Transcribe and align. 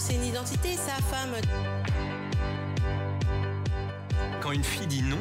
c'est 0.00 0.14
une 0.14 0.24
identité, 0.24 0.76
sa 0.76 0.94
femme. 1.02 1.34
Quand 4.40 4.52
une 4.52 4.64
fille 4.64 4.86
dit 4.86 5.02
non, 5.02 5.18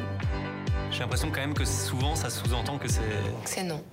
j'ai 0.90 1.00
l'impression 1.00 1.30
quand 1.30 1.42
même 1.42 1.54
que 1.54 1.66
souvent 1.66 2.16
ça 2.16 2.30
sous-entend 2.30 2.78
que 2.78 2.88
c'est. 2.88 3.02
C'est 3.44 3.64
non. 3.64 3.84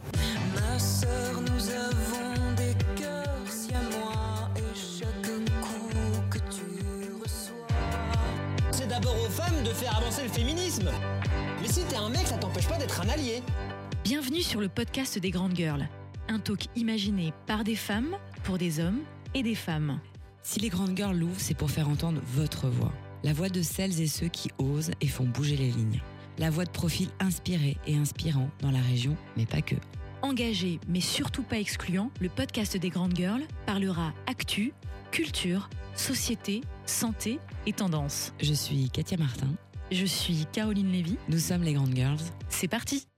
Ma 0.55 0.79
sœur, 0.79 1.41
nous 1.41 1.71
avons 1.71 2.53
des 2.57 2.75
cœurs 3.01 3.27
si 3.49 3.73
à 3.75 3.83
moi 3.99 4.49
et 4.57 4.77
chaque 4.77 5.23
coup 5.61 6.21
que 6.31 6.39
tu 6.39 7.13
reçois. 7.21 7.67
C'est 8.71 8.87
d'abord 8.87 9.17
aux 9.21 9.31
femmes 9.31 9.65
de 9.65 9.71
faire 9.71 9.97
avancer 9.97 10.23
le 10.23 10.29
féminisme. 10.29 10.91
Mais 11.61 11.69
si 11.69 11.83
t'es 11.85 11.97
un 11.97 12.11
mec, 12.11 12.29
ça 12.29 12.39
t'empêche 12.39 12.69
pas 12.69 12.79
d'être 12.79 13.01
un 13.01 13.09
allié. 13.09 13.43
Bienvenue 14.05 14.43
sur 14.43 14.61
le 14.61 14.69
podcast 14.69 15.19
des 15.19 15.31
Grandes 15.31 15.57
Girls, 15.57 15.89
un 16.29 16.39
talk 16.39 16.67
imaginé 16.77 17.33
par 17.47 17.65
des 17.65 17.75
femmes, 17.75 18.17
pour 18.45 18.57
des 18.57 18.79
hommes 18.79 19.01
et 19.35 19.43
des 19.43 19.57
femmes. 19.57 19.99
Si 20.47 20.61
les 20.61 20.69
grandes 20.69 20.97
girls 20.97 21.19
l'ouvrent, 21.19 21.41
c'est 21.41 21.57
pour 21.57 21.73
faire 21.73 21.89
entendre 21.89 22.21
votre 22.25 22.69
voix. 22.69 22.93
La 23.25 23.33
voix 23.33 23.49
de 23.49 23.63
celles 23.63 24.01
et 24.01 24.07
ceux 24.07 24.29
qui 24.29 24.49
osent 24.59 24.93
et 25.01 25.09
font 25.09 25.25
bouger 25.25 25.57
les 25.57 25.73
lignes. 25.73 26.01
La 26.39 26.51
voix 26.51 26.65
de 26.65 26.71
profils 26.71 27.09
inspirés 27.19 27.77
et 27.85 27.97
inspirants 27.97 28.49
dans 28.61 28.71
la 28.71 28.79
région, 28.79 29.17
mais 29.37 29.45
pas 29.45 29.61
que. 29.61 29.75
Engagé 30.23 30.79
mais 30.87 31.01
surtout 31.01 31.43
pas 31.43 31.59
excluant, 31.59 32.13
le 32.21 32.29
podcast 32.29 32.77
des 32.77 32.91
Grandes 32.91 33.17
Girls 33.17 33.43
parlera 33.67 34.15
actu, 34.29 34.73
culture, 35.11 35.69
société, 35.97 36.61
santé 36.85 37.41
et 37.67 37.73
tendance. 37.73 38.33
Je 38.41 38.55
suis 38.55 38.89
Katia 38.91 39.17
Martin. 39.17 39.51
Je 39.91 40.07
suis 40.07 40.47
Caroline 40.53 40.93
Lévy. 40.93 41.19
Nous 41.29 41.41
sommes 41.41 41.65
les 41.65 41.73
grandes 41.73 41.97
girls. 41.97 42.21
C'est 42.51 42.69
parti 42.69 43.09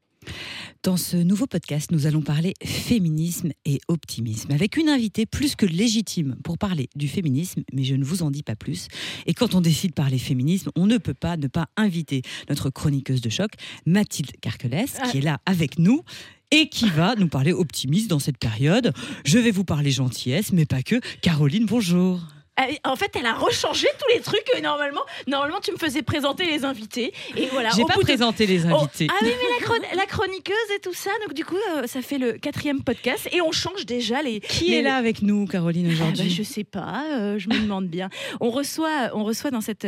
Dans 0.82 0.96
ce 0.96 1.16
nouveau 1.16 1.46
podcast, 1.46 1.90
nous 1.90 2.06
allons 2.06 2.22
parler 2.22 2.54
féminisme 2.64 3.50
et 3.64 3.80
optimisme 3.88 4.52
avec 4.52 4.76
une 4.76 4.88
invitée 4.88 5.26
plus 5.26 5.56
que 5.56 5.66
légitime 5.66 6.36
pour 6.44 6.58
parler 6.58 6.88
du 6.94 7.08
féminisme, 7.08 7.62
mais 7.72 7.84
je 7.84 7.94
ne 7.94 8.04
vous 8.04 8.22
en 8.22 8.30
dis 8.30 8.42
pas 8.42 8.56
plus. 8.56 8.88
Et 9.26 9.34
quand 9.34 9.54
on 9.54 9.60
décide 9.60 9.90
de 9.90 9.94
parler 9.94 10.18
féminisme, 10.18 10.70
on 10.76 10.86
ne 10.86 10.98
peut 10.98 11.14
pas 11.14 11.36
ne 11.36 11.48
pas 11.48 11.68
inviter 11.76 12.22
notre 12.48 12.70
chroniqueuse 12.70 13.20
de 13.20 13.28
choc, 13.28 13.50
Mathilde 13.86 14.32
Carquelès, 14.40 14.96
qui 15.10 15.18
est 15.18 15.22
là 15.22 15.40
avec 15.46 15.78
nous 15.78 16.02
et 16.50 16.68
qui 16.68 16.88
va 16.88 17.14
nous 17.16 17.28
parler 17.28 17.52
optimisme 17.52 18.08
dans 18.08 18.18
cette 18.18 18.38
période. 18.38 18.92
Je 19.24 19.38
vais 19.38 19.50
vous 19.50 19.64
parler 19.64 19.90
gentillesse, 19.90 20.52
mais 20.52 20.66
pas 20.66 20.82
que. 20.82 21.00
Caroline, 21.20 21.66
bonjour. 21.66 22.20
Euh, 22.60 22.72
En 22.84 22.96
fait, 22.96 23.10
elle 23.18 23.26
a 23.26 23.34
rechangé 23.34 23.86
tous 23.98 24.14
les 24.14 24.20
trucs. 24.20 24.44
euh, 24.56 24.60
Normalement, 24.60 25.02
normalement, 25.26 25.60
tu 25.60 25.72
me 25.72 25.76
faisais 25.78 26.02
présenter 26.02 26.44
les 26.46 26.64
invités. 26.64 27.12
Et 27.36 27.46
voilà. 27.52 27.70
J'ai 27.76 27.84
pas 27.84 27.94
bout 27.94 28.00
de- 28.00 28.06
présenté 28.06 28.46
les 28.46 28.64
Oh, 28.66 28.74
invités. 28.74 29.06
ah 29.10 29.14
oui, 29.22 29.28
mais 29.28 29.58
la, 29.60 29.64
chron- 29.66 29.96
la 29.96 30.06
chroniqueuse 30.06 30.54
et 30.76 30.80
tout 30.80 30.92
ça. 30.94 31.10
Donc, 31.24 31.34
du 31.34 31.44
coup, 31.44 31.56
euh, 31.76 31.86
ça 31.86 32.02
fait 32.02 32.18
le 32.18 32.32
quatrième 32.32 32.82
podcast. 32.82 33.28
Et 33.32 33.40
on 33.40 33.52
change 33.52 33.86
déjà 33.86 34.22
les. 34.22 34.40
Qui 34.40 34.70
les- 34.70 34.76
est 34.78 34.82
là 34.82 34.96
avec 34.96 35.22
nous, 35.22 35.46
Caroline, 35.46 35.86
Ah 35.90 35.94
bah, 35.98 36.04
aujourd'hui? 36.12 36.30
je 36.30 36.42
sais 36.42 36.64
pas, 36.64 37.04
euh, 37.12 37.38
je 37.38 37.48
me 37.48 37.58
demande 37.60 37.86
bien. 37.88 38.08
On 38.40 38.50
reçoit, 38.50 39.10
on 39.14 39.24
reçoit 39.24 39.50
dans, 39.50 39.60
cette, 39.60 39.86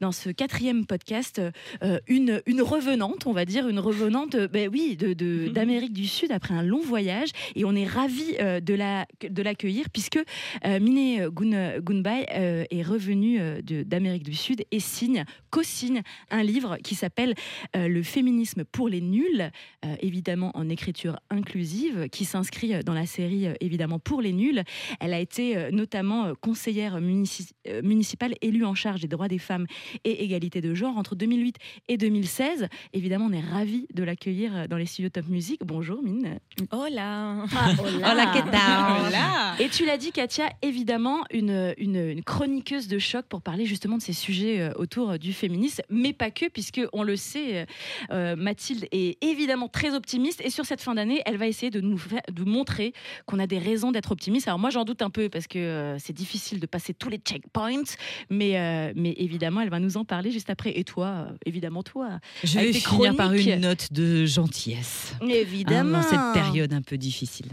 dans 0.00 0.12
ce 0.12 0.30
quatrième 0.30 0.86
podcast 0.86 1.40
euh, 1.82 1.98
une, 2.06 2.42
une 2.46 2.62
revenante, 2.62 3.26
on 3.26 3.32
va 3.32 3.44
dire, 3.44 3.68
une 3.68 3.78
revenante 3.78 4.36
ben 4.36 4.68
oui, 4.72 4.96
de, 4.96 5.12
de- 5.12 5.48
d'Amérique 5.48 5.92
du 5.92 6.06
Sud 6.06 6.32
après 6.32 6.54
un 6.54 6.62
long 6.62 6.80
voyage. 6.80 7.28
Et 7.54 7.64
on 7.64 7.74
est 7.74 7.86
ravis 7.86 8.36
euh, 8.40 8.60
de, 8.60 8.74
la, 8.74 9.06
de 9.22 9.42
l'accueillir 9.42 9.86
puisque 9.92 10.18
Mine 10.64 11.28
Gun, 11.28 11.78
Euh, 12.08 12.64
est 12.70 12.82
revenue 12.82 13.38
euh, 13.40 13.60
de- 13.62 13.82
d'Amérique 13.82 14.22
du 14.22 14.34
Sud 14.34 14.64
et 14.70 14.80
signe, 14.80 15.24
co-signe 15.50 16.02
un 16.30 16.42
livre 16.42 16.76
qui 16.82 16.94
s'appelle 16.94 17.34
euh, 17.76 17.88
Le 17.88 18.02
féminisme 18.02 18.64
pour 18.64 18.88
les 18.88 19.00
nuls, 19.00 19.50
euh, 19.84 19.94
évidemment 20.00 20.50
en 20.54 20.68
écriture 20.68 21.18
inclusive, 21.30 22.08
qui 22.10 22.24
s'inscrit 22.24 22.82
dans 22.84 22.94
la 22.94 23.06
série 23.06 23.46
euh, 23.46 23.54
évidemment 23.60 23.98
pour 23.98 24.22
les 24.22 24.32
nuls. 24.32 24.62
Elle 25.00 25.12
a 25.14 25.20
été 25.20 25.56
euh, 25.56 25.70
notamment 25.70 26.32
conseillère 26.40 27.00
munici- 27.00 27.50
euh, 27.68 27.82
municipale 27.82 28.34
élue 28.42 28.64
en 28.64 28.74
charge 28.74 29.00
des 29.00 29.08
droits 29.08 29.28
des 29.28 29.38
femmes 29.38 29.66
et 30.04 30.24
égalité 30.24 30.60
de 30.60 30.74
genre 30.74 30.96
entre 30.96 31.14
2008 31.16 31.56
et 31.88 31.96
2016. 31.96 32.68
Évidemment, 32.92 33.26
on 33.26 33.32
est 33.32 33.40
ravis 33.40 33.86
de 33.94 34.02
l'accueillir 34.02 34.68
dans 34.68 34.76
les 34.76 34.86
studios 34.86 35.10
Top 35.10 35.26
Music. 35.28 35.60
Bonjour 35.64 36.02
Mine. 36.02 36.38
Hola. 36.72 37.44
Ah, 37.54 37.72
hola. 37.82 38.12
Hola, 38.12 38.32
¿qué 38.34 38.42
tal? 38.50 39.60
Et 39.60 39.68
tu 39.68 39.84
l'as 39.84 39.96
dit, 39.96 40.12
Katia, 40.12 40.48
évidemment, 40.62 41.24
une, 41.32 41.74
une, 41.78 41.97
une 42.12 42.22
chroniqueuse 42.22 42.88
de 42.88 42.98
choc 42.98 43.26
pour 43.28 43.42
parler 43.42 43.66
justement 43.66 43.96
de 43.98 44.02
ces 44.02 44.12
sujets 44.12 44.60
euh, 44.60 44.72
autour 44.76 45.10
euh, 45.10 45.16
du 45.18 45.32
féminisme, 45.32 45.82
mais 45.90 46.12
pas 46.12 46.30
que, 46.30 46.48
puisque 46.48 46.80
on 46.92 47.02
le 47.02 47.16
sait, 47.16 47.66
euh, 48.10 48.36
Mathilde 48.36 48.86
est 48.92 49.22
évidemment 49.24 49.68
très 49.68 49.94
optimiste 49.94 50.40
et 50.44 50.50
sur 50.50 50.64
cette 50.66 50.80
fin 50.80 50.94
d'année, 50.94 51.22
elle 51.26 51.36
va 51.36 51.46
essayer 51.46 51.70
de 51.70 51.80
nous 51.80 51.98
faire- 51.98 52.22
de 52.32 52.44
montrer 52.44 52.92
qu'on 53.26 53.38
a 53.38 53.46
des 53.46 53.58
raisons 53.58 53.92
d'être 53.92 54.12
optimiste. 54.12 54.48
Alors 54.48 54.58
moi, 54.58 54.70
j'en 54.70 54.84
doute 54.84 55.02
un 55.02 55.10
peu 55.10 55.28
parce 55.28 55.46
que 55.46 55.96
c'est 55.98 56.12
difficile 56.12 56.60
de 56.60 56.66
passer 56.66 56.94
tous 56.94 57.08
les 57.08 57.18
checkpoints, 57.18 57.82
mais, 58.30 58.92
mais 58.94 59.14
évidemment, 59.18 59.60
elle 59.60 59.70
va 59.70 59.80
nous 59.80 59.96
en 59.96 60.04
parler 60.04 60.30
juste 60.30 60.50
après. 60.50 60.78
Et 60.78 60.84
toi, 60.84 61.28
évidemment, 61.46 61.82
toi, 61.82 62.20
Je 62.44 62.58
vais 62.58 62.72
finir 62.72 63.16
par 63.16 63.32
une 63.32 63.60
note 63.60 63.92
de 63.92 64.26
gentillesse. 64.26 65.14
hein, 65.20 65.26
évidemment, 65.28 65.98
dans 65.98 66.02
cette 66.02 66.32
période 66.34 66.72
un 66.72 66.82
peu 66.82 66.96
difficile. 66.98 67.48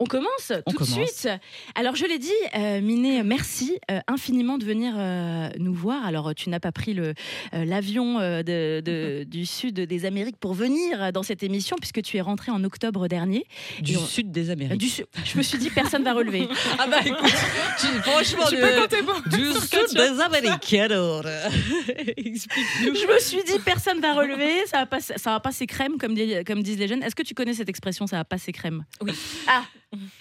On 0.00 0.04
commence 0.06 0.52
On 0.66 0.70
tout 0.72 0.84
de 0.84 0.88
suite. 0.88 1.28
Alors 1.74 1.96
je 1.96 2.04
l'ai 2.06 2.18
dit, 2.20 2.30
euh, 2.56 2.80
Miné, 2.80 3.22
merci 3.24 3.78
euh, 3.90 3.98
infiniment 4.06 4.56
de 4.56 4.64
venir 4.64 4.94
euh, 4.96 5.48
nous 5.58 5.74
voir. 5.74 6.06
Alors 6.06 6.34
tu 6.36 6.50
n'as 6.50 6.60
pas 6.60 6.70
pris 6.70 6.94
le 6.94 7.14
euh, 7.52 7.64
l'avion 7.64 8.20
euh, 8.20 8.44
de- 8.44 8.80
de- 8.80 9.24
du 9.28 9.44
sud 9.44 9.74
des 9.80 10.04
Amériques 10.04 10.36
pour 10.36 10.54
venir 10.54 11.12
dans 11.12 11.24
cette 11.24 11.42
émission 11.42 11.76
puisque 11.80 12.00
tu 12.02 12.16
es 12.16 12.20
rentré 12.20 12.52
en 12.52 12.62
octobre 12.62 13.08
dernier. 13.08 13.44
Du 13.80 13.96
on- 13.96 14.00
sud 14.06 14.30
des 14.30 14.50
Euh, 14.50 14.52
Amériques. 14.52 14.78
du 14.78 14.88
je 15.24 15.36
me 15.36 15.42
suis 15.42 15.58
dit 15.58 15.68
personne 15.70 16.04
va 16.04 16.12
relever. 16.12 16.48
Ah 16.78 16.86
bah 16.86 16.98
écoute, 17.04 17.18
tu- 17.80 17.86
franchement, 18.02 18.44
Tu 18.48 18.56
pour- 18.56 19.22
du 19.36 19.44
sud 19.60 19.96
des 19.96 20.20
Amériques. 20.20 20.74
Alors, 20.74 21.24
explique-nous. 22.16 22.94
Je 22.94 23.06
me 23.12 23.18
suis 23.18 23.42
dit 23.44 23.58
personne 23.64 24.00
va 24.00 24.14
relever, 24.14 24.64
ça 24.66 24.78
va 24.78 24.86
pas, 24.86 25.00
ça 25.00 25.16
va 25.24 25.40
passer 25.40 25.66
crème 25.66 25.98
comme, 25.98 26.14
dit- 26.14 26.44
comme 26.46 26.62
disent 26.62 26.78
les 26.78 26.86
jeunes. 26.88 27.02
Est-ce 27.02 27.16
que 27.16 27.22
tu 27.22 27.34
connais 27.34 27.54
cette 27.54 27.68
expression 27.68 28.06
ça 28.06 28.16
va 28.16 28.24
passer 28.24 28.52
crème? 28.52 28.84
Oui. 29.02 29.12
Ah, 29.48 29.64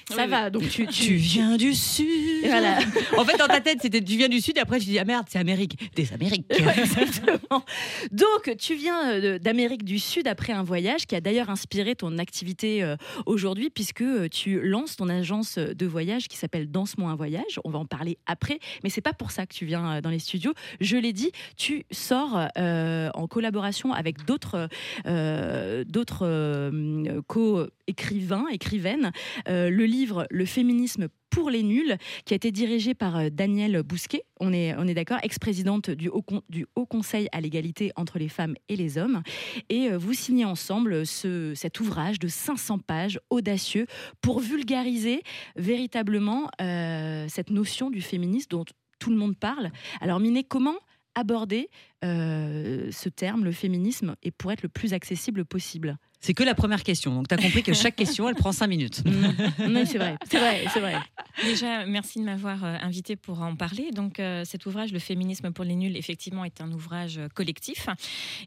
ça 0.09 0.23
Oui, 0.23 0.29
va. 0.29 0.49
Donc 0.49 0.69
tu, 0.69 0.87
Tu 0.87 1.15
viens 1.15 1.57
du 1.57 1.73
sud. 1.73 2.07
Voilà. 2.45 2.79
En 3.17 3.25
fait, 3.25 3.37
dans 3.37 3.47
ta 3.47 3.59
tête, 3.59 3.79
c'était 3.81 4.01
tu 4.01 4.17
viens 4.17 4.29
du 4.29 4.39
sud 4.41 4.57
et 4.57 4.61
après 4.61 4.79
tu 4.79 4.85
dis 4.85 4.99
ah 4.99 5.05
merde, 5.05 5.25
c'est 5.29 5.39
Amérique. 5.39 5.77
Des 5.95 6.13
Amériques. 6.13 6.45
Ouais, 6.51 6.79
exactement. 6.79 7.63
Donc, 8.11 8.55
tu 8.57 8.75
viens 8.75 9.11
euh, 9.11 9.39
d'Amérique 9.39 9.83
du 9.83 9.99
Sud 9.99 10.27
après 10.27 10.53
un 10.53 10.63
voyage 10.63 11.05
qui 11.05 11.15
a 11.15 11.21
d'ailleurs 11.21 11.49
inspiré 11.49 11.95
ton 11.95 12.17
activité 12.17 12.83
euh, 12.83 12.95
aujourd'hui, 13.25 13.69
puisque 13.69 14.01
euh, 14.01 14.27
tu 14.29 14.61
lances 14.61 14.95
ton 14.95 15.09
agence 15.09 15.57
de 15.57 15.85
voyage 15.85 16.27
qui 16.27 16.37
s'appelle 16.37 16.69
Danse-moi 16.71 17.09
un 17.11 17.15
voyage. 17.15 17.59
On 17.63 17.69
va 17.69 17.79
en 17.79 17.85
parler 17.85 18.17
après, 18.25 18.59
mais 18.83 18.89
c'est 18.89 19.01
pas 19.01 19.13
pour 19.13 19.31
ça 19.31 19.45
que 19.45 19.53
tu 19.53 19.65
viens 19.65 20.01
dans 20.01 20.09
les 20.09 20.19
studios. 20.19 20.53
Je 20.79 20.97
l'ai 20.97 21.13
dit, 21.13 21.31
tu 21.57 21.85
sors 21.91 22.47
euh, 22.57 23.09
en 23.13 23.27
collaboration 23.27 23.93
avec 23.93 24.25
d'autres 24.25 24.69
euh, 25.05 25.83
d'autres 25.85 26.25
euh, 26.25 27.21
co-écrivains, 27.27 28.45
écrivaines, 28.51 29.11
euh, 29.47 29.56
le 29.69 29.85
livre 29.85 30.27
Le 30.29 30.45
féminisme 30.45 31.07
pour 31.29 31.49
les 31.49 31.63
nuls, 31.63 31.97
qui 32.25 32.33
a 32.33 32.35
été 32.35 32.51
dirigé 32.51 32.93
par 32.93 33.17
euh, 33.17 33.29
Danielle 33.29 33.83
Bousquet, 33.83 34.23
on 34.39 34.53
est, 34.53 34.75
on 34.75 34.85
d'accord, 34.85 35.19
ex-présidente 35.21 35.91
du 35.91 36.09
Haut, 36.09 36.85
Conseil 36.85 37.27
à 37.31 37.41
l'égalité 37.41 37.91
entre 37.95 38.17
les 38.17 38.29
femmes 38.29 38.55
et 38.69 38.75
les 38.75 38.97
hommes. 38.97 39.21
Et 39.69 39.91
euh, 39.91 39.97
vous 39.97 40.13
signez 40.13 40.45
ensemble 40.45 41.05
ce, 41.05 41.53
cet 41.53 41.79
ouvrage 41.79 42.17
de 42.17 42.27
500 42.27 42.79
pages 42.79 43.19
audacieux 43.29 43.85
pour 44.21 44.39
vulgariser 44.39 45.21
véritablement 45.55 46.49
euh, 46.61 47.25
cette 47.29 47.49
notion 47.49 47.89
du 47.89 48.01
féminisme 48.01 48.49
dont 48.49 48.65
tout 48.99 49.11
le 49.11 49.17
monde 49.17 49.37
parle. 49.37 49.69
Alors 50.01 50.19
Miné, 50.19 50.43
comment 50.43 50.77
aborder 51.13 51.69
euh, 52.03 52.89
ce 52.91 53.09
terme, 53.09 53.43
le 53.43 53.51
féminisme, 53.51 54.15
et 54.23 54.31
pour 54.31 54.51
être 54.51 54.61
le 54.61 54.69
plus 54.69 54.93
accessible 54.93 55.45
possible? 55.45 55.97
C'est 56.19 56.33
que 56.33 56.43
la 56.43 56.55
première 56.55 56.83
question. 56.83 57.13
Donc 57.13 57.27
tu 57.27 57.35
as 57.35 57.37
compris 57.37 57.63
que 57.63 57.73
chaque 57.73 57.95
question, 58.03 58.27
elle 58.27 58.35
prend 58.35 58.51
cinq 58.51 58.67
minutes. 58.67 59.03
Oui, 59.05 59.85
c'est 59.85 59.97
vrai, 59.97 60.17
c'est 60.29 60.39
vrai, 60.39 60.65
c'est 60.73 60.79
vrai. 60.79 60.95
Déjà, 61.43 61.85
merci 61.85 62.19
de 62.19 62.23
m'avoir 62.23 62.63
euh, 62.63 62.75
invité 62.81 63.15
pour 63.15 63.41
en 63.41 63.55
parler. 63.55 63.91
Donc, 63.91 64.19
euh, 64.19 64.43
cet 64.43 64.65
ouvrage, 64.65 64.91
Le 64.91 64.99
féminisme 64.99 65.51
pour 65.51 65.63
les 65.63 65.75
nuls, 65.75 65.95
effectivement, 65.95 66.43
est 66.43 66.61
un 66.61 66.71
ouvrage 66.71 67.19
euh, 67.19 67.27
collectif. 67.29 67.87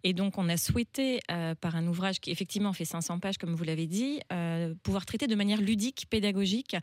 Et 0.02 0.12
donc, 0.12 0.38
on 0.38 0.48
a 0.48 0.56
souhaité, 0.56 1.20
euh, 1.30 1.54
par 1.54 1.76
un 1.76 1.86
ouvrage 1.86 2.18
qui 2.20 2.32
effectivement 2.32 2.72
fait 2.72 2.84
500 2.84 3.20
pages, 3.20 3.38
comme 3.38 3.54
vous 3.54 3.62
l'avez 3.62 3.86
dit, 3.86 4.20
euh, 4.32 4.74
pouvoir 4.82 5.06
traiter 5.06 5.28
de 5.28 5.34
manière 5.36 5.60
ludique, 5.60 6.06
pédagogique 6.10 6.76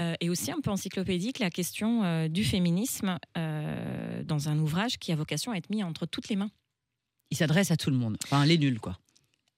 euh, 0.00 0.14
et 0.20 0.28
aussi 0.30 0.50
un 0.50 0.60
peu 0.60 0.70
encyclopédique 0.70 1.38
la 1.38 1.50
question 1.50 2.02
euh, 2.02 2.26
du 2.28 2.44
féminisme 2.44 3.18
euh, 3.38 4.22
dans 4.24 4.48
un 4.48 4.58
ouvrage 4.58 4.98
qui 4.98 5.12
a 5.12 5.16
vocation 5.16 5.52
à 5.52 5.56
être 5.56 5.70
mis 5.70 5.84
entre 5.84 6.06
toutes 6.06 6.28
les 6.28 6.36
mains. 6.36 6.50
Il 7.30 7.36
s'adresse 7.36 7.70
à 7.70 7.76
tout 7.76 7.90
le 7.90 7.96
monde. 7.96 8.16
Enfin, 8.24 8.44
les 8.44 8.58
nuls, 8.58 8.80
quoi. 8.80 8.98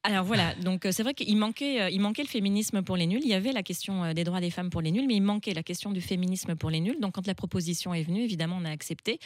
Alors 0.07 0.23
voilà, 0.23 0.55
donc 0.57 0.85
euh, 0.85 0.93
c'est 0.93 1.03
vrai 1.03 1.15
qu'il 1.15 1.35
manquait, 1.39 1.81
euh, 1.81 1.89
il 1.89 1.99
manquait 1.99 2.23
le 2.23 2.29
féminisme 2.29 2.83
pour 2.83 2.95
les 2.95 3.07
nuls. 3.07 3.23
Il 3.23 3.29
y 3.31 3.33
avait 3.33 3.53
la 3.53 3.63
question 3.63 4.05
euh, 4.05 4.13
des 4.13 4.23
droits 4.23 4.43
des 4.43 4.51
femmes 4.51 4.69
pour 4.69 4.83
les 4.83 4.91
nuls, 4.93 5.07
mais 5.09 5.15
il 5.15 5.23
manquait 5.23 5.55
la 5.55 5.63
question 5.63 5.93
du 5.93 6.03
féminisme 6.03 6.57
pour 6.57 6.69
les 6.69 6.81
nuls. 6.81 7.01
Donc 7.01 7.15
quand 7.15 7.27
la 7.27 7.35
proposition 7.35 7.95
est 7.95 8.03
venue, 8.03 8.23
évidemment, 8.23 8.59
on 8.61 8.67
a 8.67 8.71
accepté 8.71 9.19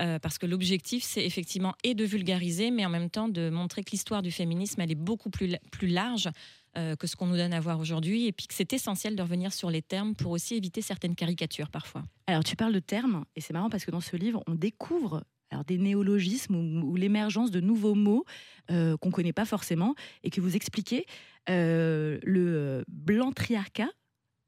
euh, 0.00 0.18
parce 0.18 0.38
que 0.38 0.46
l'objectif, 0.46 1.04
c'est 1.04 1.24
effectivement 1.24 1.74
et 1.84 1.94
de 1.94 2.04
vulgariser, 2.04 2.72
mais 2.72 2.84
en 2.84 2.90
même 2.90 3.10
temps 3.10 3.28
de 3.28 3.48
montrer 3.48 3.84
que 3.84 3.92
l'histoire 3.92 4.22
du 4.22 4.32
féminisme, 4.32 4.80
elle 4.80 4.90
est 4.90 4.96
beaucoup 4.96 5.30
plus, 5.30 5.54
plus 5.70 5.86
large. 5.86 6.28
euh, 6.76 6.96
que 6.96 7.06
ce 7.06 7.16
qu'on 7.16 7.26
nous 7.26 7.36
donne 7.36 7.52
à 7.52 7.60
voir 7.60 7.78
aujourd'hui, 7.78 8.26
et 8.26 8.32
puis 8.32 8.46
que 8.46 8.54
c'est 8.54 8.72
essentiel 8.72 9.14
de 9.16 9.22
revenir 9.22 9.52
sur 9.52 9.70
les 9.70 9.82
termes 9.82 10.14
pour 10.14 10.32
aussi 10.32 10.56
éviter 10.56 10.82
certaines 10.82 11.14
caricatures 11.14 11.70
parfois. 11.70 12.02
Alors, 12.26 12.42
tu 12.42 12.56
parles 12.56 12.72
de 12.72 12.80
termes, 12.80 13.24
et 13.36 13.40
c'est 13.40 13.52
marrant 13.52 13.70
parce 13.70 13.84
que 13.84 13.90
dans 13.90 14.00
ce 14.00 14.16
livre, 14.16 14.42
on 14.46 14.54
découvre 14.54 15.22
alors, 15.54 15.64
des 15.64 15.78
néologismes 15.78 16.56
ou, 16.56 16.96
l'émergence 16.96 17.50
de 17.50 17.60
nouveaux 17.60 17.94
mots 17.94 18.24
euh, 18.70 18.96
qu'on 18.96 19.08
ne 19.08 19.14
connaît 19.14 19.32
pas 19.32 19.44
forcément 19.44 19.94
et 20.22 20.30
que 20.30 20.40
vous 20.40 20.56
expliquez. 20.56 21.06
Euh, 21.48 22.18
le 22.22 22.84
blanc-triarcat 22.88 23.90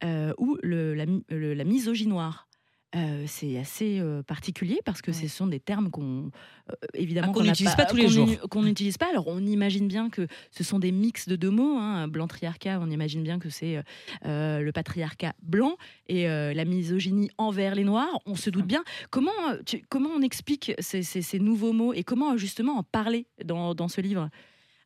euh, 0.04 0.32
ou 0.38 0.58
la, 0.62 1.04
le- 1.04 1.54
la 1.54 1.64
misogynoire. 1.64 2.48
Euh, 2.94 3.24
c'est 3.26 3.58
assez 3.58 3.98
euh, 3.98 4.22
particulier 4.22 4.78
parce 4.84 5.02
que 5.02 5.10
Ouais. 5.10 5.16
ce 5.16 5.28
sont 5.28 5.48
des 5.48 5.58
termes 5.60 5.90
qu'on 5.90 6.30
euh, 6.70 6.74
évidemment 6.94 7.28
Ah, 7.30 7.34
qu'on 7.34 7.42
n'utilise 7.42 7.74
pas 7.74 7.84
tous 7.84 7.96
les 7.96 8.08
jours. 8.08 8.28
qu'on 8.48 8.62
n'utilise 8.62 8.96
pas. 8.96 9.10
Alors 9.10 9.26
on 9.26 9.44
imagine 9.44 9.88
bien 9.88 10.08
que 10.08 10.26
ce 10.52 10.62
sont 10.64 10.78
des 10.78 10.92
mix 10.92 11.28
de 11.28 11.34
deux 11.36 11.50
mots. 11.50 11.76
Hein. 11.78 12.06
Blanc 12.08 12.28
triarcat, 12.28 12.78
on 12.80 12.88
imagine 12.88 13.22
bien 13.24 13.38
que 13.40 13.50
c'est 13.50 13.82
le 14.24 14.70
patriarcat 14.70 15.34
blanc 15.42 15.76
et 16.08 16.26
la 16.28 16.64
misogynie 16.64 17.30
envers 17.38 17.74
les 17.74 17.84
noirs. 17.84 18.20
On 18.24 18.36
se 18.36 18.50
doute 18.50 18.66
bien. 18.66 18.84
Comment 19.10 19.32
tu- 19.66 19.82
comment 19.88 20.10
on 20.16 20.22
explique 20.22 20.72
ces, 20.78 21.02
ces- 21.02 21.22
ces 21.22 21.38
nouveaux 21.40 21.72
mots 21.72 21.92
et 21.92 22.04
comment 22.04 22.36
justement 22.36 22.78
en 22.78 22.82
parler 22.84 23.26
dans, 23.44 23.74
dans 23.74 23.88
ce 23.88 24.00
livre? 24.00 24.30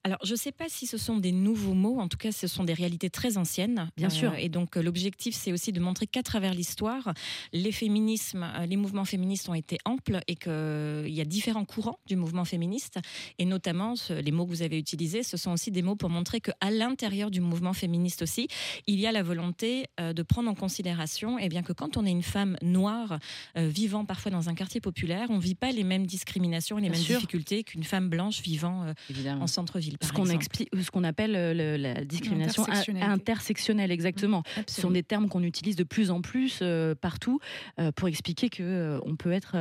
Alors, 0.02 0.18
je 0.24 0.32
ne 0.32 0.36
sais 0.38 0.50
pas 0.52 0.64
si 0.70 0.86
ce 0.86 0.96
sont 0.96 1.18
des 1.18 1.30
nouveaux 1.32 1.74
mots, 1.74 2.00
en 2.00 2.08
tout 2.08 2.16
cas, 2.16 2.32
ce 2.32 2.46
sont 2.46 2.64
des 2.64 2.72
réalités 2.72 3.10
très 3.10 3.36
anciennes. 3.36 3.90
Bien 3.98 4.08
sûr. 4.08 4.34
Et 4.34 4.48
donc, 4.48 4.78
euh, 4.78 4.82
l'objectif, 4.82 5.34
c'est 5.34 5.52
aussi 5.52 5.72
de 5.72 5.80
montrer 5.80 6.06
qu'à 6.06 6.22
travers 6.22 6.54
l'histoire, 6.54 7.12
les 7.52 7.70
féminismes, 7.70 8.42
euh, 8.56 8.64
les 8.64 8.76
mouvements 8.76 9.04
féministes 9.04 9.48
ont 9.50 9.54
été 9.54 9.76
amples 9.84 10.20
et 10.26 10.36
qu'il 10.36 11.12
y 11.14 11.20
a 11.20 11.24
différents 11.26 11.66
courants 11.66 11.98
du 12.06 12.16
mouvement 12.16 12.46
féministe. 12.46 12.98
Et 13.38 13.44
notamment, 13.44 13.94
ce- 13.94 14.14
les 14.14 14.32
mots 14.32 14.46
que 14.46 14.50
vous 14.50 14.62
avez 14.62 14.78
utilisés, 14.78 15.22
ce 15.22 15.36
sont 15.36 15.50
aussi 15.52 15.70
des 15.70 15.82
mots 15.82 15.96
pour 15.96 16.08
montrer 16.08 16.40
qu'à 16.40 16.70
l'intérieur 16.70 17.30
du 17.30 17.42
mouvement 17.42 17.74
féministe 17.74 18.22
aussi, 18.22 18.48
il 18.86 18.98
y 19.00 19.06
a 19.06 19.12
la 19.12 19.22
volonté 19.22 19.84
euh, 20.00 20.14
de 20.14 20.22
prendre 20.22 20.48
en 20.50 20.54
considération 20.54 21.38
et 21.38 21.50
bien 21.50 21.62
que 21.62 21.74
quand 21.74 21.98
on 21.98 22.06
est 22.06 22.10
une 22.10 22.22
femme 22.22 22.56
noire 22.62 23.18
euh, 23.58 23.68
vivant 23.68 24.06
parfois 24.06 24.30
dans 24.30 24.48
un 24.48 24.54
quartier 24.54 24.80
populaire, 24.80 25.26
on 25.28 25.36
ne 25.36 25.42
vit 25.42 25.54
pas 25.54 25.72
les 25.72 25.84
mêmes 25.84 26.06
discriminations 26.06 26.78
et 26.78 26.80
les 26.80 26.88
Bien 26.88 26.96
mêmes 26.96 27.06
sûr. 27.06 27.16
difficultés 27.16 27.64
qu'une 27.64 27.84
femme 27.84 28.08
blanche 28.08 28.40
vivant 28.40 28.84
euh, 28.84 28.94
en 29.40 29.46
centre-ville. 29.46 29.89
Ce 30.00 30.08
par 30.08 30.12
qu'on 30.12 30.26
explique, 30.26 30.68
ce 30.80 30.90
qu'on 30.90 31.04
appelle 31.04 31.34
euh, 31.36 31.54
le- 31.54 31.76
la 31.76 32.04
discrimination 32.04 32.64
intersectionnelle, 33.10 33.90
exactement. 33.90 34.42
Ce 34.66 34.80
sont 34.80 34.90
des 34.90 35.02
termes 35.02 35.28
qu'on 35.28 35.42
utilise 35.42 35.76
de 35.76 35.84
plus 35.84 36.10
en 36.10 36.20
plus 36.20 36.60
euh, 36.62 36.94
partout 36.94 37.40
euh, 37.78 37.92
pour 37.92 38.08
expliquer 38.08 38.48
que 38.48 38.62
euh, 38.62 38.98
on 39.04 39.16
peut 39.16 39.32
être, 39.32 39.56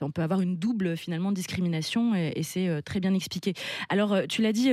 on 0.00 0.10
peut 0.10 0.22
avoir 0.22 0.40
une 0.40 0.56
double 0.56 0.96
finalement 0.96 1.32
discrimination 1.32 2.14
et, 2.14 2.32
et 2.36 2.42
c'est 2.42 2.82
très 2.82 3.00
bien 3.00 3.14
expliqué. 3.14 3.54
Alors 3.88 4.16
tu 4.28 4.42
l'as 4.42 4.52
dit, 4.52 4.70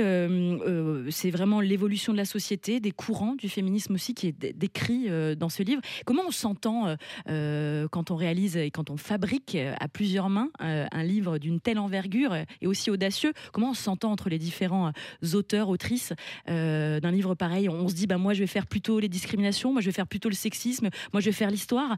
c'est 1.10 1.30
vraiment 1.30 1.60
l'évolution 1.60 2.12
de 2.12 2.18
la 2.18 2.24
société, 2.24 2.80
des 2.80 2.90
courants 2.92 3.34
du 3.34 3.48
féminisme 3.48 3.94
aussi 3.94 4.14
qui 4.14 4.28
est 4.28 4.32
dé- 4.38 4.52
décrit 4.52 5.08
dans 5.36 5.48
ce 5.48 5.62
livre. 5.62 5.80
Comment 6.04 6.22
on 6.28 6.30
s'entend 6.30 6.96
quand 7.26 8.10
on 8.10 8.16
réalise 8.16 8.56
et 8.56 8.70
quand 8.70 8.90
on 8.90 8.96
fabrique 8.96 9.56
à 9.80 9.88
plusieurs 9.88 10.28
mains 10.30 10.50
un 10.60 11.02
livre 11.02 11.38
d'une 11.38 11.60
telle 11.60 11.78
envergure 11.78 12.34
et 12.34 12.66
aussi 12.66 12.90
audacieux? 12.90 13.32
Comment 13.52 13.70
on 13.70 13.74
s'entend 13.74 14.12
entre 14.12 14.28
les 14.28 14.38
différents 14.38 14.91
auteurs, 15.34 15.68
autrices 15.68 16.12
euh, 16.48 17.00
d'un 17.00 17.10
livre 17.10 17.34
pareil 17.34 17.68
On 17.68 17.88
se 17.88 17.94
dit, 17.94 18.06
bah 18.06 18.18
moi 18.18 18.34
je 18.34 18.40
vais 18.40 18.46
faire 18.46 18.66
plutôt 18.66 19.00
les 19.00 19.08
discriminations, 19.08 19.72
moi 19.72 19.80
je 19.80 19.86
vais 19.86 19.92
faire 19.92 20.06
plutôt 20.06 20.28
le 20.28 20.34
sexisme, 20.34 20.90
moi 21.12 21.20
je 21.20 21.26
vais 21.26 21.32
faire 21.32 21.50
l'histoire. 21.50 21.96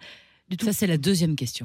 Du 0.48 0.58
tout. 0.58 0.66
Ça, 0.66 0.74
c'est 0.74 0.86
la 0.86 0.98
deuxième 0.98 1.36
question. 1.36 1.64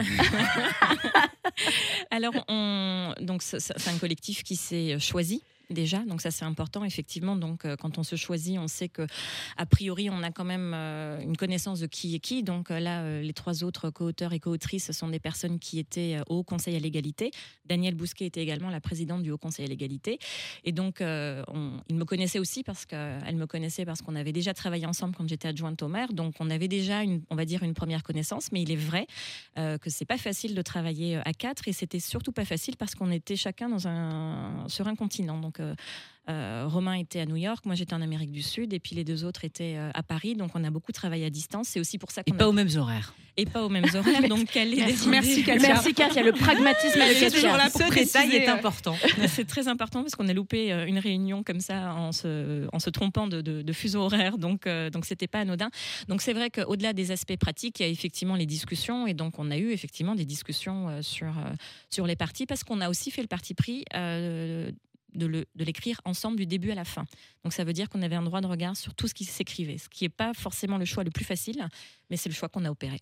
Alors, 2.11 2.33
on, 2.47 3.13
donc 3.19 3.41
c'est 3.41 3.59
c'est 3.59 3.89
un 3.89 3.97
collectif 3.97 4.43
qui 4.43 4.55
s'est 4.55 4.97
choisi. 4.99 5.43
Déjà, 5.69 5.99
donc 5.99 6.19
ça 6.21 6.31
c'est 6.31 6.45
important 6.45 6.83
effectivement. 6.83 7.35
Donc 7.35 7.63
euh, 7.63 7.75
quand 7.75 7.99
on 7.99 8.03
se 8.03 8.15
choisit, 8.15 8.57
on 8.57 8.67
sait 8.67 8.89
que 8.89 9.05
a 9.55 9.67
priori 9.67 10.09
on 10.09 10.23
a 10.23 10.31
quand 10.31 10.43
même 10.43 10.71
euh, 10.73 11.21
une 11.21 11.37
connaissance 11.37 11.79
de 11.79 11.85
qui 11.85 12.15
est 12.15 12.19
qui. 12.19 12.41
Donc 12.41 12.71
euh, 12.71 12.79
là, 12.79 13.21
les 13.21 13.33
trois 13.33 13.63
autres 13.63 13.91
co-auteurs 13.91 14.33
et 14.33 14.39
co-autrices 14.39 14.91
sont 14.91 15.09
des 15.09 15.19
personnes 15.19 15.59
qui 15.59 15.77
étaient 15.77 16.17
au 16.27 16.41
Conseil 16.41 16.75
à 16.75 16.79
l'égalité. 16.79 17.29
Danielle 17.65 17.93
Bousquet 17.93 18.25
était 18.25 18.41
également 18.41 18.71
la 18.71 18.81
présidente 18.81 19.21
du 19.21 19.29
Haut 19.29 19.37
Conseil 19.37 19.65
à 19.65 19.67
l'égalité. 19.67 20.17
Et 20.63 20.71
donc 20.71 21.01
on, 21.01 21.81
me 21.91 22.03
connaissaient 22.03 22.39
aussi 22.39 22.63
parce 22.63 22.87
qu'elle 22.87 23.35
me 23.35 23.45
connaissait 23.45 23.85
parce 23.85 24.01
qu'on 24.01 24.15
avait 24.15 24.31
déjà 24.31 24.55
travaillé 24.55 24.87
ensemble 24.87 25.15
quand 25.15 25.29
j'étais 25.29 25.49
adjointe 25.49 25.83
au 25.83 25.87
maire. 25.87 26.13
Donc 26.13 26.33
on 26.39 26.49
avait 26.49 26.67
déjà 26.67 27.01
on 27.29 27.35
va 27.35 27.45
dire 27.45 27.61
une 27.61 27.75
première 27.75 28.01
connaissance. 28.01 28.51
Mais 28.51 28.63
il 28.63 28.71
est 28.71 28.75
vrai 28.75 29.05
que 29.55 29.89
c'est 29.91 30.05
pas 30.05 30.17
facile 30.17 30.55
de 30.55 30.61
travailler 30.63 31.17
à 31.17 31.33
quatre 31.33 31.67
et 31.67 31.73
c'était 31.73 31.99
surtout 31.99 32.31
pas 32.31 32.45
facile 32.45 32.75
parce 32.75 32.95
qu'on 32.95 33.11
était 33.11 33.35
chacun 33.35 33.77
sur 34.67 34.87
un 34.87 34.95
continent. 34.95 35.37
Donc 35.37 35.58
euh, 35.59 35.75
euh, 36.29 36.65
Romain 36.67 36.93
était 36.93 37.19
à 37.19 37.25
New 37.25 37.37
York, 37.37 37.65
moi 37.65 37.73
j'étais 37.73 37.95
en 37.95 38.01
Amérique 38.03 38.31
du 38.31 38.43
Sud 38.43 38.71
et 38.73 38.79
puis 38.79 38.95
les 38.95 39.03
deux 39.03 39.23
autres 39.25 39.45
étaient 39.45 39.75
euh, 39.77 39.89
à 39.95 40.03
Paris. 40.03 40.35
Donc 40.35 40.51
on 40.53 40.63
a 40.63 40.69
beaucoup 40.69 40.91
travaillé 40.91 41.25
à 41.25 41.31
distance. 41.31 41.69
C'est 41.69 41.79
aussi 41.79 41.97
pour 41.97 42.11
ça 42.11 42.21
Et 42.27 42.29
qu'on 42.31 42.37
pas 42.37 42.45
a... 42.45 42.47
aux 42.49 42.51
mêmes 42.51 42.69
horaires. 42.77 43.15
et 43.35 43.47
pas 43.47 43.63
aux 43.65 43.69
mêmes 43.69 43.87
horaires. 43.95 44.21
donc 44.29 44.45
quelle 44.51 44.75
est 44.75 44.77
Merci, 44.85 45.09
merci, 45.09 45.43
Katia. 45.43 45.69
Merci 45.69 45.93
Katia, 45.95 46.21
le 46.21 46.31
pragmatisme 46.33 46.99
Elle 47.01 47.17
de 47.19 47.23
est 47.23 47.31
toujours 47.31 47.53
Katia. 47.53 47.57
là 47.57 47.69
pour 47.71 47.83
préciser, 47.87 48.47
euh, 48.47 48.53
important. 48.53 48.95
C'est 49.27 49.47
très 49.47 49.67
important 49.67 50.03
parce 50.03 50.13
qu'on 50.13 50.27
a 50.27 50.33
loupé 50.33 50.71
euh, 50.71 50.85
une 50.85 50.99
réunion 50.99 51.41
comme 51.41 51.61
ça 51.61 51.95
en 51.95 52.11
se, 52.11 52.67
en 52.73 52.77
se 52.79 52.91
trompant 52.91 53.25
de, 53.25 53.41
de, 53.41 53.63
de 53.63 53.73
fuseau 53.73 54.01
horaire, 54.01 54.37
donc 54.37 54.67
euh, 54.67 54.91
donc 54.91 55.05
c'était 55.05 55.25
pas 55.27 55.39
anodin. 55.39 55.71
Donc 56.09 56.21
c'est 56.21 56.33
vrai 56.33 56.51
qu'au-delà 56.51 56.93
des 56.93 57.09
aspects 57.09 57.37
pratiques, 57.37 57.79
il 57.79 57.83
y 57.83 57.85
a 57.87 57.89
effectivement 57.89 58.35
les 58.35 58.45
discussions 58.45 59.07
et 59.07 59.15
donc 59.15 59.39
on 59.39 59.49
a 59.49 59.57
eu 59.57 59.71
effectivement 59.71 60.13
des 60.13 60.25
discussions 60.25 60.89
euh, 60.89 61.01
sur 61.01 61.29
euh, 61.39 61.53
sur 61.89 62.05
les 62.05 62.15
parties 62.15 62.45
parce 62.45 62.63
qu'on 62.63 62.81
a 62.81 62.89
aussi 62.89 63.09
fait 63.09 63.23
le 63.23 63.27
parti 63.27 63.55
pris. 63.55 63.83
euh, 63.95 64.69
de 65.13 65.45
l'écrire 65.55 66.01
ensemble 66.05 66.37
du 66.37 66.45
début 66.45 66.71
à 66.71 66.75
la 66.75 66.85
fin. 66.85 67.05
Donc 67.43 67.53
ça 67.53 67.63
veut 67.63 67.73
dire 67.73 67.89
qu'on 67.89 68.01
avait 68.01 68.15
un 68.15 68.23
droit 68.23 68.41
de 68.41 68.47
regard 68.47 68.77
sur 68.77 68.93
tout 68.93 69.07
ce 69.07 69.13
qui 69.13 69.25
s'écrivait, 69.25 69.77
ce 69.77 69.89
qui 69.89 70.03
n'est 70.05 70.09
pas 70.09 70.33
forcément 70.33 70.77
le 70.77 70.85
choix 70.85 71.03
le 71.03 71.11
plus 71.11 71.25
facile, 71.25 71.67
mais 72.09 72.17
c'est 72.17 72.29
le 72.29 72.35
choix 72.35 72.49
qu'on 72.49 72.65
a 72.65 72.71
opéré. 72.71 72.99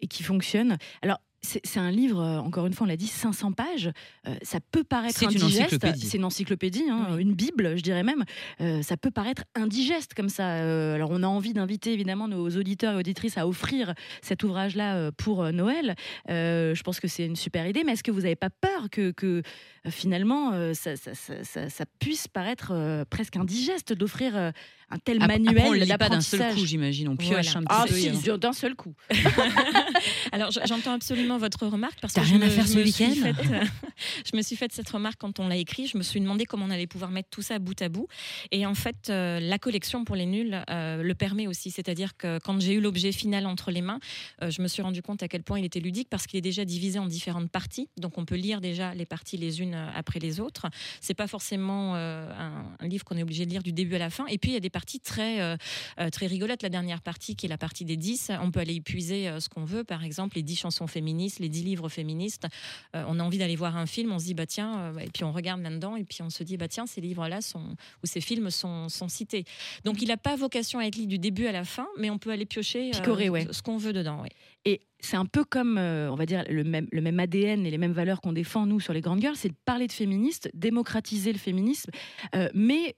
et 0.00 0.06
qui 0.06 0.22
fonctionne. 0.22 0.76
Alors, 1.02 1.20
c'est 1.44 1.78
un 1.80 1.90
livre, 1.90 2.20
euh, 2.20 2.38
encore 2.38 2.66
une 2.66 2.72
fois, 2.72 2.86
on 2.86 2.88
l'a 2.88 2.96
dit, 2.96 3.06
500 3.06 3.52
pages. 3.52 3.90
Euh, 4.26 4.34
ça 4.42 4.58
peut 4.72 4.84
paraître 4.84 5.22
indigeste. 5.24 5.78
C'est 5.96 6.16
une 6.16 6.24
encyclopédie, 6.24 6.84
hein, 6.90 7.08
Oui. 7.12 7.22
une 7.22 7.34
bible, 7.34 7.76
je 7.76 7.82
dirais 7.82 8.02
même. 8.02 8.24
Euh, 8.60 8.82
ça 8.82 8.96
peut 8.96 9.10
paraître 9.10 9.44
indigeste 9.54 10.14
comme 10.14 10.28
ça. 10.28 10.56
Euh, 10.58 10.94
alors, 10.94 11.10
on 11.12 11.22
a 11.22 11.26
envie 11.26 11.52
d'inviter 11.52 11.92
évidemment 11.92 12.28
nos 12.28 12.48
auditeurs 12.50 12.94
et 12.94 12.96
auditrices 12.96 13.38
à 13.38 13.46
offrir 13.46 13.94
cet 14.22 14.42
ouvrage-là 14.42 15.12
pour 15.12 15.52
Noël. 15.52 15.94
Je 16.28 16.82
pense 16.82 17.00
que 17.00 17.08
c'est 17.08 17.26
une 17.26 17.36
super 17.36 17.66
idée, 17.66 17.84
mais 17.84 17.92
est-ce 17.92 18.02
que 18.02 18.10
vous 18.10 18.22
n'avez 18.22 18.36
pas 18.36 18.50
peur 18.50 18.88
que, 18.90 19.10
que, 19.10 19.42
finalement 19.90 20.52
ça, 20.74 20.96
ça- 20.96 21.14
ça- 21.14 21.44
ça- 21.44 21.68
ça 21.68 21.84
puisse 21.98 22.26
paraître 22.28 23.04
presque 23.10 23.36
indigeste 23.36 23.92
d'offrir 23.92 24.52
un 24.94 24.98
tel 24.98 25.22
Après, 25.22 25.38
manuel 25.38 25.64
on 25.66 25.72
le 25.72 25.78
lit 25.80 25.96
pas 25.96 26.08
d'un 26.08 26.20
seul 26.20 26.54
coup, 26.54 26.64
j'imagine. 26.64 27.08
On 27.08 27.16
pioche 27.16 27.30
Voilà. 27.30 27.50
un 27.58 27.62
petit 27.62 27.66
Ah 27.68 27.84
peu. 27.88 27.94
si, 27.94 28.06
et 28.06 28.30
on- 28.32 28.38
d'un 28.38 28.52
seul 28.52 28.74
coup. 28.74 28.94
Alors 30.32 30.50
j'entends 30.66 30.92
absolument 30.92 31.38
votre 31.38 31.66
remarque 31.66 31.98
parce 32.00 32.14
que 32.14 32.20
rien 32.20 32.38
je 32.40 32.44
à 32.44 32.48
faire 32.50 32.66
je 32.66 32.72
ce 32.72 32.78
me 32.78 32.84
suis 32.86 33.04
week-end 33.04 33.22
faite, 33.22 33.50
euh, 33.50 33.64
Je 34.30 34.36
me 34.36 34.42
suis 34.42 34.56
fait 34.56 34.72
cette 34.72 34.88
remarque 34.90 35.16
quand 35.18 35.38
on 35.40 35.48
l'a 35.48 35.56
écrit. 35.56 35.86
Je 35.86 35.96
me 35.98 36.02
suis 36.02 36.20
demandé 36.20 36.44
comment 36.44 36.64
on 36.66 36.70
allait 36.70 36.86
pouvoir 36.86 37.10
mettre 37.10 37.28
tout 37.30 37.42
ça 37.42 37.58
bout 37.58 37.80
à 37.80 37.88
bout. 37.88 38.08
Et 38.50 38.66
en 38.66 38.74
fait, 38.74 39.08
euh, 39.10 39.40
la 39.40 39.58
collection 39.58 40.04
pour 40.04 40.16
les 40.16 40.26
nuls 40.26 40.62
euh, 40.70 41.02
le 41.02 41.14
permet 41.14 41.46
aussi. 41.46 41.70
C'est-à-dire 41.70 42.16
que 42.16 42.38
quand 42.38 42.60
j'ai 42.60 42.74
eu 42.74 42.80
l'objet 42.80 43.12
final 43.12 43.46
entre 43.46 43.70
les 43.70 43.82
mains, 43.82 44.00
euh, 44.42 44.50
je 44.50 44.62
me 44.62 44.68
suis 44.68 44.82
rendu 44.82 45.02
compte 45.02 45.22
à 45.22 45.28
quel 45.28 45.42
point 45.42 45.58
il 45.58 45.64
était 45.64 45.80
ludique 45.80 46.08
parce 46.10 46.26
qu'il 46.26 46.38
est 46.38 46.42
déjà 46.42 46.64
divisé 46.64 46.98
en 46.98 47.06
différentes 47.06 47.50
parties. 47.50 47.88
Donc 47.98 48.18
on 48.18 48.24
peut 48.24 48.34
lire 48.36 48.60
déjà 48.60 48.94
les 48.94 49.06
parties 49.06 49.36
les 49.36 49.60
unes 49.60 49.74
euh, 49.74 49.88
après 49.94 50.18
les 50.20 50.40
autres. 50.40 50.66
C'est 51.00 51.14
pas 51.14 51.26
forcément 51.26 51.94
euh, 51.96 52.30
un, 52.38 52.64
un 52.84 52.88
livre 52.88 53.04
qu'on 53.04 53.16
est 53.16 53.22
obligé 53.22 53.46
de 53.46 53.50
lire 53.50 53.62
du 53.62 53.72
début 53.72 53.94
à 53.94 53.98
la 53.98 54.10
fin. 54.10 54.26
Et 54.26 54.38
puis 54.38 54.50
il 54.50 54.54
y 54.54 54.56
a 54.56 54.60
des 54.60 54.70
parties 54.70 54.83
très 55.00 55.40
euh, 55.40 55.56
euh, 56.00 56.10
très 56.10 56.26
rigolotes. 56.26 56.62
La 56.62 56.68
dernière 56.68 57.00
partie 57.00 57.36
qui 57.36 57.46
est 57.46 57.48
la 57.48 57.58
partie 57.58 57.84
des 57.84 57.96
10, 57.96 58.32
on 58.40 58.50
peut 58.50 58.60
aller 58.60 58.74
y 58.74 58.80
puiser 58.80 59.28
euh, 59.28 59.40
ce 59.40 59.48
qu'on 59.48 59.64
veut. 59.64 59.84
Par 59.84 60.04
exemple, 60.04 60.36
les 60.36 60.42
10 60.42 60.56
chansons 60.56 60.86
féministes, 60.86 61.38
les 61.38 61.48
10 61.48 61.64
livres 61.64 61.88
féministes. 61.88 62.46
On 62.94 63.18
a 63.18 63.22
envie 63.22 63.38
d'aller 63.38 63.56
voir 63.56 63.76
un 63.76 63.86
film, 63.86 64.12
on 64.12 64.18
se 64.18 64.24
dit 64.24 64.34
bah 64.34 64.46
tiens, 64.46 64.92
et 65.00 65.08
puis 65.08 65.24
on 65.24 65.32
regarde 65.32 65.62
là-dedans 65.62 65.96
et 65.96 66.04
puis 66.04 66.22
on 66.22 66.30
se 66.30 66.42
dit 66.42 66.56
bah 66.56 66.68
tiens, 66.68 66.86
ces 66.86 67.00
livres-là 67.00 67.40
sont 67.40 67.76
ou 68.02 68.06
ces 68.06 68.20
films 68.20 68.50
sont, 68.50 68.88
sont 68.88 69.08
cités. 69.08 69.44
Donc 69.84 70.00
il 70.02 70.08
n'a 70.08 70.16
pas 70.16 70.36
vocation 70.36 70.78
à 70.78 70.84
être 70.84 70.96
lu 70.96 71.06
du 71.06 71.18
début 71.18 71.46
à 71.46 71.52
la 71.52 71.64
fin, 71.64 71.86
mais 71.98 72.10
on 72.10 72.18
peut 72.18 72.30
aller 72.30 72.46
piocher 72.46 72.90
Picorer, 72.90 73.28
ouais. 73.28 73.46
ce 73.50 73.62
qu'on 73.62 73.78
veut 73.78 73.92
dedans. 73.92 74.22
ouais. 74.22 74.30
Et 74.64 74.80
c'est 75.00 75.16
un 75.16 75.26
peu 75.26 75.44
comme, 75.44 75.76
euh, 75.76 76.10
on 76.10 76.14
va 76.14 76.24
dire, 76.24 76.44
le 76.48 76.64
même, 76.64 76.88
le 76.90 77.00
même 77.02 77.20
ADN 77.20 77.66
et 77.66 77.70
les 77.70 77.78
mêmes 77.78 77.92
valeurs 77.92 78.20
qu'on 78.20 78.32
défend, 78.32 78.64
nous, 78.64 78.80
sur 78.80 78.94
les 78.94 79.02
grandes 79.02 79.20
girls, 79.20 79.36
c'est 79.36 79.50
de 79.50 79.56
parler 79.64 79.86
de 79.86 79.92
féministes, 79.92 80.50
démocratiser 80.54 81.32
le 81.32 81.38
féminisme, 81.38 81.90
euh, 82.34 82.48
mais 82.54 82.96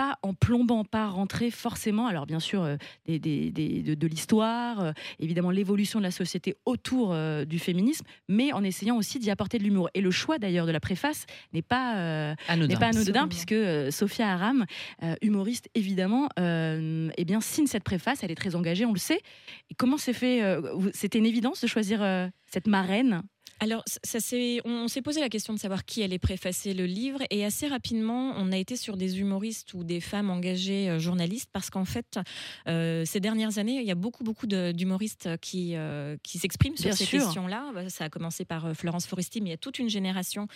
pas 0.00 0.18
en 0.22 0.34
plombant, 0.34 0.84
pas 0.84 1.06
rentrer 1.08 1.50
forcément, 1.50 2.06
alors 2.06 2.26
bien 2.26 2.38
sûr, 2.40 2.62
euh, 2.62 2.76
des, 3.06 3.18
des- 3.18 3.50
des- 3.50 3.82
de, 3.82 3.94
de 3.94 4.06
l'histoire, 4.06 4.80
euh, 4.80 4.92
évidemment 5.20 5.50
l'évolution 5.50 5.98
de 6.00 6.04
la 6.04 6.10
société 6.10 6.54
autour 6.66 7.12
euh, 7.14 7.46
du 7.46 7.58
féminisme, 7.58 8.04
mais 8.28 8.52
en 8.52 8.62
essayant 8.62 8.96
aussi 8.98 9.18
d'y 9.18 9.30
apporter 9.30 9.56
de 9.58 9.64
l'humour. 9.64 9.88
Et 9.94 10.02
le 10.02 10.10
choix 10.10 10.36
d'ailleurs 10.38 10.66
de 10.66 10.72
la 10.72 10.80
préface 10.80 11.24
n'est 11.54 11.62
pas, 11.62 11.96
euh, 11.96 12.34
Anodin. 12.48 12.68
n'est 12.74 12.78
pas 12.78 12.86
anodin 12.88 13.00
Absolument. 13.00 13.28
puisque 13.28 13.52
euh, 13.52 13.90
Sophia 13.90 14.30
Aram, 14.34 14.66
euh, 15.02 15.14
humoriste 15.22 15.70
évidemment, 15.74 16.28
euh, 16.38 17.08
eh 17.16 17.24
bien 17.24 17.40
signe 17.40 17.66
cette 17.66 17.84
préface. 17.84 18.22
Elle 18.22 18.30
est 18.30 18.34
très 18.34 18.54
engagée, 18.54 18.84
on 18.84 18.92
le 18.92 18.98
sait. 18.98 19.20
Et 19.70 19.74
comment 19.74 19.96
c'est 19.96 20.12
fait 20.12 20.42
euh, 20.42 20.60
C'était 20.92 21.18
une 21.18 21.26
évidence 21.26 21.62
de 21.62 21.66
choisir 21.66 22.02
euh, 22.02 22.28
cette 22.52 22.66
marraine? 22.66 23.22
Alors, 23.58 23.82
ça, 24.04 24.20
c'est, 24.20 24.60
on, 24.66 24.70
on 24.84 24.88
s'est 24.88 25.00
posé 25.00 25.20
la 25.20 25.30
question 25.30 25.54
de 25.54 25.58
savoir 25.58 25.84
qui 25.86 26.02
allait 26.02 26.18
préfacer 26.18 26.74
le 26.74 26.84
livre 26.84 27.20
et 27.30 27.44
assez 27.44 27.66
rapidement, 27.66 28.34
on 28.36 28.52
a 28.52 28.56
été 28.58 28.76
sur 28.76 28.96
des 28.98 29.18
humoristes 29.20 29.72
ou 29.72 29.82
des 29.82 30.00
femmes 30.00 30.28
engagées 30.30 30.90
euh, 30.90 30.98
journalistes 30.98 31.48
parce 31.52 31.70
qu'en 31.70 31.86
fait, 31.86 32.18
euh, 32.68 33.04
ces 33.06 33.18
dernières 33.20 33.58
années, 33.58 33.80
il 33.80 33.86
y 33.86 33.90
a 33.90 33.94
beaucoup, 33.94 34.24
beaucoup 34.24 34.46
d'humoristes 34.46 35.38
qui, 35.40 35.74
euh, 35.74 36.16
qui 36.22 36.38
s'expriment 36.38 36.76
sur 36.76 36.84
Bien 36.90 36.96
ces 36.96 37.06
sûr. 37.06 37.22
questions-là. 37.22 37.70
Bah, 37.74 37.88
Ça 37.88 38.04
a 38.04 38.08
commencé 38.10 38.44
par 38.44 38.76
Florence 38.76 39.06
Foresti, 39.06 39.40
mais 39.40 39.48
il 39.48 39.52
y 39.52 39.54
a 39.54 39.58
toute 39.58 39.78
une 39.78 39.88
génération 39.88 40.48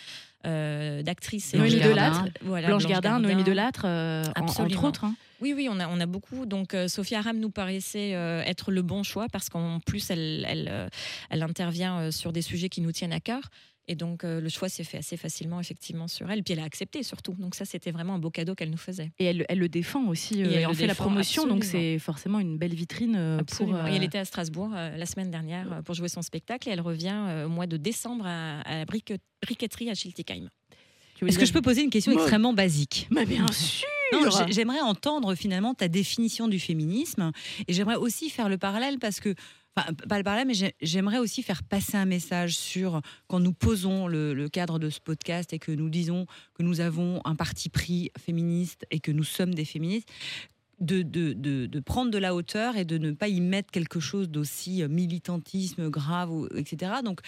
euh, 0.45 1.03
d'actrices. 1.03 1.53
Noémie 1.53 1.75
de- 1.75 1.79
Delattre. 1.89 2.25
Voilà, 2.41 2.67
Blanche 2.67 2.85
Gardin, 2.87 3.19
Noémie 3.19 3.35
Gardin. 3.43 3.51
Delattre, 3.51 3.81
euh, 3.85 4.23
en- 4.37 4.41
entre 4.43 4.83
autres. 4.83 5.03
hein. 5.05 5.15
Oui, 5.41 5.53
oui, 5.55 5.67
on 5.71 5.79
a, 5.79 5.87
on 5.87 5.99
a 5.99 6.05
beaucoup. 6.05 6.45
Donc, 6.45 6.73
euh, 6.75 6.87
Sophia 6.87 7.19
Aram 7.19 7.37
nous 7.39 7.49
paraissait 7.49 8.13
euh, 8.13 8.41
être 8.45 8.71
le 8.71 8.81
bon 8.83 9.01
choix 9.03 9.27
parce 9.31 9.49
qu'en 9.49 9.79
plus, 9.79 10.09
elle, 10.11 10.45
elle, 10.47 10.67
euh, 10.71 10.87
elle 11.31 11.41
intervient 11.41 11.99
euh, 11.99 12.11
sur 12.11 12.31
des 12.31 12.43
sujets 12.43 12.69
qui 12.69 12.81
nous 12.81 12.91
tiennent 12.91 13.13
à 13.13 13.19
cœur. 13.19 13.41
Et 13.87 13.95
donc, 13.95 14.23
euh, 14.23 14.39
le 14.39 14.47
choix 14.47 14.69
s'est 14.69 14.83
fait 14.83 14.97
assez 14.99 15.17
facilement, 15.17 15.59
effectivement, 15.59 16.07
sur 16.07 16.29
elle. 16.31 16.43
Puis, 16.43 16.53
elle 16.53 16.59
a 16.59 16.63
accepté 16.63 17.03
surtout. 17.03 17.33
Donc, 17.33 17.55
ça, 17.55 17.65
c'était 17.65 17.91
vraiment 17.91 18.13
un 18.15 18.19
beau 18.19 18.29
cadeau 18.29 18.55
qu'elle 18.55 18.69
nous 18.69 18.77
faisait. 18.77 19.11
Et 19.19 19.25
elle, 19.25 19.45
elle 19.49 19.57
le 19.59 19.67
défend 19.69 20.07
aussi. 20.07 20.43
euh, 20.43 20.45
Et 20.45 20.53
elle 20.53 20.59
elle 20.59 20.67
en 20.67 20.73
fait 20.73 20.87
la 20.87 20.95
promotion, 20.95 21.47
donc 21.47 21.63
c'est 21.63 21.97
forcément 21.99 22.39
une 22.39 22.57
belle 22.57 22.73
vitrine 22.75 23.15
euh, 23.17 23.37
pour. 23.37 23.41
Absolument. 23.41 23.77
euh, 23.79 23.87
Et 23.87 23.95
elle 23.95 24.03
était 24.03 24.19
à 24.19 24.25
Strasbourg 24.25 24.71
euh, 24.75 24.95
la 24.95 25.05
semaine 25.05 25.31
dernière 25.31 25.73
euh, 25.73 25.81
pour 25.81 25.95
jouer 25.95 26.07
son 26.09 26.21
spectacle. 26.21 26.69
Et 26.69 26.71
elle 26.71 26.81
revient 26.81 27.11
euh, 27.27 27.45
au 27.47 27.49
mois 27.49 27.67
de 27.67 27.77
décembre 27.77 28.25
à, 28.25 28.61
à 28.61 28.77
la 28.77 28.85
brique- 28.85 29.13
briqueterie 29.43 29.89
à 29.89 29.95
Schiltigheim. 29.95 30.47
Est-ce 31.25 31.37
que 31.37 31.45
je 31.45 31.53
peux 31.53 31.61
poser 31.61 31.83
une 31.83 31.89
question 31.91 32.13
Moi- 32.13 32.21
extrêmement 32.21 32.53
basique? 32.53 33.07
Mais 33.11 33.25
bien 33.25 33.45
sûr. 33.51 33.87
J'aimerais 34.49 34.81
entendre 34.81 35.35
finalement 35.35 35.73
ta 35.73 35.87
définition 35.87 36.47
du 36.47 36.59
féminisme 36.59 37.31
et 37.67 37.73
j'aimerais 37.73 37.95
aussi 37.95 38.29
faire 38.29 38.49
le 38.49 38.57
parallèle 38.57 38.99
parce 38.99 39.19
que, 39.19 39.35
enfin, 39.75 39.93
pas 39.93 40.17
le 40.17 40.23
parallèle, 40.23 40.47
mais 40.47 40.53
j'ai- 40.53 40.75
j'aimerais 40.81 41.17
aussi 41.19 41.43
faire 41.43 41.63
passer 41.63 41.97
un 41.97 42.05
message 42.05 42.55
sur 42.55 43.01
quand 43.27 43.39
nous 43.39 43.53
posons 43.53 44.07
le, 44.07 44.47
cadre 44.49 44.79
de 44.79 44.89
ce 44.89 44.99
podcast 44.99 45.53
et 45.53 45.59
que 45.59 45.71
nous 45.71 45.89
disons 45.89 46.25
que 46.53 46.63
nous 46.63 46.79
avons 46.81 47.21
un 47.25 47.35
parti 47.35 47.69
pris 47.69 48.11
féministe 48.19 48.85
et 48.91 48.99
que 48.99 49.11
nous 49.11 49.23
sommes 49.23 49.53
des 49.53 49.65
féministes. 49.65 50.09
De, 50.79 51.79
prendre 51.81 52.09
de 52.09 52.17
la 52.17 52.33
hauteur 52.33 52.75
et 52.75 52.85
de 52.85 52.97
ne 52.97 53.11
pas 53.11 53.27
y 53.27 53.39
mettre 53.39 53.69
quelque 53.69 53.99
chose 53.99 54.29
d'aussi 54.29 54.81
euh, 54.81 54.87
militantisme 54.87 55.89
grave, 55.91 56.31
etc. 56.55 56.93
Donc, 57.05 57.19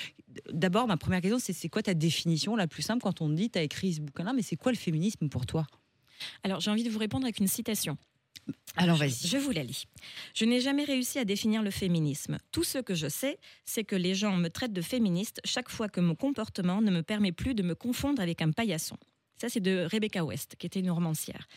d'abord, 0.51 0.87
ma 0.87 0.97
première 0.97 1.21
question, 1.21 1.37
c'est 1.39 1.69
quoi 1.69 1.83
ta 1.83 1.93
définition 1.93 2.55
la 2.55 2.65
plus 2.67 2.81
simple 2.81 3.03
quand 3.03 3.21
on 3.21 3.29
dit, 3.29 3.51
tu 3.51 3.59
as 3.59 3.61
écrit 3.61 3.93
ce 3.93 4.01
bouquin-là, 4.01 4.33
mais 4.33 4.41
c'est 4.41 4.55
quoi 4.55 4.71
le 4.71 4.77
féminisme 4.77 5.29
pour 5.29 5.45
toi? 5.45 5.67
Alors, 6.43 6.61
j'ai 6.61 6.71
envie 6.71 6.83
de 6.83 6.89
vous 6.89 6.97
répondre 6.97 7.25
avec 7.25 7.39
une 7.39 7.47
citation. 7.47 7.95
Alors, 8.75 8.97
vas-y. 8.97 9.27
Je 9.27 9.37
vous 9.37 9.51
la 9.51 9.63
lis. 9.63 9.85
Je 10.33 10.45
n'ai 10.45 10.59
jamais 10.59 10.83
réussi 10.83 11.19
à 11.19 11.25
définir 11.25 11.61
le 11.61 11.69
féminisme. 11.69 12.39
Tout 12.51 12.63
ce 12.63 12.79
que 12.79 12.95
je 12.95 13.07
sais, 13.07 13.37
c'est 13.65 13.83
que 13.83 13.95
les 13.95 14.15
gens 14.15 14.35
me 14.35 14.49
traitent 14.49 14.73
de 14.73 14.81
féministe 14.81 15.39
chaque 15.45 15.69
fois 15.69 15.89
que 15.89 16.01
mon 16.01 16.15
comportement 16.15 16.81
ne 16.81 16.89
me 16.89 17.03
permet 17.03 17.31
plus 17.31 17.53
de 17.53 17.61
me 17.61 17.75
confondre 17.75 18.21
avec 18.21 18.41
un 18.41 18.51
paillasson. 18.51 18.97
Ça, 19.37 19.49
c'est 19.49 19.59
de 19.59 19.87
Rebecca 19.91 20.23
West, 20.23 20.55
qui 20.57 20.65
était 20.65 20.79
une 20.79 20.91
romancière. 20.91 21.47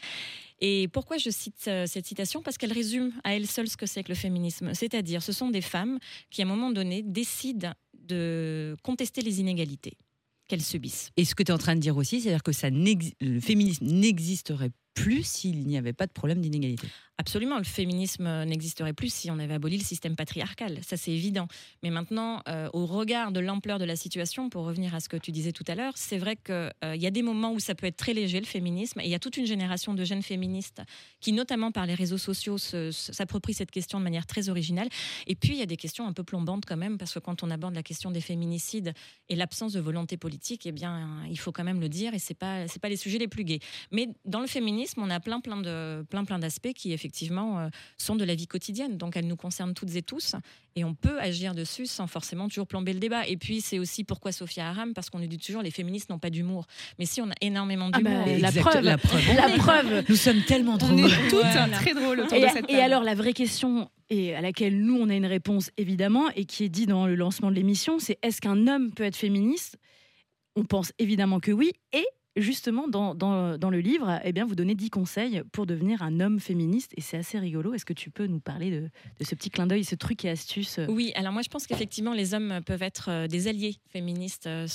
Et 0.61 0.88
pourquoi 0.88 1.18
je 1.18 1.30
cite 1.30 1.68
euh, 1.68 1.87
cette 1.87 2.06
citation? 2.06 2.42
Parce 2.42 2.59
qu'elle 2.59 2.73
résume 2.73 3.12
à 3.25 3.35
elle 3.35 3.47
seule 3.47 3.68
ce 3.68 3.76
que 3.76 3.87
c'est 3.87 4.02
que 4.02 4.09
le 4.09 4.14
féminisme. 4.14 4.75
C'est-à-dire, 4.75 5.23
ce 5.23 5.33
sont 5.33 5.50
des 5.50 5.61
femmes 5.61 5.99
qui, 6.30 6.42
à 6.42 6.45
un 6.45 6.49
moment 6.49 6.71
donné, 6.71 7.02
décident 7.02 7.73
de 7.95 8.76
contester 8.83 9.23
les 9.23 9.40
inégalités 9.40 9.97
qu'elles 10.49 10.62
subissent. 10.62 11.11
Et 11.16 11.25
ce 11.25 11.35
que 11.35 11.42
tu 11.42 11.50
es 11.50 11.54
en 11.54 11.59
train 11.59 11.75
de 11.75 11.80
dire 11.80 11.97
aussi, 11.97 12.21
c'est-à-dire 12.21 12.42
que 12.42 12.52
ça 12.52 12.68
le 12.71 13.40
féminisme 13.40 13.87
n'existerait 13.87 14.71
plus 14.97 15.25
s'il 15.25 15.67
n'y 15.67 15.76
avait 15.76 15.93
pas 15.93 16.07
de 16.07 16.12
problème 16.12 16.41
d'inégalité. 16.41 16.88
Absolument, 17.19 17.57
le 17.57 17.65
féminisme 17.65 18.45
n'existerait 18.45 18.93
plus 18.93 19.12
si 19.12 19.31
on 19.31 19.38
avait 19.38 19.55
aboli 19.55 19.79
le 19.79 19.85
système 19.85 20.17
patriarcal, 20.17 20.81
ça 20.83 20.97
c'est 20.99 21.12
évident. 21.12 21.49
Mais 21.83 21.91
maintenant, 21.91 22.43
euh, 22.47 22.69
au 22.75 22.85
regard 22.85 23.33
de 23.33 23.41
l'ampleur 23.41 23.79
de 23.79 23.87
la 23.87 23.97
situation, 23.97 24.50
pour 24.50 24.65
revenir 24.65 24.95
à 24.95 25.00
ce 25.00 25.09
que 25.09 25.17
tu 25.17 25.33
disais 25.33 25.53
tout 25.53 25.65
à 25.67 25.75
l'heure, 25.75 25.95
c'est 25.97 26.19
vrai 26.19 26.37
qu'il 26.37 26.71
y 26.83 27.07
a 27.07 27.11
des 27.11 27.23
moments 27.23 27.53
où 27.53 27.61
ça 27.61 27.75
peut 27.75 27.87
être 27.87 27.97
très 27.97 28.12
léger 28.12 28.38
le 28.38 28.47
féminisme, 28.47 29.00
et 29.00 29.05
il 29.05 29.11
y 29.11 29.15
a 29.15 29.19
toute 29.19 29.37
une 29.37 29.47
génération 29.47 29.95
de 29.95 30.05
jeunes 30.05 30.23
féministes 30.23 30.83
qui, 31.21 31.33
notamment 31.33 31.73
par 31.73 31.87
les 31.87 31.95
réseaux 31.95 32.19
sociaux, 32.19 32.59
s'approprient 32.59 33.55
cette 33.55 33.71
question 33.71 33.99
de 33.99 34.05
manière 34.05 34.26
très 34.26 34.49
originale. 34.49 34.88
Et 35.26 35.37
puis, 35.37 35.53
il 35.53 35.59
y 35.59 35.62
a 35.62 35.67
des 35.67 35.79
questions 35.79 36.07
un 36.07 36.12
peu 36.12 36.23
plombantes 36.23 36.65
quand 36.67 36.76
même, 36.76 36.99
parce 36.99 37.15
que 37.15 37.19
quand 37.19 37.43
on 37.43 37.50
aborde 37.50 37.75
la 37.75 37.83
question 37.83 38.11
des 38.11 38.21
féminicides 38.21 38.93
et 39.29 39.37
l'absence 39.37 39.73
de 39.73 39.81
volonté 39.81 40.17
politique, 40.17 40.67
eh 40.67 40.73
bien, 40.73 41.25
il 41.31 41.38
faut 41.38 41.53
quand 41.53 41.65
même 41.65 41.81
le 41.81 41.88
dire, 41.88 42.12
et 42.12 42.19
c'est 42.19 42.35
pas 42.35 42.69
c'est 42.69 42.81
pas 42.81 42.91
les 42.91 42.97
sujets 42.97 43.19
les 43.19 43.29
plus 43.29 43.45
gais. 43.45 43.61
Mais 43.91 44.09
dans 44.25 44.41
le 44.41 44.47
féminisme, 44.47 44.86
on 44.97 45.11
a 45.11 45.21
plein 45.21 45.40
plein 45.40 45.57
de 45.59 46.05
plein 46.11 46.25
plein 46.25 46.38
d'aspects 46.38 46.73
qui 46.75 46.93
effectivement 46.93 47.59
euh, 47.61 47.69
sont 47.99 48.16
de 48.16 48.25
la 48.25 48.35
vie 48.35 48.47
quotidienne. 48.47 48.97
Donc 48.97 49.16
elles 49.16 49.26
nous 49.26 49.37
concernent 49.37 49.75
toutes 49.75 49.95
et 49.97 50.02
tous, 50.02 50.35
et 50.75 50.85
on 50.85 50.95
peut 50.95 51.19
agir 51.21 51.55
dessus 51.55 51.87
sans 51.87 52.07
forcément 52.07 52.49
toujours 52.49 52.66
plomber 52.66 52.93
le 52.93 52.99
débat. 53.00 53.26
Et 53.26 53.37
puis 53.37 53.61
c'est 53.61 53.78
aussi 53.78 54.05
pourquoi 54.05 54.33
Sophia 54.33 54.69
Aram, 54.69 54.95
parce 54.95 55.11
qu'on 55.11 55.19
nous 55.19 55.26
dit 55.26 55.38
toujours 55.38 55.62
les 55.62 55.71
féministes 55.71 56.11
n'ont 56.11 56.19
pas 56.19 56.31
d'humour. 56.31 56.66
Mais 56.99 57.07
si 57.07 57.21
on 57.21 57.31
a 57.31 57.35
énormément 57.40 57.90
Ah 57.93 58.00
bah, 58.00 58.11
d'humour. 58.11 58.26
la 58.26 58.49
Exact- 58.49 58.61
preuve. 58.61 58.85
la 58.85 58.99
preuve. 58.99 59.37
La 59.37 59.49
preuve. 59.59 60.05
Nous 60.09 60.16
sommes 60.16 60.43
tellement 60.43 60.75
On 60.75 60.76
drôles. 60.78 61.00
est 61.11 61.28
toutes 61.31 61.40
Voilà. 61.40 61.69
très 61.76 61.95
drôles 61.95 62.21
autour 62.21 62.37
Et, 62.37 62.43
de 62.43 62.49
cette 62.49 62.71
et 62.71 62.76
alors 62.81 63.02
la 63.02 63.14
vraie 63.14 63.33
question 63.33 63.90
et 64.09 64.35
à 64.37 64.40
laquelle 64.40 64.78
nous 64.81 64.97
on 64.97 65.09
a 65.09 65.14
une 65.14 65.26
réponse 65.26 65.71
évidemment 65.76 66.28
et 66.37 66.45
qui 66.45 66.62
est 66.64 66.69
dit 66.69 66.87
dans 66.87 67.07
le 67.07 67.14
lancement 67.16 67.50
de 67.50 67.57
l'émission, 67.57 67.99
c'est 67.99 68.19
est-ce 68.23 68.40
qu'un 68.40 68.66
homme 68.69 68.93
peut 68.93 69.02
être 69.05 69.16
féministe? 69.16 69.78
On 70.55 70.64
pense 70.64 70.93
évidemment 70.99 71.40
que 71.40 71.50
oui 71.52 71.73
et 71.93 72.07
justement 72.37 72.88
dans, 72.88 73.14
dans, 73.14 73.71
le 73.71 73.81
livre, 73.81 74.21
eh 74.25 74.33
bien 74.33 74.45
vous 74.45 74.55
donnez 74.55 74.75
10 74.75 74.90
conseils 74.90 75.43
pour 75.52 75.66
devenir 75.66 76.02
un 76.02 76.21
homme 76.21 76.40
féministe 76.40 76.93
et 76.97 77.00
c'est 77.00 77.16
assez 77.16 77.38
rigolo. 77.38 77.75
Est-ce 77.75 77.85
que 77.85 77.93
tu 77.93 78.11
peux 78.11 78.26
nous 78.26 78.40
parler 78.40 78.71
de, 78.71 78.88
de 79.19 79.25
ce 79.25 79.35
petit 79.35 79.50
clin 79.50 79.66
d'œil, 79.66 79.85
ce 79.85 79.95
truc 79.95 80.25
et 80.25 80.31
astuce? 80.31 80.81
Oui, 80.88 81.12
alors 81.14 81.33
moi 81.33 81.43
je 81.43 81.49
pense 81.49 81.66
qu'effectivement 81.66 82.12
les 82.12 82.35
hommes 82.35 82.61
peuvent 82.64 82.83
être 82.83 83.11
euh, 83.11 83.26
des 83.26 83.49
alliés 83.49 83.76
féministes, 83.90 84.47
euh, 84.47 84.66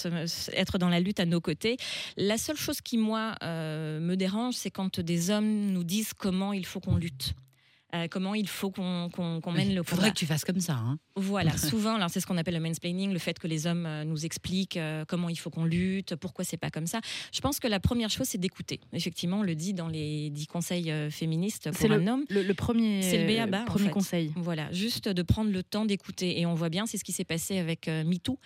être 0.53 0.77
dans 0.77 0.89
la 0.89 0.99
lutte 0.99 1.19
à 1.19 1.25
nos 1.25 1.41
côtés. 1.41 1.77
La 2.17 2.37
seule 2.37 2.57
chose 2.57 2.81
qui 2.81 2.97
moi 2.97 3.35
euh, 3.43 3.99
me 3.99 4.15
dérange, 4.15 4.55
c'est 4.55 4.71
quand 4.71 4.99
des 4.99 5.29
hommes 5.29 5.71
nous 5.71 5.83
disent 5.83 6.13
comment 6.13 6.53
il 6.53 6.65
faut 6.65 6.79
qu'on 6.79 6.95
lutte. 6.95 7.33
Euh, 7.93 8.07
comment 8.09 8.33
il 8.35 8.47
faut 8.47 8.71
qu'on 8.71 9.09
mène 9.53 9.69
le 9.75 9.81
Il 9.81 9.83
faudrait 9.83 9.95
combat. 10.05 10.09
que 10.11 10.17
tu 10.17 10.25
fasses 10.25 10.45
comme 10.45 10.59
ça. 10.59 10.73
hein. 10.75 10.97
Voilà, 11.15 11.51
souvent, 11.57 11.95
alors 11.95 12.09
c'est 12.09 12.19
ce 12.19 12.25
qu'on 12.27 12.37
appelle 12.37 12.53
le 12.53 12.59
mansplaining, 12.59 13.11
le 13.11 13.19
fait 13.19 13.37
que 13.39 13.47
les 13.47 13.67
hommes 13.67 13.85
euh, 13.85 14.03
nous 14.03 14.25
expliquent 14.25 14.77
euh, 14.77 15.03
comment 15.07 15.29
il 15.29 15.35
faut 15.37 15.49
qu'on 15.49 15.65
lutte, 15.65 16.15
pourquoi 16.15 16.45
c'est 16.45 16.57
pas 16.57 16.69
comme 16.69 16.87
ça. 16.87 17.01
Je 17.33 17.41
pense 17.41 17.59
que 17.59 17.67
la 17.67 17.79
première 17.79 18.09
chose, 18.09 18.27
c'est 18.27 18.37
d'écouter. 18.37 18.79
Effectivement, 18.93 19.39
on 19.39 19.43
le 19.43 19.55
dit 19.55 19.73
dans 19.73 19.87
les 19.87 20.29
dix 20.29 20.47
conseils 20.47 20.91
féministes 21.11 21.69
C'est 21.73 21.87
pour 21.87 21.97
un 21.97 22.07
homme. 22.07 22.25
le, 22.29 22.43
le 22.43 22.53
premier, 22.53 23.01
C'est 23.01 23.25
le 23.25 23.27
b.a.-ba, 23.27 23.61
en 23.61 23.65
premier 23.65 23.85
fait. 23.87 23.91
conseil. 23.91 24.33
Voilà, 24.35 24.71
juste 24.71 25.09
de 25.09 25.21
prendre 25.21 25.51
le 25.51 25.63
temps 25.63 25.85
d'écouter. 25.85 26.39
Et 26.39 26.45
on 26.45 26.53
voit 26.53 26.69
bien, 26.69 26.85
c'est 26.85 26.97
ce 26.97 27.03
qui 27.03 27.11
s'est 27.11 27.25
passé 27.25 27.57
avec 27.57 27.87
MeToo. 27.87 28.39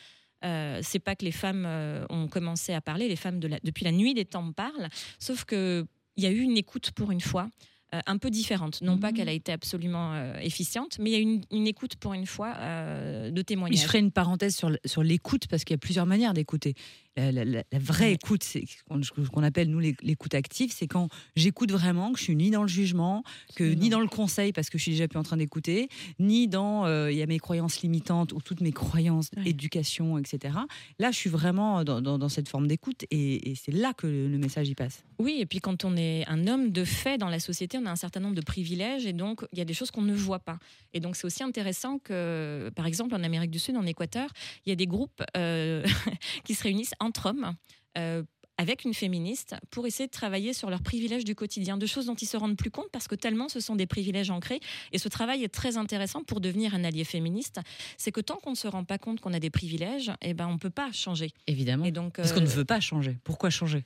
Euh, 0.44 0.80
c'est 0.84 1.00
pas 1.00 1.16
que 1.16 1.26
les 1.26 1.32
femmes 1.32 1.66
euh, 1.66 2.06
ont 2.10 2.28
commencé 2.28 2.74
à 2.74 2.82
parler, 2.82 3.08
les 3.08 3.16
femmes 3.16 3.40
de 3.40 3.48
la- 3.48 3.60
depuis 3.64 3.84
la 3.86 3.92
nuit 3.92 4.14
des 4.14 4.26
temps 4.26 4.52
parlent, 4.52 4.90
sauf 5.18 5.44
que 5.46 5.86
il 6.18 6.24
y 6.24 6.28
a 6.28 6.30
eu 6.30 6.40
une 6.42 6.58
écoute 6.58 6.92
pour 6.92 7.12
une 7.12 7.22
fois. 7.22 7.50
Euh, 7.96 8.00
un 8.06 8.18
peu 8.18 8.30
différente. 8.30 8.82
Non 8.82 8.98
pas 8.98 9.10
Mhm. 9.12 9.18
qu'elle 9.18 9.30
a 9.30 9.34
été 9.34 9.52
absolument 9.52 10.14
euh, 10.14 10.38
efficiente, 10.40 10.98
mais 11.00 11.10
il 11.12 11.14
y 11.14 11.18
a 11.18 11.20
une, 11.20 11.42
une 11.52 11.68
écoute 11.68 11.96
pour 11.96 12.14
une 12.14 12.26
fois 12.26 12.54
euh, 12.58 13.32
de 13.32 13.42
témoignage. 13.42 13.80
je 13.82 13.86
ferai 13.86 14.00
une 14.00 14.12
parenthèse 14.12 14.56
sur, 14.56 15.04
l'écoute 15.04 15.48
parce 15.48 15.64
qu'il 15.64 15.74
y 15.74 15.76
a 15.76 15.80
plusieurs 15.80 16.06
manières 16.06 16.34
d'écouter. 16.34 16.74
La, 17.18 17.32
la- 17.32 17.46
la- 17.46 17.64
la 17.72 17.80
vraie 17.80 18.12
écoute, 18.12 18.44
c'est 18.44 18.66
ce 18.68 19.30
qu'on- 19.30 19.44
appelle 19.44 19.70
nous 19.70 19.80
l'é- 19.80 19.96
l'écoute 20.02 20.34
active, 20.36 20.74
c'est 20.74 20.86
quand 20.88 21.08
j'écoute 21.38 21.72
vraiment, 21.72 22.12
que 22.12 22.20
je 22.20 22.24
suis 22.26 22.36
ni 22.36 22.52
dans 22.52 22.62
le 22.64 22.68
jugement, 22.68 23.24
que 23.56 23.64
ni 23.64 23.88
dans 23.90 24.02
le 24.02 24.08
conseil 24.10 24.52
parce 24.52 24.70
que 24.70 24.78
je 24.78 24.84
suis 24.84 24.92
déjà 24.92 25.08
plus 25.08 25.18
en 25.18 25.24
train 25.24 25.38
d'écouter, 25.38 25.88
ni 26.20 26.50
dans 26.50 26.86
euh, 26.86 27.10
il 27.10 27.18
y 27.18 27.22
a 27.22 27.26
mes 27.26 27.40
croyances 27.40 27.82
limitantes 27.84 28.34
ou 28.34 28.42
toutes 28.42 28.60
mes 28.60 28.74
croyances, 28.74 29.30
Ouais. 29.38 29.48
éducation, 29.50 30.18
etc. 30.18 30.56
Là, 31.00 31.12
je 31.12 31.16
suis 31.16 31.30
vraiment 31.30 31.86
dans, 31.86 32.02
dans- 32.02 32.18
dans 32.18 32.28
cette 32.28 32.50
forme 32.50 32.68
d'écoute 32.68 33.06
et, 33.12 33.50
et 33.50 33.56
c'est 33.56 33.72
là 33.72 33.94
que 33.94 34.08
le, 34.08 34.28
le 34.28 34.38
message 34.38 34.68
y 34.68 34.76
passe. 34.76 35.02
Oui, 35.18 35.38
et 35.40 35.46
puis 35.46 35.60
quand 35.62 35.86
on 35.86 35.96
est 35.96 36.28
un 36.28 36.48
homme 36.48 36.72
de 36.72 36.84
fait 36.84 37.18
dans 37.18 37.30
la 37.30 37.40
société, 37.40 37.78
a 37.86 37.92
un 37.92 37.96
certain 37.96 38.20
nombre 38.20 38.36
de 38.36 38.42
privilèges 38.42 39.06
et 39.06 39.14
donc 39.14 39.46
il 39.52 39.60
y 39.60 39.62
a 39.62 39.66
des 39.66 39.74
choses 39.74 39.92
qu'on 39.92 40.02
ne 40.02 40.14
voit 40.14 40.40
pas. 40.40 40.58
Et 40.94 41.00
donc 41.00 41.16
c'est 41.16 41.26
aussi 41.26 41.44
intéressant 41.44 42.00
que, 42.00 42.72
par 42.76 42.86
exemple, 42.86 43.16
en 43.16 43.24
Amérique 43.24 43.52
du 43.52 43.60
Sud, 43.60 43.76
en 43.78 43.86
Équateur, 43.86 44.30
il 44.66 44.70
y 44.70 44.72
a 44.72 44.76
des 44.76 44.88
groupes 44.88 45.24
euh, 45.38 45.86
qui 46.44 46.56
se 46.56 46.64
réunissent 46.64 46.94
entre 47.00 47.28
hommes. 47.28 47.56
euh, 47.98 48.24
avec 48.58 48.86
une 48.86 48.94
féministe 48.94 49.56
pour 49.70 49.86
essayer 49.86 50.08
de 50.08 50.12
travailler 50.12 50.54
sur 50.54 50.70
leurs 50.70 50.82
privilèges 50.82 51.26
du 51.26 51.36
quotidien, 51.36 51.78
de 51.78 51.86
choses 51.86 52.06
dont 52.06 52.16
ils 52.16 52.28
se 52.28 52.38
rendent 52.38 52.58
plus 52.58 52.72
compte 52.72 52.90
parce 52.92 53.08
que 53.08 53.16
tellement 53.16 53.50
ce 53.50 53.60
sont 53.60 53.76
des 53.76 53.86
privilèges 53.86 54.32
ancrés. 54.32 54.60
Et 54.92 54.98
ce 54.98 55.10
travail 55.10 55.44
est 55.44 55.54
très 55.54 55.78
intéressant 55.78 56.24
pour 56.24 56.40
devenir 56.40 56.74
un 56.74 56.84
allié 56.84 57.04
féministe. 57.04 57.60
C'est 57.98 58.12
que 58.12 58.22
tant 58.22 58.38
qu'on 58.38 58.52
ne 58.52 58.56
se 58.56 58.68
rend 58.68 58.84
pas 58.84 58.98
compte 58.98 59.20
qu'on 59.20 59.34
a 59.34 59.40
des 59.40 59.50
privilèges, 59.50 60.12
eh 60.22 60.34
ben, 60.34 60.48
on 60.48 60.54
ne 60.54 60.58
peut 60.58 60.70
pas 60.70 60.92
changer. 60.92 61.32
Évidemment. 61.48 61.86
Et 61.86 61.92
donc, 61.92 62.16
Parce 62.16 62.32
qu'on 62.32 62.42
ne 62.42 62.46
euh, 62.46 62.50
veut 62.50 62.66
pas 62.66 62.80
changer. 62.80 63.18
Pourquoi 63.24 63.50
changer? 63.50 63.84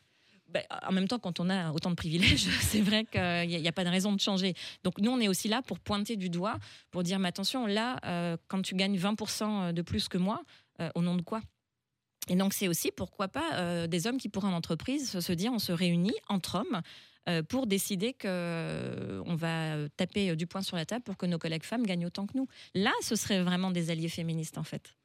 Ben, 0.51 0.63
en 0.87 0.91
même 0.91 1.07
temps, 1.07 1.19
quand 1.19 1.39
on 1.39 1.49
a 1.49 1.71
autant 1.71 1.89
de 1.89 1.95
privilèges, 1.95 2.47
c'est 2.61 2.81
vrai 2.81 3.05
qu'il 3.05 3.61
n'y 3.61 3.67
a, 3.67 3.71
pas 3.71 3.83
de 3.83 3.89
raison 3.89 4.13
de 4.13 4.19
changer. 4.19 4.53
Donc 4.83 4.99
nous, 4.99 5.11
on 5.11 5.19
est 5.19 5.27
aussi 5.27 5.47
là 5.47 5.61
pour 5.61 5.79
pointer 5.79 6.15
du 6.17 6.29
doigt, 6.29 6.57
pour 6.91 7.03
dire, 7.03 7.19
mais 7.19 7.27
attention, 7.29 7.65
là, 7.65 7.99
euh, 8.05 8.37
quand 8.47 8.61
tu 8.61 8.75
gagnes 8.75 8.97
20% 8.97 9.73
de 9.73 9.81
plus 9.81 10.07
que 10.07 10.17
moi, 10.17 10.41
euh, 10.81 10.89
au 10.95 11.01
nom 11.01 11.15
de 11.15 11.21
quoi? 11.21 11.41
Et 12.27 12.35
donc 12.35 12.53
c'est 12.53 12.67
aussi, 12.67 12.91
pourquoi 12.91 13.27
pas, 13.27 13.53
euh, 13.55 13.87
des 13.87 14.07
hommes 14.07 14.17
qui, 14.17 14.29
pour 14.29 14.45
une 14.45 14.53
entreprise, 14.53 15.19
se- 15.19 15.33
dire, 15.33 15.51
on 15.53 15.59
se 15.59 15.71
réunit 15.71 16.13
entre 16.27 16.55
hommes 16.55 16.81
euh, 17.27 17.43
pour 17.43 17.65
décider 17.67 18.13
que 18.13 18.27
euh, 18.27 19.21
on 19.25 19.35
va 19.35 19.89
taper 19.97 20.29
euh, 20.31 20.35
du 20.35 20.47
poing 20.47 20.61
sur 20.61 20.77
la 20.77 20.85
table 20.85 21.03
pour 21.03 21.17
que 21.17 21.25
nos 21.25 21.37
collègues 21.37 21.63
femmes 21.63 21.85
gagnent 21.85 22.05
autant 22.05 22.27
que 22.27 22.37
nous. 22.37 22.47
Là, 22.75 22.91
ce 23.01 23.15
serait 23.15 23.41
vraiment 23.43 23.71
des 23.71 23.89
alliés 23.89 24.09
féministes, 24.09 24.57
en 24.57 24.63
fait. 24.63 24.95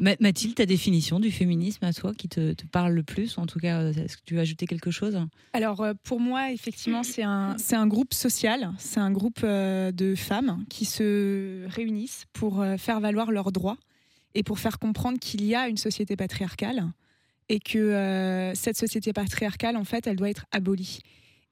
Ma- 0.00 0.14
Mathilde, 0.20 0.54
ta 0.54 0.66
définition 0.66 1.20
du 1.20 1.30
féminisme 1.30 1.84
à 1.84 1.92
toi 1.92 2.14
qui 2.14 2.28
te, 2.28 2.52
te 2.52 2.66
parle 2.66 2.92
le 2.92 3.02
plus, 3.02 3.38
en 3.38 3.46
tout 3.46 3.58
cas, 3.58 3.90
est-ce 3.90 4.16
que 4.16 4.22
tu 4.24 4.34
veux 4.34 4.40
ajouter 4.40 4.66
quelque 4.66 4.90
chose? 4.90 5.18
Alors 5.52 5.80
euh, 5.80 5.94
pour 6.02 6.20
moi, 6.20 6.52
effectivement, 6.52 7.02
c'est 7.02 7.22
un, 7.22 7.56
c'est 7.58 7.76
un 7.76 7.86
groupe 7.86 8.14
social, 8.14 8.72
c'est 8.78 9.00
un 9.00 9.10
groupe 9.10 9.40
euh, 9.42 9.90
de 9.92 10.14
femmes 10.14 10.64
qui 10.68 10.84
se 10.84 11.66
réunissent 11.68 12.26
pour 12.32 12.60
euh, 12.60 12.76
faire 12.76 13.00
valoir 13.00 13.32
leurs 13.32 13.52
droits 13.52 13.76
et 14.34 14.42
pour 14.42 14.58
faire 14.58 14.78
comprendre 14.78 15.18
qu'il 15.18 15.44
y 15.44 15.54
a 15.54 15.68
une 15.68 15.76
société 15.76 16.14
patriarcale 16.16 16.84
et 17.48 17.58
que 17.58 17.78
euh, 17.78 18.54
cette 18.54 18.76
société 18.76 19.12
patriarcale, 19.12 19.76
en 19.76 19.84
fait, 19.84 20.06
elle 20.06 20.16
doit 20.16 20.30
être 20.30 20.46
abolie. 20.52 21.00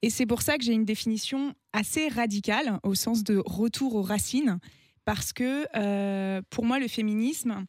Et 0.01 0.09
c'est 0.09 0.25
pour 0.25 0.41
ça 0.41 0.57
que 0.57 0.63
j'ai 0.63 0.71
une 0.71 0.85
définition 0.85 1.53
assez 1.73 2.07
radicale 2.07 2.79
au 2.83 2.95
sens 2.95 3.23
de 3.23 3.41
retour 3.45 3.95
aux 3.95 4.01
racines, 4.01 4.59
parce 5.03 5.33
que 5.33 5.65
euh, 5.75 6.41
pour 6.49 6.63
moi, 6.63 6.79
le 6.79 6.87
féminisme, 6.87 7.65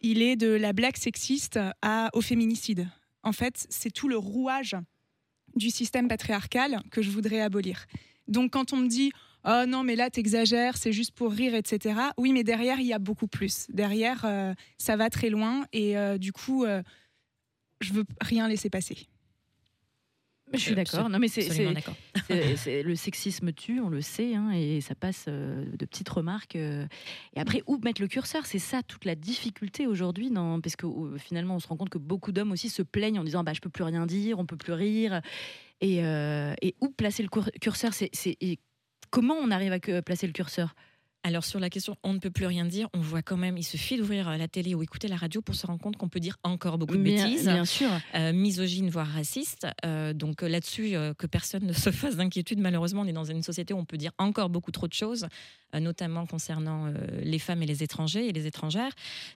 il 0.00 0.22
est 0.22 0.36
de 0.36 0.48
la 0.48 0.72
blague 0.72 0.96
sexiste 0.96 1.58
à, 1.82 2.10
au 2.14 2.20
féminicide. 2.20 2.88
En 3.22 3.32
fait, 3.32 3.66
c'est 3.68 3.90
tout 3.90 4.08
le 4.08 4.16
rouage 4.16 4.76
du 5.56 5.70
système 5.70 6.08
patriarcal 6.08 6.80
que 6.90 7.02
je 7.02 7.10
voudrais 7.10 7.40
abolir. 7.40 7.86
Donc 8.28 8.52
quand 8.52 8.72
on 8.72 8.76
me 8.76 8.88
dit 8.88 9.12
oh 9.44 9.64
non 9.66 9.82
mais 9.82 9.96
là 9.96 10.10
t'exagères, 10.10 10.76
c'est 10.76 10.92
juste 10.92 11.12
pour 11.12 11.32
rire, 11.32 11.54
etc. 11.54 11.98
Oui 12.16 12.32
mais 12.32 12.44
derrière 12.44 12.80
il 12.80 12.86
y 12.86 12.92
a 12.92 12.98
beaucoup 12.98 13.26
plus. 13.26 13.66
Derrière 13.70 14.24
euh, 14.24 14.54
ça 14.78 14.96
va 14.96 15.10
très 15.10 15.30
loin 15.30 15.64
et 15.72 15.98
euh, 15.98 16.18
du 16.18 16.32
coup 16.32 16.64
euh, 16.64 16.82
je 17.80 17.92
veux 17.92 18.04
rien 18.20 18.48
laisser 18.48 18.70
passer. 18.70 19.08
Je 20.52 20.58
suis 20.58 20.74
d'accord. 20.74 21.08
Non, 21.08 21.18
mais 21.18 21.28
c'est 22.56 22.82
le 22.82 22.94
sexisme 22.96 23.52
tue, 23.52 23.80
on 23.80 23.88
le 23.88 24.00
sait, 24.00 24.34
hein, 24.34 24.50
et 24.52 24.80
ça 24.80 24.94
passe 24.94 25.26
euh, 25.28 25.64
de 25.76 25.84
petites 25.86 26.08
remarques. 26.08 26.56
euh. 26.56 26.86
et 27.34 27.40
après, 27.40 27.62
où 27.66 27.78
mettre 27.78 28.00
le 28.00 28.08
curseur? 28.08 28.46
C'est 28.46 28.58
ça 28.58 28.82
toute 28.82 29.04
la 29.04 29.14
difficulté 29.14 29.86
aujourd'hui, 29.86 30.30
dans- 30.30 30.60
parce 30.60 30.76
que 30.76 30.86
euh, 30.86 31.18
finalement, 31.18 31.56
on 31.56 31.60
se 31.60 31.68
rend 31.68 31.76
compte 31.76 31.90
que 31.90 31.98
beaucoup 31.98 32.32
d'hommes 32.32 32.52
aussi 32.52 32.68
se 32.68 32.82
plaignent 32.82 33.18
en 33.20 33.24
disant 33.24 33.44
bah, 33.44 33.52
je 33.52 33.60
peux 33.60 33.70
plus 33.70 33.84
rien 33.84 34.06
dire, 34.06 34.38
on 34.38 34.46
peut 34.46 34.56
plus 34.56 34.72
rire. 34.72 35.20
Et, 35.80 35.98
et 36.00 36.74
où 36.80 36.90
placer 36.90 37.22
le 37.22 37.28
cur- 37.30 37.50
curseur? 37.60 37.92
C'est 37.94 38.10
comment 39.10 39.34
on 39.34 39.50
arrive 39.50 39.72
à 39.72 39.80
que- 39.80 40.00
placer 40.00 40.26
le 40.26 40.32
curseur? 40.32 40.74
Alors 41.22 41.44
sur 41.44 41.60
la 41.60 41.68
question, 41.68 41.96
on 42.02 42.14
ne 42.14 42.18
peut 42.18 42.30
plus 42.30 42.46
rien 42.46 42.64
dire. 42.64 42.88
On 42.94 43.00
voit 43.00 43.20
quand 43.20 43.36
même, 43.36 43.58
il 43.58 43.62
suffit 43.62 43.98
d'ouvrir 43.98 44.38
la 44.38 44.48
télé 44.48 44.74
ou 44.74 44.82
écouter 44.82 45.06
la 45.06 45.16
radio 45.16 45.42
pour 45.42 45.54
se 45.54 45.66
rendre 45.66 45.78
compte 45.78 45.96
qu'on 45.98 46.08
peut 46.08 46.18
dire 46.18 46.38
encore 46.44 46.78
beaucoup 46.78 46.96
de 46.96 47.02
bien, 47.02 47.26
bêtises. 47.28 47.44
bien 47.44 47.66
sûr. 47.66 47.90
euh, 48.14 48.32
misogyne, 48.32 48.88
voire 48.88 49.06
raciste. 49.06 49.66
Euh, 49.84 50.14
donc 50.14 50.42
euh, 50.42 50.48
là-dessus, 50.48 50.96
euh, 50.96 51.12
que 51.12 51.26
personne 51.26 51.64
ne 51.66 51.72
se 51.74 51.90
fasse 51.90 52.16
d'inquiétude. 52.16 52.58
Malheureusement, 52.58 53.02
on 53.02 53.06
est 53.06 53.12
dans 53.12 53.24
une 53.26 53.42
société 53.42 53.74
où 53.74 53.78
on 53.78 53.84
peut 53.84 53.98
dire 53.98 54.12
encore 54.16 54.48
beaucoup 54.48 54.70
trop 54.70 54.88
de 54.88 54.94
choses, 54.94 55.26
euh, 55.74 55.80
notamment 55.80 56.24
concernant 56.24 56.86
euh, 56.86 56.94
les 57.22 57.38
femmes 57.38 57.62
et 57.62 57.66
les 57.66 57.82
étrangers 57.82 58.26
et 58.26 58.32
les 58.32 58.46
étrangères. 58.46 58.92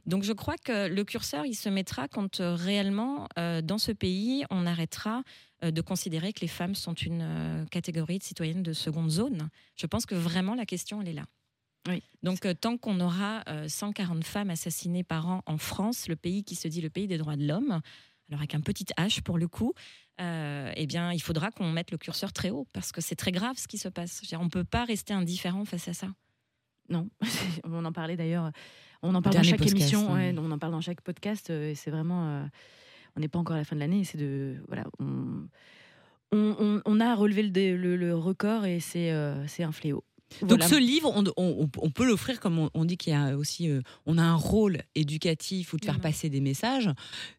Donc 0.06 0.22
je 0.24 0.32
crois 0.32 0.56
que 0.56 0.88
le 0.88 1.04
curseur, 1.04 1.44
il 1.44 1.54
se 1.54 1.68
mettra 1.68 2.08
quand 2.08 2.40
euh, 2.40 2.54
réellement, 2.54 3.28
euh, 3.38 3.60
dans 3.60 3.78
ce 3.78 3.92
pays, 3.92 4.44
on 4.48 4.64
arrêtera 4.64 5.22
euh, 5.62 5.70
de 5.70 5.82
considérer 5.82 6.32
que 6.32 6.40
les 6.40 6.48
femmes 6.48 6.74
sont 6.74 6.94
une 6.94 7.20
euh, 7.22 7.64
catégorie 7.66 8.18
de 8.18 8.24
citoyennes 8.24 8.62
de 8.62 8.72
seconde 8.72 9.10
zone. 9.10 9.50
Je 9.76 9.86
pense 9.86 10.06
que 10.06 10.14
vraiment 10.14 10.54
la 10.54 10.64
question, 10.64 11.02
elle 11.02 11.08
est 11.08 11.12
là. 11.12 11.26
Oui. 11.88 12.02
Donc, 12.22 12.46
euh, 12.46 12.54
tant 12.54 12.76
qu'on 12.78 12.98
aura 13.00 13.42
euh, 13.48 13.68
140 13.68 14.24
femmes 14.24 14.50
assassinées 14.50 15.04
par 15.04 15.28
an 15.28 15.42
en 15.46 15.58
France, 15.58 16.08
le 16.08 16.16
pays 16.16 16.42
qui 16.44 16.54
se 16.54 16.66
dit 16.68 16.80
le 16.80 16.88
pays 16.90 17.06
des 17.06 17.18
droits 17.18 17.36
de 17.36 17.46
l'homme, 17.46 17.80
alors 18.30 18.40
avec 18.40 18.54
un 18.54 18.60
petit 18.60 18.86
H 18.98 19.20
pour 19.22 19.36
le 19.36 19.48
coup, 19.48 19.74
euh, 20.20 20.72
eh 20.76 20.86
bien, 20.86 21.12
il 21.12 21.20
faudra 21.20 21.50
qu'on 21.50 21.70
mette 21.70 21.90
le 21.90 21.98
curseur 21.98 22.32
très 22.32 22.48
haut 22.50 22.66
parce 22.72 22.90
que 22.92 23.00
c'est 23.02 23.16
très 23.16 23.32
grave 23.32 23.56
ce 23.58 23.68
qui 23.68 23.76
se 23.78 23.88
passe. 23.88 24.22
On 24.38 24.44
ne 24.44 24.48
peut 24.48 24.64
pas 24.64 24.84
rester 24.84 25.12
indifférent 25.12 25.64
face 25.66 25.88
à 25.88 25.92
ça. 25.92 26.08
Non, 26.88 27.08
on 27.64 27.84
en 27.84 27.92
parlait 27.92 28.16
d'ailleurs. 28.16 28.50
On 29.02 29.14
en 29.14 29.20
parle 29.20 29.34
Dernier 29.34 29.50
dans 29.52 29.58
chaque 29.58 29.68
podcast, 29.68 29.92
émission. 29.92 30.14
hein. 30.14 30.16
ouais, 30.16 30.34
on 30.38 30.50
en 30.50 30.58
parle 30.58 30.72
dans 30.72 30.80
chaque 30.80 31.02
podcast. 31.02 31.50
euh, 31.50 31.70
et 31.70 31.74
c'est 31.74 31.90
vraiment. 31.90 32.28
euh, 32.28 32.44
on 33.16 33.20
n'est 33.20 33.28
pas 33.28 33.38
encore 33.38 33.56
à 33.56 33.58
la 33.58 33.64
fin 33.64 33.76
de 33.76 33.80
l'année. 33.80 34.04
C'est 34.04 34.16
de 34.18 34.56
voilà. 34.68 34.84
On, 34.98 35.46
on, 36.32 36.56
on- 36.58 36.82
on 36.86 37.00
a 37.00 37.14
relevé 37.14 37.42
le, 37.42 37.50
dé- 37.50 37.76
le- 37.76 37.96
le 37.96 38.14
record 38.16 38.64
et 38.64 38.80
c'est 38.80 39.12
euh, 39.12 39.46
c'est 39.46 39.62
un 39.64 39.72
fléau. 39.72 40.02
Donc 40.42 40.50
Voilà. 40.60 40.68
ce 40.68 40.74
livre, 40.76 41.12
on, 41.14 41.24
on- 41.36 41.68
on 41.78 41.90
peut 41.90 42.06
l'offrir 42.06 42.40
comme 42.40 42.58
on, 42.58 42.70
on 42.74 42.84
dit 42.84 42.96
qu'il 42.96 43.12
y 43.12 43.16
a 43.16 43.36
aussi, 43.36 43.68
euh, 43.70 43.80
on 44.06 44.18
a 44.18 44.22
un 44.22 44.34
rôle 44.34 44.78
éducatif 44.94 45.72
ou 45.72 45.78
de 45.78 45.84
faire 45.84 45.94
Mhm. 45.96 46.00
passer 46.00 46.28
des 46.28 46.40
messages. 46.40 46.90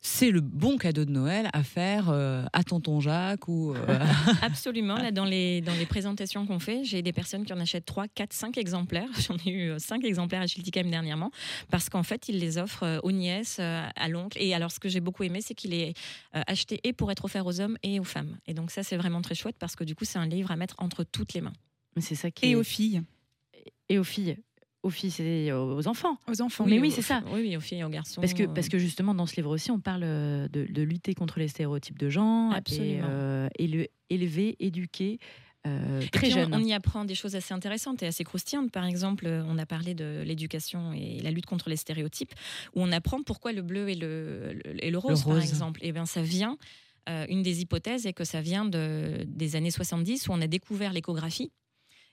C'est 0.02 0.32
le 0.32 0.42
bon 0.42 0.78
cadeau 0.78 1.06
de 1.06 1.12
Noël 1.12 1.50
à 1.54 1.64
faire 1.64 2.10
euh, 2.10 2.44
à 2.54 2.64
tonton 2.64 3.00
Jacques 3.00 3.48
ou. 3.48 3.74
euh, 3.74 4.00
Absolument. 4.42 4.96
Là, 4.98 5.12
dans 5.12 5.26
les, 5.26 5.62
dans 5.62 5.74
les 5.76 5.86
présentations 5.86 6.46
qu'on 6.46 6.60
fait, 6.60 6.84
j'ai 6.84 7.02
des 7.02 7.14
personnes 7.14 7.46
qui 7.46 7.54
en 7.54 7.60
achètent 7.60 7.86
3, 7.86 8.08
4, 8.08 8.34
5 8.34 8.58
exemplaires. 8.58 9.10
J'en 9.28 9.36
ai 9.46 9.50
eu 9.52 9.74
5 9.80 10.04
exemplaires 10.04 10.42
à 10.42 10.48
Chilticam 10.48 10.90
dernièrement 10.90 11.32
parce 11.70 11.90
qu'en 11.90 12.04
fait, 12.04 12.30
ils 12.30 12.40
les 12.40 12.58
offrent 12.58 13.00
aux 13.04 13.12
nièces, 13.12 13.60
à 13.60 14.08
l'oncle. 14.10 14.38
Et 14.42 14.54
alors, 14.54 14.72
ce 14.72 14.80
que 14.80 14.90
j'ai 14.90 15.00
beaucoup 15.02 15.24
aimé, 15.24 15.42
c'est 15.42 15.54
qu'il 15.56 15.74
est 15.74 15.94
acheté 16.34 16.80
et 16.84 16.94
pour 16.94 17.12
être 17.12 17.26
offert 17.26 17.46
aux 17.46 17.60
hommes 17.62 17.78
et 17.84 18.00
aux 18.00 18.04
femmes. 18.04 18.38
Et 18.48 18.54
donc, 18.54 18.72
ça, 18.72 18.84
c'est 18.84 18.98
vraiment 18.98 19.22
très 19.22 19.36
chouette 19.36 19.56
parce 19.60 19.76
que 19.76 19.84
du 19.84 19.96
coup, 19.96 20.06
c'est 20.06 20.20
un 20.20 20.28
livre 20.28 20.52
à 20.52 20.56
mettre 20.56 20.76
entre 20.80 21.04
toutes 21.04 21.34
les 21.34 21.42
mains. 21.42 21.54
Mais 21.96 22.02
c'est 22.02 22.16
ça 22.16 22.32
qui 22.32 22.46
Et 22.46 22.50
est- 22.52 22.56
aux 22.56 22.64
filles, 22.64 23.02
et 23.90 23.98
aux 24.00 24.04
filles, 24.04 24.38
aux 24.84 24.90
filles, 24.90 25.12
c'est 25.12 25.52
aux 25.52 25.88
enfants. 25.88 26.18
aux 26.28 26.42
enfants. 26.42 26.66
Mais 26.68 26.80
oui, 26.80 26.90
aux- 26.90 26.92
c'est 26.92 27.02
ça. 27.02 27.24
Oui, 27.32 27.42
oui, 27.42 27.58
aux 27.58 27.62
filles 27.62 27.80
et 27.80 27.84
aux 27.84 27.90
garçons. 27.90 28.22
Parce 28.22 28.34
que, 28.34 28.44
euh, 28.44 28.48
parce 28.48 28.70
que 28.70 28.78
justement, 28.78 29.14
dans 29.16 29.26
ce 29.26 29.36
livre 29.36 29.50
aussi, 29.52 29.72
on 29.72 29.80
parle 29.80 30.04
euh, 30.04 30.48
de, 30.50 30.66
de 30.66 30.82
lutter 30.82 31.14
contre 31.14 31.40
les 31.40 31.48
stéréotypes 31.48 31.98
de 31.98 32.10
genre, 32.10 32.54
et, 32.72 33.00
euh, 33.02 33.48
éle- 33.60 33.88
élever, 34.10 34.56
éduquer 34.60 35.20
euh, 35.66 36.04
très 36.12 36.28
on- 36.28 36.36
jeune. 36.36 36.54
On, 36.54 36.60
y 36.64 36.74
apprend 36.74 37.06
des 37.06 37.16
choses 37.16 37.36
assez 37.36 37.52
intéressantes 37.52 38.04
et 38.04 38.06
assez 38.06 38.24
croustillantes. 38.24 38.72
Par 38.72 38.86
exemple, 38.86 39.26
on 39.48 39.58
a 39.58 39.66
parlé 39.66 39.96
de 39.96 40.22
l'éducation 40.24 40.94
et 40.94 41.20
la 41.22 41.32
lutte 41.32 41.48
contre 41.48 41.70
les 41.70 41.76
stéréotypes, 41.78 42.34
où 42.76 42.84
on 42.84 42.92
apprend 42.92 43.24
pourquoi 43.24 43.52
le 43.52 43.64
bleu 43.64 43.90
et 43.90 43.96
le, 43.96 44.54
le- 44.64 44.84
et 44.86 44.92
le 44.92 44.98
rose, 45.00 45.24
par 45.24 45.42
exemple. 45.42 45.80
Et 45.84 45.92
bien, 45.92 46.06
ça 46.06 46.22
vient. 46.22 46.58
euh, 47.10 47.26
une 47.30 47.42
des 47.44 47.62
hypothèses 47.62 48.06
est 48.08 48.14
que 48.14 48.24
ça 48.26 48.42
vient 48.42 48.66
de, 48.66 49.24
des 49.28 49.56
années 49.56 49.70
70 49.72 50.28
où 50.28 50.32
on 50.34 50.42
a 50.42 50.48
découvert 50.48 50.92
l'échographie. 50.94 51.52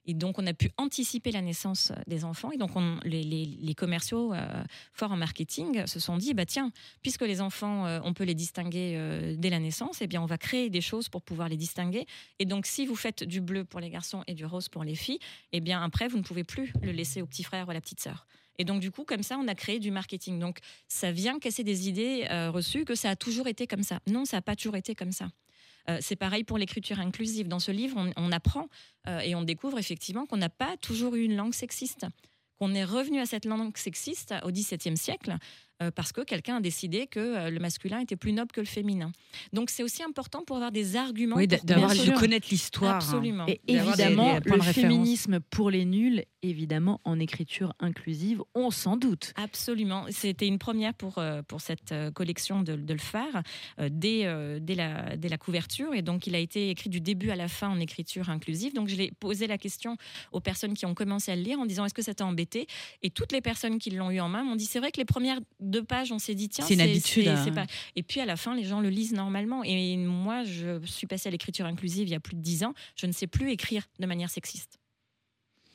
Et 0.04 0.14
donc, 0.14 0.38
on 0.38 0.46
a 0.46 0.54
pu 0.54 0.70
anticiper 0.78 1.30
la 1.30 1.42
naissance 1.42 1.92
des 2.06 2.24
enfants. 2.24 2.50
Et 2.50 2.56
donc, 2.56 2.74
on- 2.74 2.98
les, 3.04 3.74
commerciaux 3.76 4.34
euh, 4.34 4.64
forts 4.92 5.12
en 5.12 5.16
marketing 5.16 5.86
se 5.86 5.98
sont 5.98 6.16
dit, 6.16 6.34
bah 6.34 6.44
tiens, 6.46 6.70
puisque 7.02 7.22
les 7.22 7.40
enfants, 7.40 7.86
euh, 7.86 8.00
on 8.04 8.12
peut 8.12 8.24
les 8.24 8.34
distinguer 8.34 8.94
euh, 8.96 9.34
dès 9.38 9.50
la 9.50 9.58
naissance, 9.58 10.02
eh 10.02 10.06
bien, 10.06 10.20
on 10.22 10.26
va 10.26 10.38
créer 10.38 10.70
des 10.70 10.80
choses 10.80 11.08
pour 11.08 11.22
pouvoir 11.22 11.48
les 11.48 11.56
distinguer. 11.56 12.06
Et 12.38 12.44
donc, 12.44 12.66
si 12.66 12.86
vous 12.86 12.96
faites 12.96 13.24
du 13.24 13.40
bleu 13.40 13.64
pour 13.64 13.80
les 13.80 13.90
garçons 13.90 14.22
et 14.26 14.34
du 14.34 14.44
rose 14.44 14.68
pour 14.68 14.84
les 14.84 14.94
filles, 14.94 15.18
eh 15.52 15.60
bien, 15.60 15.82
après, 15.82 16.08
vous 16.08 16.18
ne 16.18 16.22
pouvez 16.22 16.44
plus 16.44 16.72
le 16.82 16.92
laisser 16.92 17.22
au 17.22 17.26
petit 17.26 17.42
frère 17.44 17.66
ou 17.66 17.70
à 17.70 17.74
la 17.74 17.80
petite 17.80 18.00
sœur. 18.00 18.26
Et 18.58 18.64
donc, 18.64 18.80
du 18.80 18.90
coup, 18.90 19.04
comme 19.04 19.22
ça, 19.22 19.38
on 19.38 19.48
a 19.48 19.54
créé 19.54 19.78
du 19.78 19.90
marketing. 19.90 20.38
Donc, 20.38 20.58
ça 20.86 21.10
vient 21.10 21.38
casser 21.38 21.64
des 21.64 21.88
idées 21.88 22.26
euh, 22.30 22.50
reçues 22.50 22.84
que 22.84 22.94
ça 22.94 23.10
a 23.10 23.16
toujours 23.16 23.48
été 23.48 23.66
comme 23.66 23.82
ça. 23.82 24.00
Non, 24.06 24.24
ça 24.24 24.36
n'a 24.36 24.42
pas 24.42 24.56
toujours 24.56 24.76
été 24.76 24.94
comme 24.94 25.12
ça. 25.12 25.30
Euh, 25.88 25.98
c'est 26.00 26.16
pareil 26.16 26.44
pour 26.44 26.58
l'écriture 26.58 27.00
inclusive. 27.00 27.48
Dans 27.48 27.58
ce 27.58 27.72
livre, 27.72 27.96
on, 28.16 28.32
apprend 28.32 28.68
euh, 29.08 29.20
et 29.20 29.34
on 29.34 29.42
découvre 29.42 29.78
effectivement 29.78 30.26
qu'on 30.26 30.36
n'a 30.36 30.48
pas 30.48 30.76
toujours 30.76 31.14
eu 31.14 31.22
une 31.24 31.36
langue 31.36 31.54
sexiste, 31.54 32.06
qu'on 32.58 32.74
est 32.74 32.84
revenu 32.84 33.20
à 33.20 33.26
cette 33.26 33.44
langue 33.44 33.76
sexiste 33.76 34.34
au 34.44 34.50
XVIIe 34.50 34.96
siècle 34.96 35.36
parce 35.90 36.12
que 36.12 36.20
quelqu'un 36.22 36.56
a 36.56 36.60
décidé 36.60 37.06
que 37.06 37.18
euh, 37.20 37.50
le 37.50 37.58
masculin 37.58 38.00
était 38.00 38.16
plus 38.16 38.32
noble 38.32 38.52
que 38.52 38.60
le 38.60 38.66
féminin. 38.66 39.10
Donc 39.52 39.70
c'est 39.70 39.82
aussi 39.82 40.02
important 40.02 40.44
pour 40.44 40.56
avoir 40.56 40.72
des 40.72 40.96
arguments. 40.96 41.36
oui, 41.36 41.46
d'avoir 41.46 41.90
de 41.90 42.18
connaître 42.18 42.48
l'histoire. 42.50 42.94
hein. 42.94 42.96
Absolument. 42.98 43.46
Et 43.46 43.60
des- 43.66 43.74
évidemment, 43.74 44.38
des 44.40 44.50
le 44.50 44.60
féminisme 44.62 45.40
pour 45.40 45.70
les 45.70 45.84
nuls, 45.84 46.24
évidemment, 46.42 47.00
en 47.04 47.18
écriture 47.18 47.72
inclusive, 47.80 48.42
on 48.54 48.70
s'en 48.70 48.96
doute. 48.96 49.32
Absolument. 49.36 50.06
C'était 50.10 50.46
une 50.46 50.58
première 50.58 50.94
pour, 50.94 51.18
euh, 51.18 51.42
pour 51.42 51.60
cette 51.60 51.92
euh, 51.92 52.10
collection 52.10 52.62
de, 52.62 52.74
de 52.76 52.92
le 52.92 52.98
faire 52.98 53.42
euh, 53.80 53.88
dès, 53.90 54.26
euh, 54.26 54.58
dès, 54.60 54.74
la, 54.74 55.16
dès 55.16 55.28
la 55.28 55.38
couverture. 55.38 55.94
Et 55.94 56.02
donc, 56.02 56.26
il 56.26 56.34
a 56.34 56.38
été 56.38 56.70
écrit 56.70 56.90
du 56.90 57.00
début 57.00 57.30
à 57.30 57.36
la 57.36 57.48
fin 57.48 57.68
en 57.68 57.80
écriture 57.80 58.28
inclusive. 58.30 58.74
Donc, 58.74 58.88
je 58.88 58.96
l'ai 58.96 59.10
posé 59.12 59.46
la 59.46 59.58
question 59.58 59.96
aux 60.32 60.40
personnes 60.40 60.74
qui 60.74 60.86
ont 60.86 60.94
commencé 60.94 61.30
à 61.32 61.36
le 61.36 61.42
lire 61.42 61.58
en 61.60 61.66
disant 61.66 61.84
est-ce 61.84 61.94
que 61.94 62.02
ça 62.02 62.14
t'a 62.14 62.26
embêté? 62.26 62.66
Et 63.02 63.10
toutes 63.10 63.32
les 63.32 63.40
personnes 63.40 63.78
qui 63.78 63.90
l'ont 63.90 64.10
eu 64.10 64.20
en 64.20 64.28
main 64.28 64.42
m'ont 64.44 64.56
dit 64.56 64.66
c'est 64.66 64.78
vrai 64.80 64.90
que 64.92 64.98
les 64.98 65.04
premières 65.04 65.40
deux 65.72 65.82
pages, 65.82 66.12
on 66.12 66.20
s'est 66.20 66.36
dit 66.36 66.48
tiens, 66.48 66.64
C'est 66.64 66.74
une 66.74 66.80
habitude, 66.80 67.24
c'est- 67.24 67.28
hein. 67.30 67.40
c'est 67.44 67.50
pas... 67.50 67.66
Et 67.96 68.04
puis, 68.04 68.20
à 68.20 68.26
la 68.26 68.36
fin, 68.36 68.54
les 68.54 68.62
gens 68.64 68.80
le 68.80 68.88
lisent 68.90 69.12
normalement. 69.14 69.64
Et 69.64 69.96
moi, 69.96 70.44
je 70.44 70.78
suis 70.84 71.08
passée 71.08 71.28
à 71.28 71.32
l'écriture 71.32 71.66
inclusive 71.66 72.06
il 72.06 72.10
y 72.12 72.14
a 72.14 72.20
plus 72.20 72.36
de 72.36 72.40
dix 72.42 72.62
ans. 72.62 72.74
Je 72.94 73.06
ne 73.06 73.12
sais 73.12 73.26
plus 73.26 73.50
écrire 73.50 73.88
de 73.98 74.06
manière 74.06 74.30
sexiste. 74.30 74.78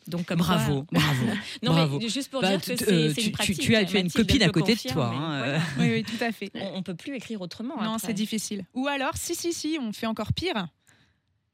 Donc, 0.08 0.26
comme 0.26 0.38
Bravo, 0.40 0.84
quoi- 0.86 1.00
bravo. 1.02 1.26
non, 1.64 1.72
Bravo. 1.74 2.00
mais 2.00 2.08
juste 2.08 2.32
pour 2.32 2.40
Bah, 2.42 2.56
dire 2.56 2.62
que 2.62 2.72
tu- 2.72 2.86
c'est 2.86 2.94
euh, 2.94 3.08
une 3.10 3.14
tu- 3.14 3.32
pratique. 3.32 3.60
tu 3.60 3.76
as- 3.76 3.84
tu 3.84 3.98
as 3.98 4.00
une 4.00 4.10
copine 4.10 4.42
à 4.44 4.50
côté 4.50 4.76
de 4.76 4.80
toi, 4.90 5.08
hein, 5.14 5.38
Voilà. 5.40 5.62
Oui, 5.80 5.90
oui, 5.92 6.04
tout 6.06 6.24
à 6.24 6.32
fait. 6.32 6.50
On, 6.56 6.78
on 6.78 6.82
peut 6.84 6.96
plus 6.96 7.14
écrire 7.14 7.42
autrement. 7.42 7.76
Non, 7.84 7.96
après. 7.96 8.08
c'est 8.08 8.14
difficile. 8.14 8.64
Ou 8.74 8.88
alors, 8.88 9.18
si, 9.18 9.36
si, 9.36 9.52
si, 9.52 9.78
on 9.82 9.92
fait 9.92 10.06
encore 10.06 10.32
pire. 10.32 10.68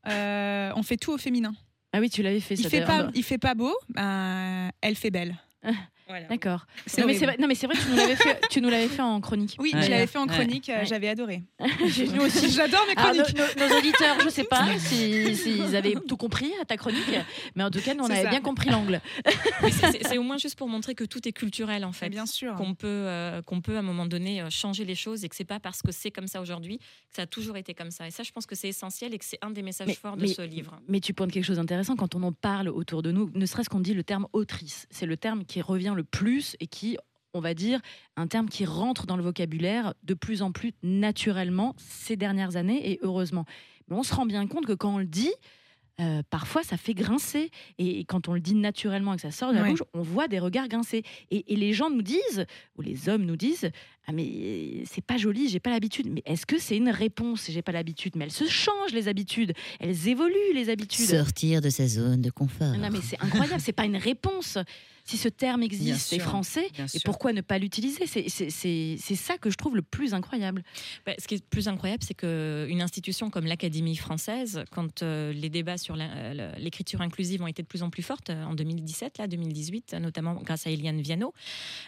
Euh, 0.08 0.72
on 0.76 0.84
fait 0.84 0.98
tout 0.98 1.12
au 1.14 1.18
féminin. 1.18 1.56
Ah 1.94 2.00
oui, 2.00 2.10
tu 2.10 2.22
l'avais 2.24 2.40
fait 2.42 2.56
Il 2.56 2.64
ça. 2.64 2.70
fait 2.70 2.82
d'ailleurs. 2.82 3.06
pas, 3.08 3.12
il 3.16 3.24
fait 3.24 3.38
pas 3.38 3.56
beau, 3.56 3.74
ben, 3.90 4.70
elle 4.82 4.96
fait 4.96 5.12
belle. 5.12 5.36
Voilà. 6.08 6.28
D'accord. 6.28 6.66
C'est 6.86 7.02
Non, 7.02 7.08
mais 7.08 7.14
c'est 7.16 7.26
vrai, 7.26 7.38
non, 7.40 7.48
mais 7.48 7.56
c'est 7.56 7.66
vrai 7.68 7.76
que 7.76 7.82
tu 7.84 7.90
nous 7.90 7.96
l'avais 7.98 8.16
fait, 8.16 8.42
tu 8.50 8.62
nous 8.62 8.70
l'avais 8.70 8.88
fait 8.88 9.02
en 9.02 9.20
chronique. 9.22 9.56
Oui, 9.60 9.72
Ouais. 9.74 9.82
je 9.84 9.90
l'avais 9.90 10.08
fait 10.08 10.18
en 10.20 10.28
Ouais. 10.28 10.34
chronique, 10.34 10.70
euh, 10.70 10.84
j'avais 10.86 11.08
adoré. 11.10 11.44
Nous 11.60 12.22
aussi. 12.22 12.52
J'adore 12.52 12.86
mes 12.88 12.94
Alors, 13.02 13.14
chroniques. 13.14 13.38
nos, 13.38 13.44
nos- 13.66 13.70
nos 13.70 13.78
auditeurs, 13.78 14.20
je 14.24 14.30
sais 14.30 14.44
pas 14.44 14.66
s'ils 14.78 15.36
si, 15.36 15.36
s'ils 15.64 15.76
avaient 15.76 15.96
tout 16.08 16.18
compris 16.18 16.52
à 16.62 16.66
ta 16.66 16.78
chronique, 16.78 17.04
mais 17.56 17.64
en 17.64 17.72
tout 17.72 17.80
cas, 17.82 17.94
nous, 17.94 18.04
on 18.04 18.08
C'est 18.08 18.14
avait 18.14 18.24
ça. 18.24 18.30
bien 18.30 18.42
compris 18.42 18.70
l'angle. 18.70 19.02
Mais 19.62 19.72
c'est- 19.72 19.92
c'est 19.92 20.08
c'est 20.08 20.18
au 20.18 20.24
moins 20.24 20.38
juste 20.38 20.58
pour 20.58 20.68
montrer 20.68 20.94
que 20.96 21.04
tout 21.06 21.26
est 21.28 21.32
culturel 21.32 21.86
en 21.86 21.92
fait. 21.94 22.10
Bien 22.10 22.26
sûr. 22.26 22.54
Qu'on 22.56 22.76
peut, 22.76 22.88
euh, 22.88 23.42
qu'on 23.42 23.62
peut 23.62 23.76
à 23.76 23.80
un 23.80 23.84
moment 23.84 24.06
donné 24.06 24.42
euh, 24.42 24.50
changer 24.50 24.86
les 24.86 24.96
choses 24.96 25.24
et 25.24 25.30
que 25.30 25.36
c'est 25.36 25.44
pas 25.46 25.60
parce 25.60 25.82
que 25.82 25.92
c'est 25.92 26.12
comme 26.12 26.28
ça 26.28 26.42
aujourd'hui 26.42 26.78
que 26.80 27.16
ça 27.16 27.24
a 27.24 27.26
toujours 27.28 27.58
été 27.58 27.74
comme 27.74 27.92
ça. 27.92 28.08
Et 28.08 28.12
ça, 28.12 28.24
je 28.24 28.32
pense 28.32 28.46
que 28.46 28.56
c'est 28.56 28.68
essentiel 28.70 29.14
et 29.14 29.18
que 29.18 29.26
c'est 29.26 29.40
un 29.42 29.52
des 29.52 29.62
messages 29.62 29.88
Mais- 29.88 29.94
forts 29.96 30.16
mais- 30.18 30.24
de 30.28 30.34
ce 30.34 30.42
livre. 30.42 30.80
Mais 30.88 31.00
tu 31.00 31.14
pointes 31.14 31.32
quelque 31.32 31.46
chose 31.46 31.58
d'intéressant 31.58 31.96
quand 31.96 32.14
on 32.16 32.24
en 32.24 32.32
parle 32.34 32.68
autour 32.70 33.02
de 33.02 33.12
nous, 33.12 33.32
ne 33.34 33.46
serait-ce 33.46 33.70
qu'on 33.70 33.80
dit 33.80 33.94
le 33.94 34.04
terme 34.04 34.28
autrice. 34.34 34.88
C'est 34.92 35.06
le 35.06 35.18
terme 35.18 35.46
qui 35.46 35.62
revient 35.62 35.93
le 35.94 36.04
plus 36.04 36.56
et 36.60 36.68
qui, 36.68 36.98
on 37.34 37.40
va 37.40 37.54
dire, 37.54 37.80
un 38.16 38.28
terme 38.28 38.50
qui 38.50 38.66
rentre 38.66 39.06
dans 39.06 39.18
le 39.18 39.24
vocabulaire 39.24 39.94
de 40.04 40.14
plus 40.14 40.42
en 40.42 40.52
plus 40.52 40.74
naturellement 40.84 41.76
ces 41.78 42.16
dernières 42.16 42.56
années 42.56 42.92
et 42.92 43.00
heureusement. 43.02 43.46
Mais 43.88 43.96
on 43.96 44.04
se 44.04 44.14
rend 44.14 44.26
bien 44.26 44.48
compte 44.48 44.66
que 44.66 44.74
quand 44.74 44.96
on 44.96 45.00
le 45.00 45.06
dit, 45.06 45.34
euh, 46.02 46.24
parfois 46.30 46.64
ça 46.64 46.78
fait 46.78 46.94
grincer. 46.94 47.52
Et, 47.78 48.00
et 48.00 48.06
quand 48.06 48.28
on 48.28 48.34
le 48.34 48.40
dit 48.40 48.56
naturellement 48.56 49.14
et 49.14 49.18
que 49.18 49.22
ça 49.22 49.32
sort 49.32 49.52
de 49.52 49.58
la 49.58 49.66
bouche, 49.66 49.84
on 49.94 50.02
voit 50.02 50.28
des 50.28 50.40
regards 50.40 50.68
grincer. 50.68 51.04
Et, 51.32 51.54
et 51.54 51.56
les 51.56 51.74
gens 51.74 51.90
nous 51.90 52.02
disent, 52.02 52.46
ou 52.78 52.82
les 52.82 53.10
hommes 53.10 53.26
nous 53.26 53.38
disent, 53.38 53.70
ah 54.08 54.12
mais 54.12 54.84
c'est 54.86 55.04
pas 55.04 55.18
joli, 55.18 55.50
j'ai 55.50 55.60
pas 55.60 55.70
l'habitude. 55.70 56.08
Mais 56.12 56.22
est-ce 56.26 56.46
que 56.46 56.58
c'est 56.60 56.78
une 56.78 56.90
réponse? 56.90 57.48
J'ai 57.50 57.62
pas 57.62 57.72
l'habitude. 57.72 58.16
Mais 58.16 58.26
elles 58.26 58.32
se 58.32 58.48
changent 58.48 58.92
les 58.94 59.08
habitudes, 59.08 59.54
elles 59.80 60.08
évoluent 60.08 60.54
les 60.54 60.70
habitudes. 60.70 61.06
Sortir 61.06 61.62
de 61.62 61.70
sa 61.70 61.88
zone 61.88 62.22
de 62.22 62.30
confort. 62.30 62.76
Non 62.78 62.90
mais 62.92 63.00
c'est 63.02 63.20
incroyable, 63.22 63.62
c'est 63.62 63.72
pas 63.74 63.86
une 63.86 63.98
réponse. 63.98 64.58
Si 65.06 65.18
ce 65.18 65.28
terme 65.28 65.64
existe, 65.64 66.08
c'est 66.08 66.16
français. 66.20 66.68
Et 66.96 67.00
pourquoi 67.04 67.34
ne 67.34 67.42
pas 67.42 67.58
l'utiliser? 67.58 68.08
C'est- 68.08 68.30
C'est 68.30 68.50
c'est- 68.50 68.96
c'est 68.98 69.16
ça 69.16 69.38
que 69.38 69.50
je 69.50 69.58
trouve 69.58 69.76
le 69.76 69.82
plus 69.82 70.14
incroyable. 70.14 70.64
Bah, 71.06 71.12
ce 71.20 71.28
qui 71.28 71.36
est 71.36 71.46
plus 71.46 71.68
incroyable, 71.68 72.04
c'est 72.08 72.14
qu'une 72.14 72.82
institution 72.82 73.30
comme 73.30 73.46
l'Académie 73.46 73.98
française, 73.98 74.64
quand 74.72 75.04
euh, 75.04 75.34
les 75.34 75.50
débats 75.50 75.78
sur 75.78 75.98
euh, 76.00 76.54
l'écriture 76.58 77.02
inclusive 77.02 77.42
ont 77.42 77.48
été 77.48 77.62
de 77.62 77.68
plus 77.68 77.84
en 77.84 77.90
plus 77.90 78.02
fortes 78.02 78.30
euh, 78.30 78.46
en 78.46 78.54
2017, 78.56 79.18
là, 79.18 79.28
2018, 79.28 79.94
notamment 80.00 80.36
grâce 80.42 80.68
à 80.68 80.70
Eliane 80.70 81.02
Viano, 81.02 81.34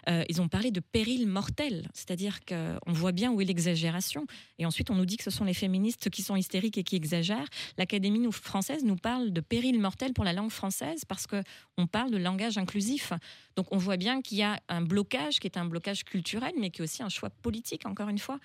euh, 0.09 0.25
ils 0.27 0.41
ont 0.41 0.49
parlé 0.49 0.71
de 0.71 0.81
péril 0.81 1.25
mortel. 1.25 1.87
C'est-à-dire 2.05 2.39
qu'on 2.45 2.93
voit 2.93 3.11
bien 3.11 3.31
où 3.31 3.41
est 3.41 3.45
l'exagération. 3.45 4.25
Et 4.59 4.65
ensuite, 4.65 4.89
on 4.91 4.95
nous 4.95 5.05
dit 5.05 5.17
que 5.17 5.23
ce 5.23 5.31
sont 5.31 5.43
les 5.43 5.53
féministes 5.53 6.09
qui 6.09 6.21
sont 6.21 6.35
hystériques 6.35 6.77
et 6.77 6.83
qui 6.83 6.95
exagèrent. 6.95 7.47
L'Académie 7.77 8.31
française 8.31 8.83
nous 8.83 8.95
parle 8.95 9.31
de 9.31 9.41
péril 9.41 9.79
mortel 9.79 10.13
pour 10.13 10.23
la 10.23 10.33
langue 10.33 10.51
française 10.51 11.03
parce 11.05 11.25
qu'on 11.27 11.87
parle 11.87 12.11
de 12.11 12.17
langage 12.17 12.57
inclusif. 12.57 13.13
Donc 13.55 13.67
on 13.71 13.77
voit 13.77 13.97
bien 13.97 14.21
qu'il 14.21 14.37
y 14.37 14.43
a 14.43 14.59
un 14.69 14.81
blocage 14.81 15.39
qui 15.39 15.47
est 15.47 15.57
un 15.57 15.65
blocage 15.65 16.03
culturel, 16.03 16.53
mais 16.59 16.69
qui 16.69 16.81
est 16.81 16.83
aussi 16.83 17.01
un 17.01 17.09
choix 17.09 17.29
politique, 17.29 17.85
encore 17.85 18.09
une 18.09 18.19
fois. 18.19 18.39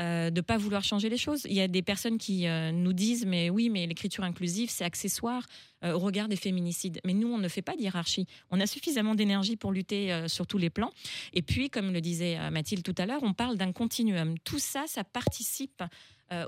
Euh, 0.00 0.30
de 0.30 0.40
pas 0.40 0.56
vouloir 0.56 0.82
changer 0.82 1.08
les 1.08 1.16
choses. 1.16 1.42
Il 1.44 1.54
y 1.54 1.60
a 1.60 1.68
des 1.68 1.82
personnes 1.82 2.18
qui 2.18 2.46
euh, 2.46 2.72
nous 2.72 2.92
disent 2.92 3.26
mais 3.26 3.50
oui 3.50 3.70
mais 3.70 3.86
l'écriture 3.86 4.24
inclusive 4.24 4.70
c'est 4.70 4.84
accessoire 4.84 5.46
euh, 5.84 5.92
au 5.92 5.98
regard 5.98 6.28
des 6.28 6.36
féminicides. 6.36 7.00
Mais 7.04 7.14
nous 7.14 7.28
on 7.28 7.38
ne 7.38 7.48
fait 7.48 7.62
pas 7.62 7.76
de 7.76 7.80
hiérarchie. 7.80 8.26
On 8.50 8.60
a 8.60 8.66
suffisamment 8.66 9.14
d'énergie 9.14 9.56
pour 9.56 9.72
lutter 9.72 10.12
euh, 10.12 10.28
sur 10.28 10.46
tous 10.46 10.58
les 10.58 10.70
plans. 10.70 10.90
Et 11.32 11.42
puis 11.42 11.70
comme 11.70 11.92
le 11.92 12.00
disait 12.00 12.50
Mathilde 12.50 12.82
tout 12.82 12.94
à 12.98 13.06
l'heure, 13.06 13.22
on 13.22 13.34
parle 13.34 13.56
d'un 13.56 13.72
continuum. 13.72 14.38
Tout 14.40 14.58
ça 14.58 14.84
ça 14.86 15.04
participe 15.04 15.82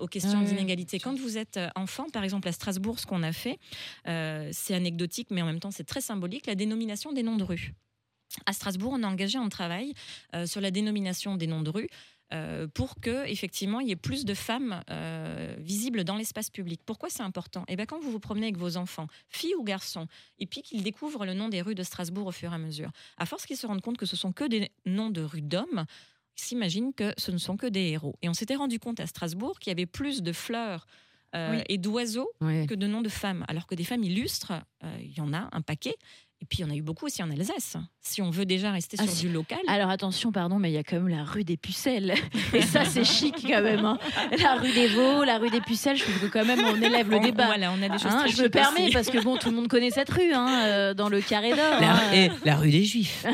aux 0.00 0.08
questions 0.08 0.32
Ah 0.34 0.40
oui, 0.40 0.48
d'inégalité. 0.48 0.98
Quand 0.98 1.16
vous 1.16 1.38
êtes 1.38 1.60
enfant, 1.76 2.06
par 2.12 2.24
exemple 2.24 2.48
à 2.48 2.52
Strasbourg, 2.52 2.98
ce 2.98 3.06
qu'on 3.06 3.22
a 3.22 3.30
fait, 3.30 3.58
c'est 4.04 4.74
anecdotique, 4.74 5.28
mais 5.30 5.42
en 5.42 5.46
même 5.46 5.60
temps 5.60 5.70
c'est 5.70 5.84
très 5.84 6.00
symbolique, 6.00 6.46
la 6.46 6.56
dénomination 6.56 7.12
des 7.12 7.22
noms 7.22 7.36
de 7.36 7.44
rue. 7.44 7.72
À 8.44 8.52
Strasbourg, 8.52 8.92
on 8.94 9.02
a 9.02 9.08
engagé 9.08 9.38
un 9.38 9.48
travail 9.48 9.94
euh, 10.34 10.46
sur 10.46 10.60
la 10.60 10.70
dénomination 10.70 11.36
des 11.36 11.46
noms 11.46 11.62
de 11.62 11.70
rue 11.70 11.88
euh, 12.32 12.66
pour 12.66 12.96
que 13.00 13.24
effectivement 13.28 13.78
il 13.78 13.88
y 13.88 13.92
ait 13.92 13.96
plus 13.96 14.24
de 14.24 14.34
femmes 14.34 14.82
euh, 14.90 15.54
visibles 15.58 16.02
dans 16.02 16.16
l'espace 16.16 16.50
public. 16.50 16.80
Pourquoi 16.84 17.08
c'est 17.08 17.22
important? 17.22 17.64
Eh 17.68 17.76
bien, 17.76 17.86
quand 17.86 18.00
vous 18.00 18.10
vous 18.10 18.18
promenez 18.18 18.46
avec 18.46 18.56
vos 18.58 18.76
enfants, 18.76 19.06
filles 19.28 19.54
ou 19.54 19.62
garçons, 19.62 20.08
et 20.40 20.46
puis 20.46 20.62
qu'ils 20.62 20.82
découvrent 20.82 21.24
le 21.24 21.34
nom 21.34 21.48
des 21.48 21.62
rues 21.62 21.76
de 21.76 21.84
Strasbourg 21.84 22.26
au 22.26 22.32
fur 22.32 22.50
et 22.50 22.54
à 22.54 22.58
mesure, 22.58 22.90
à 23.16 23.26
force 23.26 23.46
qu'ils 23.46 23.56
se 23.56 23.66
rendent 23.66 23.80
compte 23.80 23.96
que 23.96 24.06
ce 24.06 24.16
sont 24.16 24.32
que 24.32 24.44
des 24.44 24.70
noms 24.86 25.10
de 25.10 25.22
rues 25.22 25.40
d'hommes, 25.42 25.84
ils 26.36 26.42
s'imaginent 26.42 26.92
que 26.92 27.12
ce 27.16 27.30
ne 27.30 27.38
sont 27.38 27.56
que 27.56 27.66
des 27.66 27.90
héros. 27.90 28.16
Et 28.22 28.28
on 28.28 28.34
s'était 28.34 28.56
rendu 28.56 28.78
compte 28.80 28.98
à 29.00 29.06
Strasbourg 29.06 29.58
qu'il 29.60 29.70
y 29.70 29.72
avait 29.72 29.86
plus 29.86 30.22
de 30.22 30.32
fleurs 30.32 30.86
euh, 31.34 31.52
Oui. 31.58 31.62
et 31.68 31.78
d'oiseaux 31.78 32.30
que 32.40 32.74
de 32.74 32.86
noms 32.86 33.02
de 33.02 33.08
femmes, 33.08 33.44
alors 33.48 33.66
que 33.66 33.74
des 33.74 33.84
femmes 33.84 34.02
illustres, 34.04 34.52
il 35.00 35.16
y 35.16 35.20
en 35.20 35.32
a 35.32 35.48
un 35.52 35.60
paquet. 35.62 35.94
Et 36.42 36.44
puis, 36.44 36.58
il 36.58 36.62
y 36.62 36.64
en 36.64 36.70
a 36.70 36.74
eu 36.76 36.82
beaucoup 36.82 37.06
aussi 37.06 37.22
en 37.22 37.30
Alsace. 37.30 37.76
Si 38.02 38.20
on 38.20 38.30
veut 38.30 38.44
déjà 38.44 38.70
rester 38.70 38.98
Ah, 39.00 39.06
sur 39.06 39.28
du 39.28 39.34
local. 39.34 39.58
Alors 39.68 39.88
attention, 39.88 40.32
pardon, 40.32 40.58
mais 40.58 40.70
il 40.70 40.74
y 40.74 40.78
a 40.78 40.82
quand 40.84 40.96
même 40.96 41.08
la 41.08 41.24
rue 41.24 41.44
des 41.44 41.56
Pucelles. 41.56 42.14
Et 42.52 42.60
ça, 42.60 42.84
c'est 42.84 43.04
chic 43.04 43.34
quand 43.48 43.62
même. 43.62 43.84
hein. 43.86 43.98
La 44.42 44.56
rue 44.56 44.70
des 44.72 44.86
Vaux, 44.88 45.24
la 45.24 45.38
rue 45.38 45.48
des 45.48 45.62
Pucelles, 45.62 45.96
je 45.96 46.02
trouve 46.04 46.18
que 46.20 46.26
quand 46.26 46.44
même 46.44 46.60
on 46.62 46.76
élève 46.80 47.08
le 47.10 47.16
on- 47.16 47.22
débat. 47.22 47.46
Voilà, 47.46 47.72
on 47.72 47.82
a 47.82 47.88
des 47.88 47.98
choses 47.98 48.12
Hein, 48.12 48.24
très 48.26 48.28
je 48.36 48.42
me 48.42 48.48
permets 48.50 48.82
aussi. 48.84 48.92
parce 48.92 49.08
que 49.08 49.18
bon, 49.18 49.38
tout 49.38 49.48
le 49.48 49.56
monde 49.56 49.68
connaît 49.68 49.90
cette 49.90 50.10
rue 50.10 50.32
hein, 50.34 50.60
euh, 50.66 50.94
dans 50.94 51.08
le 51.08 51.22
carré 51.22 51.50
d'or. 51.50 51.80
La, 51.80 51.94
hein. 51.96 52.12
et 52.12 52.30
la 52.44 52.56
rue 52.56 52.70
des 52.70 52.84
Juifs. 52.84 53.24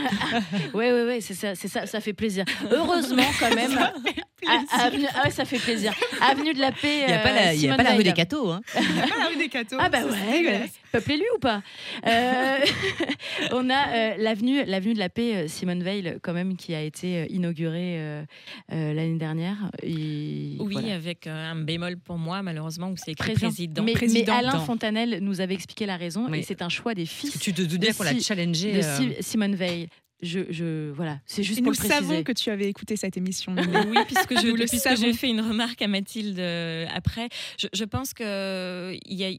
Oui, 0.72 0.86
oui, 0.92 1.02
oui, 1.06 1.20
c'est 1.20 1.34
ça, 1.34 1.54
c'est 1.56 1.68
ça, 1.68 1.86
ça 1.86 2.00
fait 2.00 2.12
plaisir. 2.14 2.44
Heureusement, 2.70 3.26
quand 3.40 3.54
même. 3.54 3.76
a- 3.78 4.84
avenue- 4.86 5.06
ah 5.14 5.24
ouais, 5.24 5.30
ça 5.32 5.44
fait 5.44 5.58
plaisir. 5.58 5.92
Avenue 6.20 6.54
de 6.54 6.60
la 6.60 6.70
Paix. 6.72 7.00
Il 7.02 7.06
n'y 7.08 7.12
a, 7.12 7.18
euh, 7.20 7.22
pas 7.24 7.32
la- 7.32 7.54
il 7.54 7.60
y 7.60 7.68
a 7.68 7.74
pas 7.76 7.82
la 7.82 7.94
rue 7.94 8.04
des 8.04 8.12
cathos. 8.12 8.52
Hein. 8.52 8.60
Pas 8.72 8.80
la 9.18 9.26
rue 9.28 9.36
des 9.36 9.48
cathos. 9.48 9.76
Ah 9.80 9.88
bah 9.88 10.00
ça, 10.02 10.06
ouais, 10.06 10.70
dégueulasse. 10.92 11.04
peuple 11.06 11.12
élu 11.12 11.24
ou 11.34 11.38
pas 11.38 11.62
Euh, 12.06 12.58
On 13.52 13.68
a 13.70 13.88
euh, 13.88 14.14
l'avenue, 14.18 14.64
l'avenue 14.64 14.94
de 14.94 14.98
la 14.98 15.08
Paix, 15.08 15.36
euh, 15.36 15.48
Simone 15.48 15.82
Veil, 15.82 16.18
quand 16.22 16.32
même, 16.32 16.56
qui 16.56 16.74
a 16.74 16.82
été 16.82 17.26
inaugurée 17.30 17.98
euh, 17.98 18.24
euh, 18.72 18.92
l'année 18.94 19.18
dernière. 19.18 19.56
Et 19.82 20.56
Oui, 20.60 20.72
voilà. 20.74 20.94
avec 20.94 21.26
euh, 21.26 21.50
un 21.52 21.56
bémol 21.56 21.96
pour 21.98 22.18
moi, 22.18 22.42
malheureusement, 22.42 22.90
où 22.90 22.96
c'est 22.96 23.12
écrit 23.12 23.32
Président. 23.34 23.84
président. 23.84 24.32
Mais. 24.34 24.48
Alain 24.48 24.58
Fontanel 24.60 25.18
nous 25.20 25.40
avait 25.40 25.54
expliqué 25.54 25.86
la 25.86 25.96
raison 25.96 26.32
et 26.32 26.42
c'est 26.42 26.62
un 26.62 26.68
choix 26.68 26.94
des 26.94 27.06
fils 27.06 27.38
Tu 27.38 27.52
te 27.52 27.62
doutes 27.62 27.80
bien 27.80 27.90
de 27.90 27.96
qu'on 27.96 28.02
l'a 28.04 28.18
challengé. 28.18 28.72
de 28.72 28.78
euh, 28.78 28.96
Si- 28.96 29.22
Simone 29.22 29.54
Veil. 29.54 29.88
Je, 30.22 30.38
je, 30.50 30.90
voilà, 30.92 31.18
c'est 31.26 31.42
juste 31.42 31.58
Et 31.58 31.62
pour 31.62 31.72
nous 31.72 31.72
le 31.72 31.78
préciser. 31.78 31.98
savons 32.08 32.22
que 32.22 32.30
tu 32.30 32.48
avais 32.50 32.68
écouté 32.68 32.94
cette 32.96 33.16
émission. 33.16 33.56
Oui, 33.56 33.98
puisque 34.06 34.40
je- 34.40 34.52
puisque 34.68 34.96
j'ai 34.96 35.12
fait 35.14 35.28
une 35.28 35.40
remarque 35.40 35.82
à 35.82 35.88
Mathilde 35.88 36.38
euh, 36.38 36.86
après. 36.94 37.28
Je, 37.58 37.66
je 37.72 37.82
pense 37.84 38.14
que 38.14 38.94
il 39.04 39.16
y 39.16 39.24
a. 39.24 39.30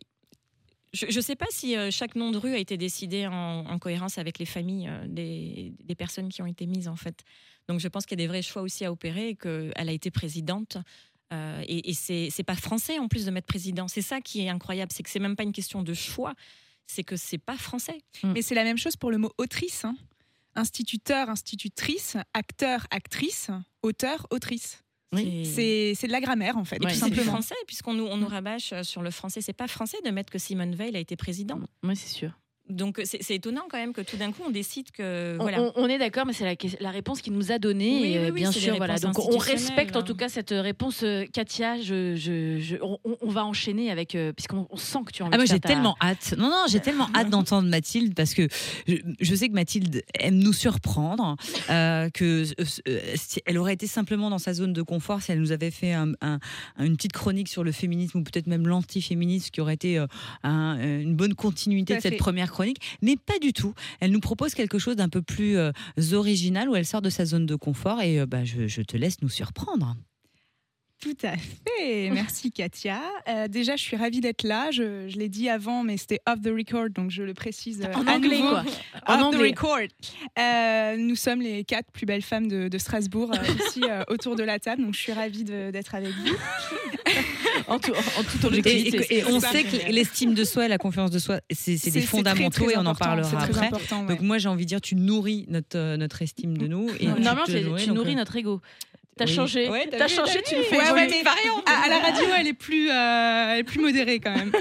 Je 0.94 1.06
ne 1.08 1.22
sais 1.22 1.36
pas 1.36 1.48
si 1.50 1.76
euh, 1.76 1.90
chaque 1.90 2.16
nom 2.16 2.30
de 2.30 2.38
rue 2.38 2.54
a 2.54 2.58
été 2.60 2.78
décidé 2.78 3.26
en, 3.26 3.34
en 3.66 3.80
cohérence 3.80 4.20
avec 4.20 4.38
les 4.38 4.46
familles 4.46 4.88
euh, 4.90 5.06
des, 5.08 5.74
des 5.84 5.96
personnes 5.96 6.30
qui 6.30 6.42
ont 6.44 6.46
été 6.46 6.68
mises 6.68 6.88
en 6.88 6.96
fait. 6.96 7.24
Donc 7.68 7.80
je 7.80 7.88
pense 7.88 8.06
qu'il 8.06 8.20
y 8.20 8.22
a 8.22 8.26
des 8.26 8.28
vrais 8.28 8.44
choix 8.44 8.62
aussi 8.62 8.86
à 8.86 8.92
opérer 8.92 9.30
et 9.30 9.36
qu'elle 9.36 9.74
a 9.76 9.92
été 9.92 10.12
présidente. 10.12 10.78
Euh, 11.32 11.64
et 11.68 11.90
et 11.90 11.94
c'est 12.30 12.44
pas 12.44 12.56
français 12.56 13.00
en 13.00 13.08
plus 13.08 13.26
de 13.26 13.32
mettre 13.32 13.48
président. 13.48 13.88
C'est 13.88 14.04
ça 14.04 14.22
qui 14.22 14.42
est 14.42 14.50
incroyable, 14.50 14.92
c'est 14.94 15.02
que 15.02 15.10
c'est 15.10 15.20
même 15.20 15.36
pas 15.36 15.44
une 15.44 15.52
question 15.54 15.82
de 15.82 15.94
choix, 15.96 16.36
c'est 16.86 17.04
que 17.04 17.16
c'est 17.16 17.40
pas 17.40 17.58
français. 17.58 18.02
Mais 18.24 18.44
c'est 18.44 18.54
la 18.56 18.64
même 18.64 18.78
chose 18.78 18.96
pour 18.96 19.10
le 19.10 19.18
mot 19.18 19.32
autrice. 19.40 19.86
hein. 19.86 19.96
Instituteur, 20.56 21.30
institutrice, 21.30 22.18
acteur, 22.36 22.86
actrice, 22.92 23.50
auteur, 23.82 24.28
autrice. 24.30 24.83
Oui. 25.14 25.46
C'est 25.46 25.94
c'est 25.96 26.08
de 26.08 26.12
la 26.12 26.22
grammaire 26.22 26.58
en 26.58 26.64
fait, 26.64 26.78
Et 26.78 26.80
tout 26.80 26.88
puis 26.88 26.96
c'est 26.96 27.10
du 27.10 27.20
français, 27.22 27.56
puisqu'on 27.68 27.94
nous, 27.94 28.06
on 28.06 28.18
nous 28.18 28.28
rabâche 28.28 28.74
euh, 28.74 28.84
sur 28.84 29.02
le 29.02 29.12
français. 29.12 29.42
C'est 29.42 29.54
pas 29.54 29.68
français 29.68 29.98
de 30.06 30.10
mettre 30.12 30.32
que 30.32 30.40
Simone 30.40 30.76
Veil 30.76 30.96
a 30.96 31.00
été 31.00 31.16
président. 31.16 31.60
Oui, 31.84 31.96
c'est 31.96 32.10
sûr. 32.10 32.32
Donc 32.76 33.02
c'est 33.04 33.36
étonnant 33.36 33.64
quand 33.70 33.78
même 33.78 33.94
que 33.94 34.02
tout 34.02 34.18
d'un 34.18 34.32
coup 34.32 34.42
on 34.46 34.52
décide 34.52 34.92
que 34.92 35.36
On- 35.40 35.42
voilà. 35.44 35.62
On, 35.62 35.72
on 35.76 35.88
est 35.88 35.98
d'accord, 35.98 36.26
mais 36.26 36.34
c'est 36.34 36.58
la, 36.80 36.92
réponse 36.92 37.22
qu'il 37.22 37.34
nous 37.34 37.52
a 37.52 37.60
donnée. 37.60 38.00
Oui, 38.02 38.08
et, 38.14 38.18
euh, 38.18 38.22
oui, 38.26 38.32
oui, 38.32 38.40
bien 38.42 38.52
sûr, 38.52 38.76
voilà. 38.78 38.98
Donc 38.98 39.18
on 39.20 39.38
respecte 39.38 39.96
en 39.96 40.00
hein. 40.00 40.04
tout 40.04 40.16
cas 40.16 40.30
cette 40.30 40.52
réponse, 40.52 41.02
euh, 41.04 41.26
Katia. 41.32 41.82
Je, 41.82 42.16
je, 42.16 42.60
je- 42.60 42.78
on, 42.82 42.98
on 43.22 43.30
va 43.30 43.46
enchaîner 43.46 43.92
avec, 43.92 44.16
euh, 44.16 44.32
puisqu'on 44.34 44.68
on 44.70 44.78
sent 44.78 45.00
que 45.06 45.12
tu 45.12 45.24
as 45.24 45.26
envie 45.26 45.34
Ah 45.34 45.38
moi 45.38 45.46
j'ai 45.46 45.60
tellement 45.60 45.96
hâte. 46.02 46.34
Non 46.38 46.50
non 46.50 46.64
j'ai 46.70 46.80
tellement 46.80 47.08
hâte 47.16 47.30
d'entendre 47.32 47.68
Mathilde 47.70 48.14
parce 48.16 48.34
que 48.34 48.48
je, 48.88 48.96
je 49.20 49.36
sais 49.36 49.48
que 49.50 49.54
Mathilde 49.54 50.04
aime 50.20 50.36
nous 50.38 50.54
surprendre. 50.54 51.36
euh, 51.70 52.10
que 52.10 52.44
euh, 52.60 52.66
euh, 52.88 53.00
si 53.16 53.42
elle 53.46 53.58
aurait 53.58 53.74
été 53.74 53.88
simplement 53.88 54.30
dans 54.30 54.38
sa 54.40 54.54
zone 54.54 54.74
de 54.74 54.82
confort 54.82 55.22
si 55.22 55.32
elle 55.32 55.40
nous 55.40 55.52
avait 55.52 55.72
fait 55.72 55.94
un- 55.94 56.14
un- 56.22 56.40
une 56.80 56.96
petite 56.96 57.14
chronique 57.14 57.48
sur 57.50 57.64
le 57.64 57.72
féminisme 57.72 58.20
ou 58.20 58.24
peut-être 58.24 58.48
même 58.48 58.68
l'antiféminisme 58.68 59.50
qui 59.52 59.62
aurait 59.62 59.74
été 59.76 59.98
euh, 59.98 60.08
un- 60.44 60.78
euh, 60.80 61.02
une 61.02 61.16
bonne 61.16 61.34
continuité 61.36 61.96
de 61.96 62.02
cette 62.02 62.14
fait. 62.14 62.18
première 62.18 62.52
chronique. 62.52 62.63
Mais 63.02 63.16
pas 63.18 63.40
du 63.40 63.54
tout. 63.54 63.74
Elle 64.00 64.12
nous 64.12 64.20
propose 64.20 64.54
quelque 64.54 64.80
chose 64.80 64.96
d'un 64.96 65.10
peu 65.10 65.22
plus 65.22 65.58
euh, 65.58 65.72
original 66.14 66.70
où 66.70 66.76
elle 66.76 66.86
sort 66.86 67.02
de 67.02 67.10
sa 67.10 67.26
zone 67.26 67.46
de 67.46 67.56
confort 67.56 68.02
et 68.02 68.20
euh, 68.20 68.26
bah, 68.26 68.44
je, 68.46 68.68
je 68.68 68.82
te 68.82 68.98
laisse 68.98 69.22
nous 69.22 69.30
surprendre. 69.30 69.96
Tout 71.02 71.18
à 71.24 71.36
fait. 71.36 72.10
Merci 72.12 72.50
Katia. 72.54 73.02
Euh, 73.28 73.50
déjà, 73.50 73.76
je 73.76 73.84
suis 73.84 73.98
ravie 73.98 74.22
d'être 74.22 74.44
là. 74.44 74.72
Je, 74.72 75.10
je 75.10 75.18
l'ai 75.18 75.28
dit 75.28 75.50
avant, 75.50 75.84
mais 75.84 75.98
c'était 75.98 76.22
off 76.26 76.42
the 76.42 76.48
record, 76.48 76.92
donc 76.92 77.12
je 77.12 77.24
le 77.24 77.34
précise. 77.34 77.82
euh, 77.84 77.94
En 77.94 78.08
anglais, 78.08 78.38
nouveau. 78.40 78.52
quoi. 78.52 78.64
En 79.08 79.16
Off 79.16 79.20
the 79.20 79.24
anglais. 79.36 79.50
record. 79.50 79.80
Euh, 80.40 80.96
nous 80.96 81.18
sommes 81.18 81.42
les 81.42 81.66
quatre 81.66 81.92
plus 81.92 82.06
belles 82.06 82.22
femmes 82.22 82.48
de, 82.48 82.70
de 82.70 82.78
Strasbourg 82.78 83.34
ici 83.68 83.82
autour 84.08 84.38
de 84.38 84.44
la 84.44 84.60
table, 84.60 84.82
donc 84.84 84.94
je 84.94 85.00
suis 85.02 85.12
ravie 85.12 85.44
d'être 85.44 85.94
avec 85.94 86.14
vous. 86.14 86.36
En, 87.68 87.80
tout, 87.80 87.92
en 87.92 88.24
toute 88.24 88.44
objectivité. 88.46 89.06
et- 89.16 89.18
et 89.20 89.26
on 89.26 89.40
sait 89.40 89.64
que 89.64 89.92
l'estime 89.92 90.34
de 90.34 90.44
soi 90.44 90.66
et 90.66 90.68
la 90.68 90.78
confiance 90.78 91.12
de 91.12 91.20
soi, 91.20 91.40
c'est 91.52 91.74
des 91.84 91.92
très, 91.92 92.02
fondamentaux 92.02 92.66
très 92.66 92.74
et 92.74 92.78
on 92.78 92.86
en 92.86 92.96
parlera 92.96 93.48
très 93.48 93.68
après. 93.68 93.96
ouais. 93.98 94.08
Donc 94.08 94.22
moi 94.22 94.38
j'ai 94.38 94.50
envie 94.50 94.64
de 94.66 94.70
dire, 94.70 94.82
tu 94.82 94.96
nourris 94.96 95.46
notre, 95.50 95.78
euh, 95.78 95.98
notre 95.98 96.22
estime 96.22 96.58
de 96.58 96.68
nous. 96.68 96.90
Et 97.00 97.06
Normalement, 97.08 97.44
tu, 97.46 97.60
nourris, 97.62 97.82
tu 97.84 97.88
donc, 97.90 97.98
nourris 97.98 98.14
euh, 98.14 98.16
notre 98.16 98.36
ego. 98.36 98.62
T'as 99.16 99.26
oui. 99.26 99.34
changé, 99.34 99.70
Ouais, 99.70 99.88
t'as 99.92 100.08
changé, 100.08 100.42
tu 100.48 100.56
le 100.56 100.64
fais. 100.64 100.78
Ouais, 100.78 100.92
ouais, 100.92 101.08
mais 101.08 101.24
à, 101.68 101.84
à 101.84 101.88
la 101.88 102.00
radio, 102.00 102.26
elle 102.40 102.48
est 102.48 102.54
plus, 102.54 102.90
euh, 102.90 102.94
elle 103.54 103.60
est 103.60 103.64
plus 103.64 103.80
modérée 103.80 104.20
quand 104.20 104.36
même. 104.36 104.52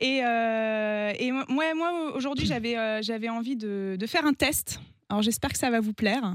Et, 0.00 0.20
euh, 0.24 1.12
et 1.18 1.30
moi, 1.30 1.74
moi 1.74 2.12
aujourd'hui, 2.14 2.46
j'avais 2.46 2.76
euh, 2.76 3.00
j'avais 3.02 3.28
envie 3.28 3.56
de, 3.56 3.96
de 3.98 4.06
faire 4.06 4.26
un 4.26 4.32
test. 4.32 4.80
Alors, 5.08 5.22
j'espère 5.22 5.50
que 5.52 5.58
ça 5.58 5.70
va 5.70 5.80
vous 5.80 5.92
plaire, 5.92 6.34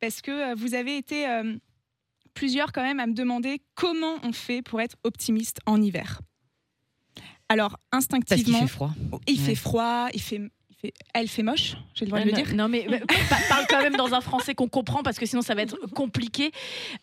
parce 0.00 0.22
que 0.22 0.54
vous 0.56 0.74
avez 0.74 0.96
été 0.96 1.26
plusieurs 2.34 2.72
quand 2.72 2.82
même 2.82 3.00
à 3.00 3.06
me 3.06 3.14
demander 3.14 3.62
comment 3.74 4.16
on 4.22 4.32
fait 4.32 4.62
pour 4.62 4.80
être 4.80 4.96
optimiste 5.04 5.58
en 5.66 5.80
hiver. 5.80 6.20
Alors, 7.48 7.78
Parce 7.90 8.04
instinctivement, 8.04 8.60
fait 8.62 8.66
froid. 8.68 8.92
il 9.26 9.38
Ouais. 9.38 9.44
fait 9.46 9.54
froid, 9.54 10.08
il 10.14 10.20
fait, 10.20 10.36
il 10.36 10.42
fait, 10.42 10.52
elle 11.14 11.28
fait 11.28 11.42
moche, 11.42 11.76
j'ai 11.94 12.04
le 12.04 12.10
droit 12.10 12.20
de 12.20 12.26
le 12.26 12.32
non, 12.32 12.36
dire. 12.42 12.54
non, 12.56 12.68
mais 12.68 12.86
mais, 12.90 12.98
pa- 13.00 13.36
parle 13.48 13.64
quand 13.68 13.80
même 13.80 13.96
dans 13.96 14.12
un 14.14 14.20
français 14.20 14.54
qu'on 14.54 14.68
comprend 14.68 15.02
parce 15.02 15.18
que 15.18 15.26
sinon 15.26 15.42
ça 15.42 15.54
va 15.54 15.62
être 15.62 15.76
compliqué. 15.94 16.50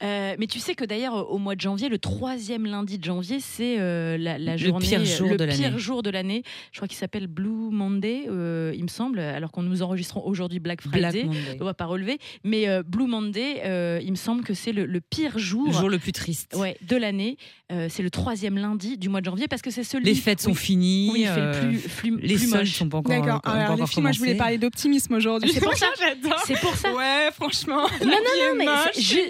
Euh, 0.04 0.36
mais 0.40 0.48
tu 0.48 0.60
sais 0.60 0.76
que 0.76 0.86
d'ailleurs 0.86 1.32
au 1.32 1.38
mois 1.38 1.56
de 1.56 1.62
janvier, 1.62 1.90
le 1.90 1.98
troisième 1.98 2.66
lundi 2.66 2.98
de 2.98 3.04
janvier, 3.04 3.40
c'est 3.40 3.80
euh, 3.80 4.18
la, 4.18 4.38
la 4.38 4.54
Le 4.54 4.58
journée, 4.58 4.86
pire 4.88 5.06
jour 5.06 5.30
le 5.30 5.38
de 5.38 5.44
l'année. 5.46 5.58
pire 5.58 5.80
jour 5.80 6.04
de 6.04 6.10
l'année. 6.10 6.44
Je 6.72 6.78
crois 6.80 6.88
qu'il 6.88 6.98
s'appelle 6.98 7.28
Blue 7.28 7.50
Monday, 7.72 8.26
euh, 8.30 8.74
il 8.76 8.84
me 8.84 8.88
semble, 8.90 9.20
alors 9.20 9.52
qu'on 9.52 9.64
nous 9.64 9.82
enregistrons 9.82 10.22
aujourd'hui 10.26 10.60
Black 10.60 10.86
Black 10.88 11.12
Friday. 11.12 11.24
Monday. 11.26 11.58
On 11.60 11.66
va 11.66 11.74
pas 11.74 11.86
relever, 11.86 12.18
mais 12.44 12.68
euh, 12.68 12.84
Blue 12.86 13.08
Monday, 13.08 13.62
euh, 13.66 14.00
il 14.04 14.12
me 14.12 14.16
semble 14.16 14.44
que 14.44 14.54
c'est 14.54 14.72
le, 14.72 14.86
le 14.86 15.02
pire 15.02 15.38
jour, 15.40 15.68
Le 15.68 15.74
jour 15.74 15.90
le 15.90 16.00
plus 16.00 16.12
triste. 16.12 16.56
ouais, 16.58 16.78
de 16.82 16.96
l'année. 16.96 17.38
Euh, 17.72 17.88
c'est 17.90 18.04
le 18.04 18.10
troisième 18.10 18.58
lundi 18.58 18.98
du 18.98 19.08
mois 19.08 19.22
de 19.22 19.26
janvier 19.26 19.48
parce 19.48 19.62
que 19.62 19.72
c'est 19.72 19.86
celui 19.86 20.04
Les 20.06 20.14
fêtes 20.16 20.42
sont 20.42 20.54
finies. 20.54 21.10
où 21.12 21.16
il 21.16 21.26
fait 21.26 21.32
euh, 21.40 21.62
le 21.64 21.70
plus, 21.70 21.78
flux- 21.80 22.20
les 22.22 22.36
plus 22.36 22.50
sols 22.50 22.60
moche. 22.60 22.72
sont 22.74 22.90
pas 22.90 22.98
encore. 22.98 23.12
D'accord. 23.22 23.42
Alors, 23.74 23.78
les 23.78 23.82
encore 23.84 23.94
filles, 23.94 24.02
moi, 24.04 24.12
je 24.12 24.20
voulais 24.20 24.36
parler 24.36 24.58
d'optimisme 24.58 25.14
aujourd'hui. 25.16 25.52
C'est 25.54 25.62
pour 25.62 25.74
ça. 25.78 25.88
J'adore. 26.00 26.44
C'est 26.46 26.60
pour 26.60 26.76
ça. 26.76 26.94
Ouais, 26.94 27.30
franchement. 27.34 27.88
Non, 28.02 28.08
non, 28.08 28.18
non, 28.18 28.56
mais, 28.58 28.66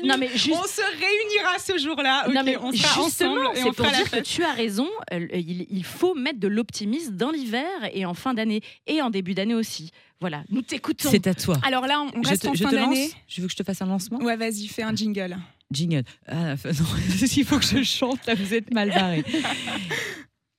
non, 0.03 0.17
mais 0.19 0.29
juste, 0.35 0.51
On 0.53 0.63
se 0.63 0.81
réunira 0.81 1.57
ce 1.59 1.77
jour-là. 1.77 2.25
ok, 2.27 2.33
non, 2.33 2.43
mais 2.43 2.57
on 2.57 2.71
sera 2.71 3.03
justement, 3.03 3.31
ensemble 3.51 3.51
c'est 3.55 3.71
pour 3.71 3.85
dire 3.91 4.11
que 4.11 4.19
tu 4.21 4.43
as 4.43 4.53
raison. 4.53 4.87
euh, 5.13 5.27
il, 5.33 5.67
il 5.69 5.83
faut 5.85 6.13
mettre 6.15 6.39
de 6.39 6.47
l'optimisme 6.47 7.15
dans 7.15 7.31
l'hiver 7.31 7.67
et 7.93 8.05
en 8.05 8.13
fin 8.13 8.33
d'année 8.33 8.61
et 8.87 9.01
en 9.01 9.09
début 9.09 9.33
d'année 9.33 9.55
aussi. 9.55 9.91
Voilà, 10.19 10.43
nous 10.49 10.61
t'écoutons. 10.61 11.09
C'est 11.09 11.25
à 11.27 11.33
toi. 11.33 11.57
Alors 11.65 11.87
là, 11.87 11.99
on 12.13 12.21
Je 12.23 12.29
reste 12.29 12.43
te, 12.43 12.47
en 12.49 12.53
je 12.53 12.63
fin 12.63 12.69
te 12.69 12.75
d'année. 12.75 13.03
lance. 13.05 13.11
Je 13.27 13.41
veux 13.41 13.47
que 13.47 13.53
je 13.53 13.57
te 13.57 13.63
fasse 13.63 13.81
un 13.81 13.87
lancement? 13.87 14.19
Ouais, 14.19 14.35
vas-y, 14.37 14.67
fais 14.67 14.83
un 14.83 14.95
jingle. 14.95 15.37
Jingle. 15.71 16.03
Ah, 16.27 16.53
non, 16.65 16.85
il 17.35 17.45
faut 17.45 17.57
que 17.57 17.65
je 17.65 17.81
chante. 17.83 18.23
Là, 18.27 18.35
vous 18.35 18.53
êtes 18.53 18.71
mal 18.73 18.89
barré. 18.89 19.23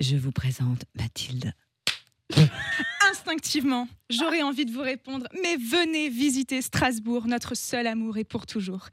Je 0.00 0.16
vous 0.16 0.32
présente 0.32 0.84
Mathilde. 0.98 1.52
Instinctivement, 3.10 3.88
j'aurais 4.10 4.42
envie 4.42 4.64
de 4.64 4.72
vous 4.72 4.82
répondre, 4.82 5.26
mais 5.42 5.56
venez 5.56 6.08
visiter 6.08 6.62
Strasbourg, 6.62 7.26
notre 7.26 7.54
seul 7.54 7.86
amour 7.86 8.16
et 8.16 8.24
pour 8.24 8.46
toujours. 8.46 8.88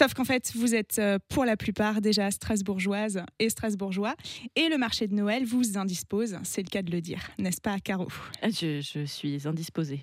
Sauf 0.00 0.14
qu'en 0.14 0.24
fait, 0.24 0.52
vous 0.54 0.74
êtes 0.74 0.98
euh, 0.98 1.18
pour 1.28 1.44
la 1.44 1.58
plupart 1.58 2.00
déjà 2.00 2.30
strasbourgeoises 2.30 3.22
et 3.38 3.50
strasbourgeois, 3.50 4.14
et 4.56 4.70
le 4.70 4.78
marché 4.78 5.06
de 5.06 5.14
Noël 5.14 5.44
vous 5.44 5.76
indispose, 5.76 6.38
c'est 6.42 6.62
le 6.62 6.70
cas 6.70 6.80
de 6.80 6.90
le 6.90 7.02
dire, 7.02 7.20
n'est-ce 7.36 7.60
pas, 7.60 7.78
Caro? 7.80 8.08
Ah, 8.40 8.48
Je, 8.48 8.80
je 8.80 9.04
suis 9.04 9.46
indisposée. 9.46 10.00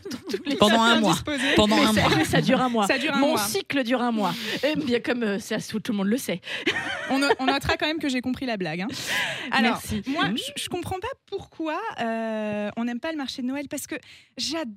Pendant 0.60 0.80
un 0.82 1.00
mois. 1.00 1.10
Indisposé. 1.10 1.54
Pendant 1.56 1.76
un 1.76 1.92
ça, 1.92 2.08
mois. 2.08 2.24
ça 2.24 2.40
dure 2.40 2.60
un 2.60 2.68
mois. 2.68 2.86
Ça 2.86 2.98
dure 2.98 3.14
un 3.14 3.18
Mon 3.18 3.30
mois. 3.30 3.38
cycle 3.38 3.82
dure 3.82 4.00
un 4.00 4.12
mois. 4.12 4.32
Et 4.62 4.76
bien 4.76 5.00
comme 5.00 5.24
euh, 5.24 5.38
ça, 5.40 5.56
tout 5.58 5.80
le 5.88 5.94
monde 5.96 6.06
le 6.06 6.18
sait. 6.18 6.40
On, 7.10 7.18
no- 7.18 7.26
on 7.40 7.46
notera 7.46 7.76
quand 7.76 7.86
même 7.88 7.98
que 7.98 8.08
j'ai 8.08 8.20
compris 8.20 8.46
la 8.46 8.56
blague. 8.56 8.82
hein. 8.82 8.88
Alors, 9.50 9.82
Merci. 9.84 10.02
moi, 10.08 10.26
je, 10.36 10.62
je 10.62 10.68
comprends 10.68 11.00
pas 11.00 11.08
pourquoi 11.26 11.80
euh, 12.00 12.70
on 12.76 12.84
n'aime 12.84 13.00
pas 13.00 13.10
le 13.10 13.18
marché 13.18 13.42
de 13.42 13.48
Noël 13.48 13.66
parce 13.68 13.88
que 13.88 13.96
j'adore 14.36 14.70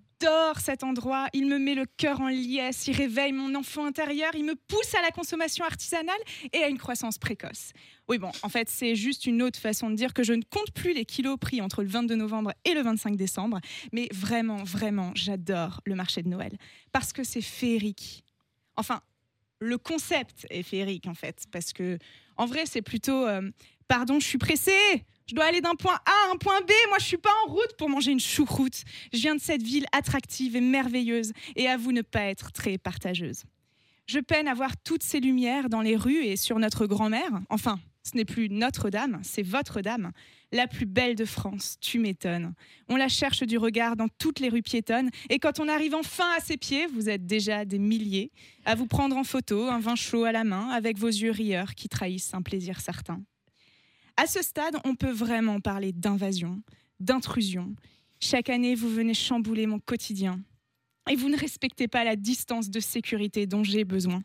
cet 0.59 0.83
endroit. 0.83 1.27
Il 1.33 1.47
me 1.47 1.59
met 1.59 1.75
le 1.75 1.85
cœur 1.85 2.21
en 2.21 2.27
liesse, 2.27 2.87
il 2.87 2.95
réveille 2.95 3.31
mon 3.31 3.53
enfant 3.55 3.85
intérieur, 3.85 4.31
il 4.35 4.45
me 4.45 4.55
pousse 4.55 4.93
à 4.95 5.01
la 5.01 5.11
consommation 5.11 5.65
artisanale 5.65 6.15
et 6.53 6.63
à 6.63 6.67
une 6.67 6.77
croissance 6.77 7.17
précoce. 7.17 7.71
Oui, 8.07 8.17
bon, 8.17 8.31
en 8.43 8.49
fait, 8.49 8.69
c'est 8.69 8.95
juste 8.95 9.25
une 9.25 9.41
autre 9.41 9.59
façon 9.59 9.89
de 9.89 9.95
dire 9.95 10.13
que 10.13 10.23
je 10.23 10.33
ne 10.33 10.43
compte 10.43 10.71
plus 10.73 10.93
les 10.93 11.05
kilos 11.05 11.37
pris 11.39 11.61
entre 11.61 11.83
le 11.83 11.89
22 11.89 12.15
novembre 12.15 12.53
et 12.63 12.73
le 12.73 12.81
25 12.81 13.15
décembre. 13.15 13.59
Mais 13.91 14.07
vraiment, 14.13 14.63
vraiment, 14.63 15.11
j'adore 15.15 15.81
le 15.85 15.95
marché 15.95 16.21
de 16.21 16.29
Noël 16.29 16.57
parce 16.91 17.13
que 17.13 17.23
c'est 17.23 17.41
féerique. 17.41 18.23
Enfin, 18.75 19.01
le 19.59 19.77
concept 19.77 20.45
est 20.49 20.63
féerique 20.63 21.07
en 21.07 21.13
fait, 21.13 21.45
parce 21.51 21.73
que 21.73 21.97
en 22.37 22.45
vrai, 22.45 22.65
c'est 22.65 22.81
plutôt 22.81 23.25
euh, 23.25 23.49
pardon, 23.87 24.19
je 24.19 24.25
suis 24.25 24.37
pressée. 24.37 25.05
Je 25.27 25.33
dois 25.33 25.45
aller 25.45 25.61
d'un 25.61 25.75
point 25.75 25.95
A 26.05 26.29
à 26.29 26.33
un 26.33 26.37
point 26.37 26.61
B. 26.61 26.71
Moi, 26.89 26.99
je 26.99 27.05
suis 27.05 27.17
pas 27.17 27.33
en 27.45 27.51
route 27.51 27.75
pour 27.77 27.89
manger 27.89 28.11
une 28.11 28.19
choucroute. 28.19 28.83
Je 29.11 29.19
viens 29.19 29.35
de 29.35 29.41
cette 29.41 29.63
ville 29.63 29.85
attractive 29.91 30.55
et 30.55 30.61
merveilleuse 30.61 31.33
et 31.55 31.67
avoue 31.67 31.91
ne 31.91 32.03
pas 32.03 32.25
être 32.25 32.51
très 32.51 32.77
partageuse. 32.77 33.43
Je 34.05 34.19
peine 34.19 34.47
à 34.47 34.53
voir 34.53 34.77
toutes 34.77 35.01
ces 35.01 35.19
lumières 35.19 35.67
dans 35.67 35.81
les 35.81 35.95
rues 35.95 36.23
et 36.23 36.37
sur 36.37 36.59
notre 36.59 36.85
grand-mère. 36.85 37.41
Enfin, 37.49 37.79
ce 38.03 38.15
n'est 38.15 38.25
plus 38.25 38.49
notre 38.49 38.91
dame, 38.91 39.19
c'est 39.23 39.41
votre 39.41 39.81
dame. 39.81 40.11
La 40.51 40.67
plus 40.67 40.85
belle 40.85 41.15
de 41.15 41.25
France, 41.25 41.77
tu 41.81 41.97
m'étonnes. 41.97 42.53
On 42.87 42.95
la 42.95 43.07
cherche 43.07 43.41
du 43.41 43.57
regard 43.57 43.95
dans 43.95 44.07
toutes 44.19 44.39
les 44.39 44.49
rues 44.49 44.61
piétonnes. 44.61 45.09
Et 45.31 45.39
quand 45.39 45.59
on 45.59 45.67
arrive 45.67 45.95
enfin 45.95 46.29
à 46.37 46.39
ses 46.39 46.57
pieds, 46.57 46.85
vous 46.85 47.09
êtes 47.09 47.25
déjà 47.25 47.65
des 47.65 47.79
milliers 47.79 48.31
à 48.63 48.75
vous 48.75 48.85
prendre 48.85 49.17
en 49.17 49.23
photo, 49.23 49.63
un 49.69 49.79
vin 49.79 49.95
chaud 49.95 50.23
à 50.23 50.31
la 50.31 50.43
main, 50.43 50.69
avec 50.69 50.99
vos 50.99 51.07
yeux 51.07 51.31
rieurs 51.31 51.73
qui 51.73 51.89
trahissent 51.89 52.35
un 52.35 52.43
plaisir 52.43 52.79
certain. 52.79 53.23
À 54.17 54.27
ce 54.27 54.41
stade, 54.41 54.77
on 54.85 54.95
peut 54.95 55.11
vraiment 55.11 55.59
parler 55.59 55.91
d'invasion, 55.91 56.61
d'intrusion. 56.99 57.75
Chaque 58.19 58.49
année, 58.49 58.75
vous 58.75 58.89
venez 58.89 59.13
chambouler 59.13 59.67
mon 59.67 59.79
quotidien. 59.79 60.39
Et 61.09 61.15
vous 61.15 61.29
ne 61.29 61.37
respectez 61.37 61.87
pas 61.87 62.03
la 62.03 62.15
distance 62.15 62.69
de 62.69 62.79
sécurité 62.79 63.45
dont 63.45 63.63
j'ai 63.63 63.83
besoin. 63.83 64.23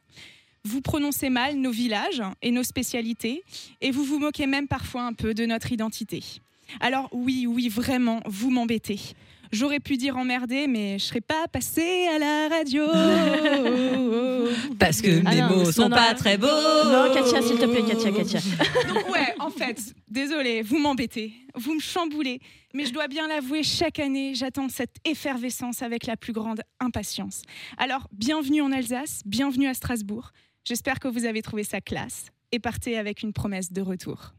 Vous 0.64 0.80
prononcez 0.80 1.28
mal 1.28 1.56
nos 1.56 1.70
villages 1.70 2.22
et 2.40 2.50
nos 2.50 2.62
spécialités, 2.62 3.42
et 3.80 3.90
vous 3.90 4.04
vous 4.04 4.18
moquez 4.18 4.46
même 4.46 4.68
parfois 4.68 5.02
un 5.02 5.12
peu 5.12 5.34
de 5.34 5.44
notre 5.44 5.72
identité. 5.72 6.22
Alors 6.78 7.08
oui, 7.12 7.46
oui, 7.46 7.68
vraiment, 7.68 8.20
vous 8.26 8.50
m'embêtez. 8.50 9.00
J'aurais 9.52 9.80
pu 9.80 9.96
dire 9.96 10.16
emmerder, 10.16 10.68
mais 10.68 10.98
je 11.00 11.04
serais 11.06 11.20
pas 11.20 11.48
passée 11.48 12.06
à 12.14 12.18
la 12.20 12.48
radio. 12.48 12.86
Parce 14.78 15.02
que 15.02 15.20
Ah 15.26 15.30
mes 15.34 15.40
non, 15.40 15.48
mots 15.64 15.72
sont 15.72 15.88
non. 15.88 15.96
pas 15.96 16.14
très 16.14 16.38
beaux. 16.38 16.46
Non, 16.46 17.12
Katia, 17.12 17.42
s'il 17.42 17.58
te 17.58 17.66
plaît, 17.66 17.82
Katia, 17.82 18.12
Katia. 18.12 18.40
Donc 18.88 19.10
ouais, 19.10 19.34
en 19.40 19.50
fait, 19.50 19.92
désolé, 20.08 20.62
vous 20.62 20.78
m'embêtez, 20.78 21.32
vous 21.56 21.74
me 21.74 21.80
chamboulez, 21.80 22.40
mais 22.74 22.84
je 22.84 22.92
dois 22.92 23.08
bien 23.08 23.26
l'avouer, 23.26 23.62
chaque 23.64 23.98
année, 23.98 24.34
j'attends 24.36 24.68
cette 24.68 24.96
effervescence 25.04 25.82
avec 25.82 26.06
la 26.06 26.16
plus 26.16 26.32
grande 26.32 26.62
impatience. 26.78 27.42
Alors, 27.76 28.06
bienvenue 28.12 28.62
en 28.62 28.70
Alsace, 28.70 29.22
bienvenue 29.26 29.66
à 29.66 29.74
Strasbourg. 29.74 30.30
J'espère 30.64 31.00
que 31.00 31.08
vous 31.08 31.24
avez 31.24 31.42
trouvé 31.42 31.64
ça 31.64 31.80
classe 31.80 32.26
et 32.52 32.60
partez 32.60 32.96
avec 32.96 33.22
une 33.22 33.32
promesse 33.32 33.72
de 33.72 33.80
retour. 33.80 34.32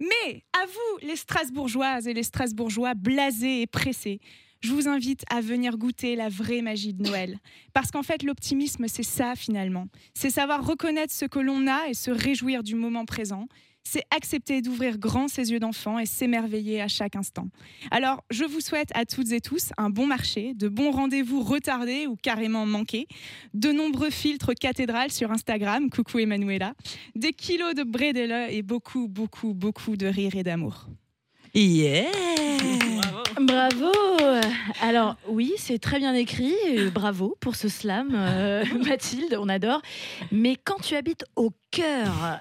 Mais 0.00 0.44
à 0.52 0.66
vous, 0.66 1.06
les 1.06 1.16
Strasbourgeoises 1.16 2.06
et 2.06 2.14
les 2.14 2.22
Strasbourgeois 2.22 2.94
blasés 2.94 3.62
et 3.62 3.66
pressés, 3.66 4.20
je 4.60 4.72
vous 4.72 4.88
invite 4.88 5.24
à 5.30 5.40
venir 5.40 5.76
goûter 5.76 6.16
la 6.16 6.28
vraie 6.28 6.62
magie 6.62 6.92
de 6.92 7.02
Noël. 7.02 7.38
Parce 7.72 7.90
qu'en 7.90 8.02
fait, 8.02 8.22
l'optimisme, 8.22 8.88
c'est 8.88 9.02
ça 9.02 9.34
finalement. 9.36 9.86
C'est 10.14 10.30
savoir 10.30 10.66
reconnaître 10.66 11.12
ce 11.12 11.24
que 11.24 11.38
l'on 11.38 11.66
a 11.66 11.88
et 11.88 11.94
se 11.94 12.10
réjouir 12.10 12.62
du 12.62 12.74
moment 12.74 13.04
présent. 13.04 13.46
C'est 13.88 14.02
accepter 14.10 14.62
d'ouvrir 14.62 14.98
grand 14.98 15.28
ses 15.28 15.52
yeux 15.52 15.60
d'enfant 15.60 16.00
et 16.00 16.06
s'émerveiller 16.06 16.82
à 16.82 16.88
chaque 16.88 17.14
instant. 17.14 17.46
Alors, 17.92 18.24
je 18.32 18.42
vous 18.42 18.60
souhaite 18.60 18.90
à 18.94 19.04
toutes 19.04 19.30
et 19.30 19.40
tous 19.40 19.70
un 19.78 19.90
bon 19.90 20.08
marché, 20.08 20.54
de 20.54 20.66
bons 20.66 20.90
rendez-vous 20.90 21.40
retardés 21.40 22.08
ou 22.08 22.16
carrément 22.16 22.66
manqués, 22.66 23.06
de 23.54 23.70
nombreux 23.70 24.10
filtres 24.10 24.54
cathédrales 24.58 25.12
sur 25.12 25.30
Instagram, 25.30 25.88
coucou 25.88 26.18
Emanuela, 26.18 26.74
des 27.14 27.32
kilos 27.32 27.76
de 27.76 27.84
bredele 27.84 28.48
et 28.50 28.62
beaucoup, 28.62 29.06
beaucoup, 29.06 29.54
beaucoup 29.54 29.96
de 29.96 30.08
rire 30.08 30.34
et 30.34 30.42
d'amour. 30.42 30.88
Yeah 31.54 32.10
Bravo 33.40 33.92
Alors 34.82 35.14
oui, 35.28 35.52
c'est 35.58 35.78
très 35.78 36.00
bien 36.00 36.14
écrit. 36.14 36.56
Bravo 36.92 37.36
pour 37.38 37.54
ce 37.54 37.68
slam, 37.68 38.10
euh, 38.12 38.64
Mathilde, 38.84 39.38
on 39.40 39.48
adore. 39.48 39.80
Mais 40.32 40.56
quand 40.56 40.80
tu 40.82 40.96
habites 40.96 41.24
au 41.36 41.52
cœur 41.70 42.40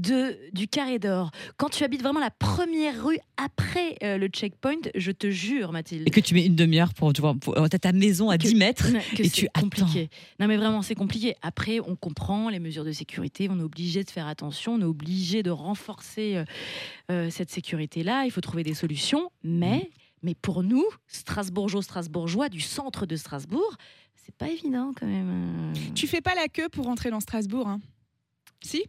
de, 0.00 0.36
du 0.52 0.66
Carré 0.68 0.98
d'Or, 0.98 1.30
quand 1.56 1.68
tu 1.68 1.84
habites 1.84 2.02
vraiment 2.02 2.20
la 2.20 2.30
première 2.30 3.04
rue 3.04 3.18
après 3.36 3.96
euh, 4.02 4.18
le 4.18 4.26
checkpoint, 4.28 4.80
je 4.94 5.10
te 5.12 5.30
jure, 5.30 5.70
Mathilde. 5.72 6.02
Et 6.06 6.10
que 6.10 6.20
tu 6.20 6.34
mets 6.34 6.44
une 6.46 6.56
demi-heure 6.56 6.92
pour, 6.94 7.12
tu 7.12 7.20
vois, 7.20 7.34
pour- 7.34 7.54
t'as 7.54 7.78
ta 7.78 7.92
maison 7.92 8.28
à 8.30 8.36
Que- 8.38 8.48
10 8.48 8.54
mètres. 8.56 8.86
que 9.14 9.22
et 9.22 9.28
c'est 9.28 9.30
tu 9.30 9.46
attends. 9.54 9.60
compliqué. 9.62 10.10
Non 10.40 10.46
mais 10.48 10.56
vraiment 10.56 10.82
c'est 10.82 10.94
compliqué. 10.94 11.34
Après 11.42 11.78
on 11.80 11.94
comprend 11.96 12.48
les 12.48 12.58
mesures 12.58 12.84
de 12.84 12.92
sécurité, 12.92 13.48
on 13.50 13.58
est 13.60 13.62
obligé 13.62 14.02
de 14.04 14.10
faire 14.10 14.26
attention, 14.26 14.74
on 14.74 14.80
est 14.80 14.84
obligé 14.84 15.42
de 15.42 15.50
renforcer 15.50 16.36
euh, 16.36 16.44
euh, 17.10 17.30
cette 17.30 17.50
sécurité 17.50 18.02
là. 18.02 18.24
Il 18.24 18.30
faut 18.30 18.40
trouver 18.40 18.64
des 18.64 18.74
solutions, 18.74 19.30
mais 19.42 19.90
mais 20.22 20.34
pour 20.34 20.62
nous 20.62 20.84
Strasbourgeois 21.06 21.82
Strasbourgeois 21.82 22.48
du 22.48 22.60
centre 22.60 23.06
de 23.06 23.14
Strasbourg, 23.16 23.76
c'est 24.16 24.34
pas 24.34 24.48
évident 24.48 24.92
quand 24.98 25.06
même. 25.06 25.72
euh. 25.76 25.78
Tu 25.94 26.06
fais 26.06 26.20
pas 26.20 26.34
la 26.34 26.48
queue 26.48 26.68
pour 26.68 26.86
rentrer 26.86 27.10
dans 27.10 27.20
Strasbourg, 27.20 27.68
hein? 27.68 27.80
Si? 28.62 28.82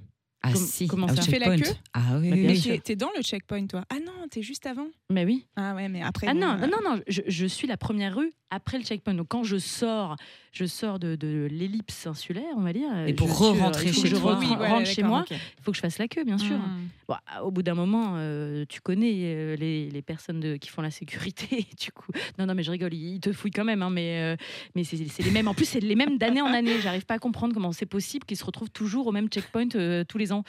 Ah 0.47 0.51
Com- 0.53 0.61
si, 0.61 0.87
comment 0.87 1.07
au 1.07 1.15
ça 1.15 1.21
Tu 1.23 1.31
fais 1.31 1.39
la 1.39 1.57
queue 1.57 1.63
Ah 1.93 2.17
oui, 2.19 2.31
oui, 2.31 2.61
oui. 2.67 2.81
t'es 2.81 2.95
dans 2.95 3.09
le 3.17 3.23
checkpoint, 3.23 3.65
toi 3.65 3.83
Ah 3.89 3.95
non, 3.99 4.27
t'es 4.29 4.43
juste 4.43 4.67
avant 4.67 4.87
Mais 5.09 5.25
oui. 5.25 5.47
Ah 5.55 5.73
ouais, 5.73 5.89
mais 5.89 6.03
après. 6.03 6.27
Ah 6.27 6.33
non, 6.35 6.51
euh, 6.61 6.67
non, 6.67 6.77
non, 6.83 7.01
je, 7.07 7.21
je 7.27 7.45
suis 7.47 7.67
la 7.67 7.77
première 7.77 8.15
rue 8.15 8.31
après 8.51 8.77
le 8.77 8.83
checkpoint. 8.83 9.15
Donc 9.15 9.27
quand 9.29 9.43
je 9.43 9.57
sors, 9.57 10.15
je 10.55 10.65
sors 10.65 10.99
de, 10.99 11.15
de 11.15 11.47
l'ellipse 11.51 12.07
insulaire, 12.07 12.43
on 12.55 12.61
va 12.61 12.71
dire. 12.73 12.87
Et 13.07 13.13
pour 13.13 13.27
euh, 13.29 13.51
re-rentrer 13.51 13.87
faut 13.87 13.93
chez 14.01 14.09
que 14.09 14.15
je 14.15 14.21
toi. 14.21 14.35
re- 14.35 14.39
Oui, 14.39 14.45
rentre 14.47 14.57
voilà, 14.57 14.85
chez 14.85 15.01
d'accord, 15.01 15.17
moi, 15.17 15.25
il 15.29 15.37
faut 15.61 15.71
que 15.71 15.75
je 15.77 15.81
fasse 15.81 15.97
la 15.99 16.07
queue, 16.07 16.23
bien 16.23 16.37
sûr. 16.37 16.55
Hmm. 16.57 16.87
Bon, 17.07 17.15
au 17.43 17.51
bout 17.51 17.61
d'un 17.61 17.75
moment, 17.75 18.13
euh, 18.15 18.65
tu 18.67 18.81
connais 18.81 19.11
euh, 19.25 19.55
les, 19.57 19.89
les 19.89 20.01
personnes 20.01 20.39
de- 20.39 20.55
qui 20.55 20.69
font 20.69 20.81
la 20.81 20.89
sécurité. 20.91 21.67
du 21.79 21.91
coup, 21.91 22.11
non, 22.39 22.45
non, 22.45 22.55
mais 22.55 22.63
je 22.63 22.71
rigole, 22.71 22.93
ils 22.93 23.19
te 23.19 23.31
fouillent 23.33 23.51
quand 23.51 23.65
même. 23.65 23.81
hein, 23.83 23.89
mais 23.91 24.21
euh, 24.21 24.35
mais 24.75 24.83
c'est 24.83 24.97
c'est 25.09 25.23
les 25.23 25.31
mêmes. 25.31 25.47
En 25.47 25.53
plus, 25.53 25.65
c'est 25.65 25.79
les 25.81 25.95
mêmes 25.95 26.17
d'année 26.17 26.41
en 26.41 26.47
année. 26.53 26.79
J'arrive 26.81 27.05
pas 27.05 27.15
à 27.15 27.19
comprendre 27.19 27.53
comment 27.53 27.73
c'est 27.73 27.85
possible 27.85 28.25
qu'ils 28.25 28.37
se 28.37 28.45
retrouvent 28.45 28.71
toujours 28.71 29.07
au 29.07 29.11
même 29.11 29.27
checkpoint 29.27 29.67
euh, 29.75 30.03
tous 30.07 30.17
les 30.17 30.31
ans. 30.31 30.43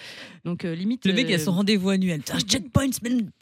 Donc 0.44 0.64
euh, 0.64 0.74
limite. 0.74 1.04
Le 1.04 1.12
mec, 1.12 1.26
il 1.28 1.32
a 1.32 1.36
euh, 1.36 1.38
son 1.44 1.52
rendez-vous 1.52 1.90
annuel. 1.90 2.22
Un 2.32 2.38
checkpoint 2.38 2.86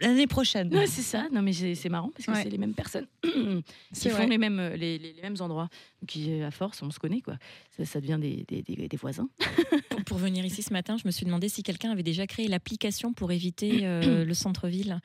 l'année 0.00 0.26
prochaine. 0.26 0.74
Ouais, 0.74 0.86
c'est 0.86 1.02
ça. 1.02 1.26
Non, 1.30 1.42
mais 1.42 1.52
c'est 1.52 1.74
c'est 1.74 1.88
marrant 1.90 2.10
parce 2.14 2.26
que 2.26 2.32
Ouais. 2.32 2.42
c'est 2.42 2.50
les 2.50 2.58
mêmes 2.58 2.74
personnes 2.74 3.06
qui 3.94 4.08
font 4.08 4.26
les 4.26 4.38
mêmes, 4.38 4.58
euh, 4.58 4.76
les, 4.76 4.98
les- 4.98 5.12
les 5.12 5.22
mêmes 5.22 5.36
endroits. 5.40 5.68
Qui, 6.06 6.42
à 6.42 6.50
force, 6.54 6.82
on 6.82 6.90
se 6.90 6.98
connaît, 6.98 7.20
quoi. 7.20 7.36
Ça, 7.76 7.84
ça 7.84 8.00
devient 8.00 8.18
des, 8.20 8.44
des, 8.48 8.62
des- 8.62 8.88
des 8.88 8.96
voisins. 8.96 9.28
Pour, 9.90 10.04
pour 10.04 10.18
venir 10.18 10.44
ici 10.44 10.62
ce 10.62 10.72
matin, 10.72 10.96
je 11.00 11.06
me 11.06 11.10
suis 11.12 11.24
demandé 11.26 11.48
si 11.48 11.62
quelqu'un 11.62 11.90
avait 11.90 12.02
déjà 12.02 12.26
créé 12.26 12.48
l'application 12.48 13.12
pour 13.12 13.30
éviter 13.32 13.80
euh, 13.84 14.24
le 14.26 14.34
centre-ville. 14.34 15.00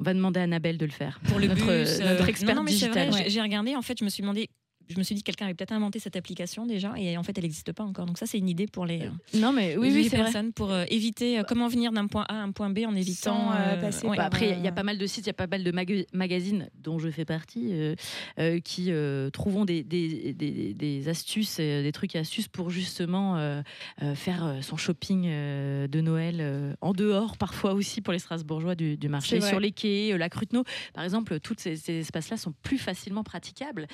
On 0.00 0.04
va 0.04 0.14
demander 0.14 0.40
à 0.40 0.44
Annabelle 0.44 0.78
de 0.78 0.84
le 0.86 0.90
faire. 0.92 1.20
Pour 1.28 1.38
le 1.38 1.46
notre, 1.48 1.60
bus, 1.64 1.68
euh, 1.68 2.00
euh, 2.02 2.10
notre 2.12 2.28
expert 2.28 2.54
non, 2.54 2.60
non, 2.60 2.64
mais 2.64 2.72
digital. 2.72 3.10
vrai, 3.10 3.28
J'ai 3.28 3.40
regardé, 3.40 3.74
en 3.76 3.82
fait, 3.82 3.98
je 3.98 4.04
me 4.04 4.10
suis 4.10 4.22
demandé. 4.22 4.48
Je 4.88 4.96
me 4.98 5.02
suis 5.02 5.14
dit 5.14 5.22
que 5.22 5.26
quelqu'un 5.26 5.46
avait 5.46 5.54
peut-être 5.54 5.72
inventé 5.72 5.98
cette 5.98 6.16
application 6.16 6.64
déjà 6.66 6.94
et 6.96 7.16
en 7.16 7.22
fait 7.22 7.36
elle 7.36 7.44
n'existe 7.44 7.72
pas 7.72 7.82
encore. 7.84 8.06
Donc 8.06 8.18
ça 8.18 8.26
c'est 8.26 8.38
une 8.38 8.48
idée 8.48 8.66
pour 8.66 8.86
les, 8.86 9.02
euh, 9.02 9.10
Non, 9.38 9.52
mais 9.52 9.76
oui, 9.76 9.88
les 9.90 9.94
oui, 9.96 10.04
c'est 10.04 10.16
vrai. 10.16 10.24
personnes 10.24 10.52
pour 10.52 10.70
euh, 10.72 10.84
éviter 10.88 11.38
euh, 11.38 11.42
comment 11.46 11.68
venir 11.68 11.90
d'un 11.92 12.06
point 12.06 12.24
A 12.28 12.34
à 12.34 12.42
un 12.42 12.52
point 12.52 12.70
B 12.70 12.80
en 12.86 12.94
évitant 12.94 13.50
Sans, 13.50 13.52
euh, 13.56 13.76
passer 13.80 14.06
ouais. 14.06 14.16
Par- 14.16 14.26
après, 14.26 14.46
il 14.46 14.50
y 14.50 14.52
a- 14.52 14.56
il 14.58 14.64
y, 14.64 14.68
a 14.68 14.72
pas 14.72 14.82
mal 14.84 14.98
de 14.98 15.06
sites, 15.06 15.24
il 15.24 15.28
y 15.28 15.30
a 15.30 15.34
pas 15.34 15.46
mal 15.48 15.64
de 15.64 15.70
maga- 15.72 16.04
magazines 16.12 16.68
dont 16.82 16.98
je 16.98 17.10
fais 17.10 17.24
partie 17.24 17.68
euh, 17.72 17.94
euh, 18.38 18.60
qui 18.60 18.86
euh, 18.90 19.28
trouvent 19.30 19.66
des, 19.66 19.82
des, 19.82 20.32
des- 20.32 20.72
des 20.74 21.08
astuces, 21.08 21.56
euh, 21.60 21.82
des 21.82 21.92
trucs 21.92 22.14
et 22.14 22.18
astuces 22.18 22.48
pour 22.48 22.70
justement 22.70 23.36
euh, 23.38 23.62
euh, 24.02 24.14
faire 24.14 24.58
son 24.62 24.76
shopping 24.76 25.24
euh, 25.26 25.88
de 25.88 26.00
Noël 26.00 26.36
euh, 26.40 26.74
en 26.80 26.92
dehors, 26.92 27.36
parfois 27.38 27.72
aussi 27.74 28.00
pour 28.00 28.12
les 28.12 28.18
Strasbourgeois 28.18 28.74
du, 28.74 28.96
du 28.96 29.08
marché, 29.08 29.40
sur 29.40 29.58
les 29.60 29.72
quais, 29.72 30.12
euh, 30.12 30.16
la 30.18 30.28
Cruteno. 30.28 30.62
Par 30.94 31.02
exemple, 31.04 31.40
tous 31.40 31.54
ces, 31.58 31.76
ces 31.76 31.94
espaces-là 32.00 32.36
sont 32.36 32.52
plus 32.62 32.78
facilement 32.78 33.24
praticables. 33.24 33.86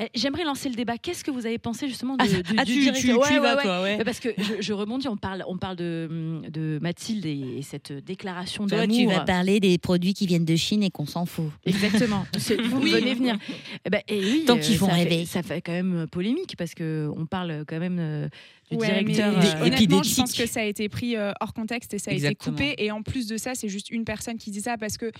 Eh, 0.00 0.06
J'aimerais 0.14 0.44
lancer 0.44 0.68
le 0.68 0.76
débat. 0.76 0.96
Qu'est-ce 0.96 1.24
que 1.24 1.30
vous 1.32 1.44
avez 1.44 1.58
pensé 1.58 1.88
justement 1.88 2.16
de, 2.16 2.22
Ah, 2.22 2.26
du, 2.28 2.42
ah, 2.56 2.64
du 2.64 2.72
tu, 2.72 2.78
tu, 2.78 2.82
directeur 2.84 3.02
tu 3.02 3.18
Ouais, 3.18 3.28
y 3.30 3.32
ouais, 3.34 3.40
vas, 3.40 3.56
ouais. 3.56 3.62
toi, 3.62 3.82
ouais. 3.82 3.96
Mais 3.98 4.04
Parce 4.04 4.20
que 4.20 4.28
je, 4.38 4.54
je 4.60 4.72
rebondis, 4.72 5.08
on 5.08 5.16
parle, 5.16 5.42
on 5.48 5.56
parle 5.58 5.74
de, 5.76 6.40
de 6.50 6.78
Mathilde 6.80 7.26
et, 7.26 7.58
et 7.58 7.62
cette 7.62 7.92
déclaration 7.92 8.64
d'amour. 8.66 8.96
tu 8.96 9.06
vas 9.06 9.20
parler 9.20 9.58
des 9.58 9.76
produits 9.78 10.14
qui 10.14 10.26
viennent 10.28 10.44
de 10.44 10.54
Chine 10.56 10.84
et 10.84 10.90
qu'on 10.90 11.06
s'en 11.06 11.26
fout. 11.26 11.46
Exactement. 11.66 12.24
Vous 12.70 12.80
Oui. 12.80 12.92
venez 12.92 13.14
venir. 13.14 13.38
Eh 13.84 13.90
ben, 13.90 14.00
et 14.06 14.20
oui, 14.20 14.44
Tant 14.46 14.56
euh, 14.56 14.60
qu'ils 14.60 14.76
font 14.76 14.86
ça 14.88 14.94
fait- 14.94 15.02
rêver. 15.02 15.24
ça 15.26 15.42
fait 15.42 15.60
quand 15.60 15.72
même 15.72 16.06
polémique 16.12 16.54
parce 16.56 16.74
que 16.74 17.10
on 17.16 17.26
parle 17.26 17.64
quand 17.66 17.80
même 17.80 17.98
euh, 17.98 18.28
du 18.70 18.76
Ouais, 18.76 19.02
mais 19.02 19.12
directeur. 19.12 19.56
Euh, 19.62 19.66
honnêtement, 19.66 20.02
je 20.04 20.14
pense 20.14 20.32
que 20.32 20.46
ça 20.46 20.60
a 20.60 20.64
été 20.64 20.88
pris 20.88 21.16
euh, 21.16 21.32
hors 21.40 21.52
contexte 21.52 21.92
et 21.94 21.98
ça 21.98 22.12
a 22.12 22.14
Exactement. 22.14 22.56
été 22.56 22.68
coupé. 22.76 22.84
Et 22.84 22.92
en 22.92 23.02
plus 23.02 23.26
de 23.26 23.36
ça, 23.36 23.56
c'est 23.56 23.68
juste 23.68 23.90
une 23.90 24.04
personne 24.04 24.36
qui 24.38 24.52
dit 24.52 24.60
ça 24.60 24.76
parce 24.78 24.96
que 24.96 25.10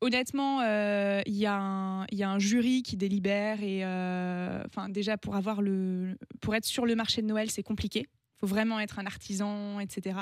honnêtement, 0.00 0.60
euh, 0.62 1.20
il 1.26 1.34
y, 1.36 1.46
a 1.46 1.56
un- 1.56 2.06
il 2.10 2.18
y 2.18 2.22
a 2.22 2.30
un 2.30 2.38
jury 2.38 2.82
qui 2.82 2.96
délibère 2.96 3.62
et 3.62 3.84
euh, 3.84 4.62
enfin 4.66 4.88
déjà 4.88 5.16
pour 5.16 5.34
avoir 5.36 5.60
le 5.62 6.16
pour 6.40 6.54
être 6.54 6.64
sur 6.64 6.86
le 6.86 6.94
marché 6.94 7.22
de 7.22 7.26
Noël, 7.26 7.50
c'est 7.50 7.62
compliqué. 7.62 8.00
Il 8.06 8.38
faut 8.40 8.46
vraiment 8.46 8.78
être 8.80 8.98
un 8.98 9.06
artisan, 9.06 9.80
etc. 9.80 10.20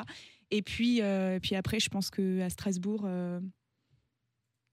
Et 0.51 0.63
puis 0.63 1.03
euh, 1.03 1.39
puis 1.41 1.55
après, 1.55 1.81
je 1.81 1.89
pense 1.89 2.11
que 2.11 2.41
à 2.41 2.51
Strasbourg. 2.51 3.03
euh, 3.05 3.41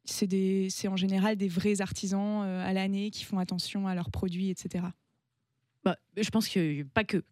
c'est 0.06 0.88
en 0.90 0.98
général 0.98 1.38
des 1.38 1.48
vrais 1.48 1.80
artisans 1.80 2.44
euh, 2.44 2.66
à 2.66 2.74
l'année 2.74 3.10
qui 3.10 3.24
font 3.24 3.40
attention 3.40 3.88
à 3.88 3.96
leurs 3.96 4.12
produits, 4.12 4.50
etc. 4.50 4.86
bah, 5.84 5.98
je 6.18 6.30
pense 6.30 6.48
que 6.48 6.84
pas 6.84 7.04
que. 7.04 7.24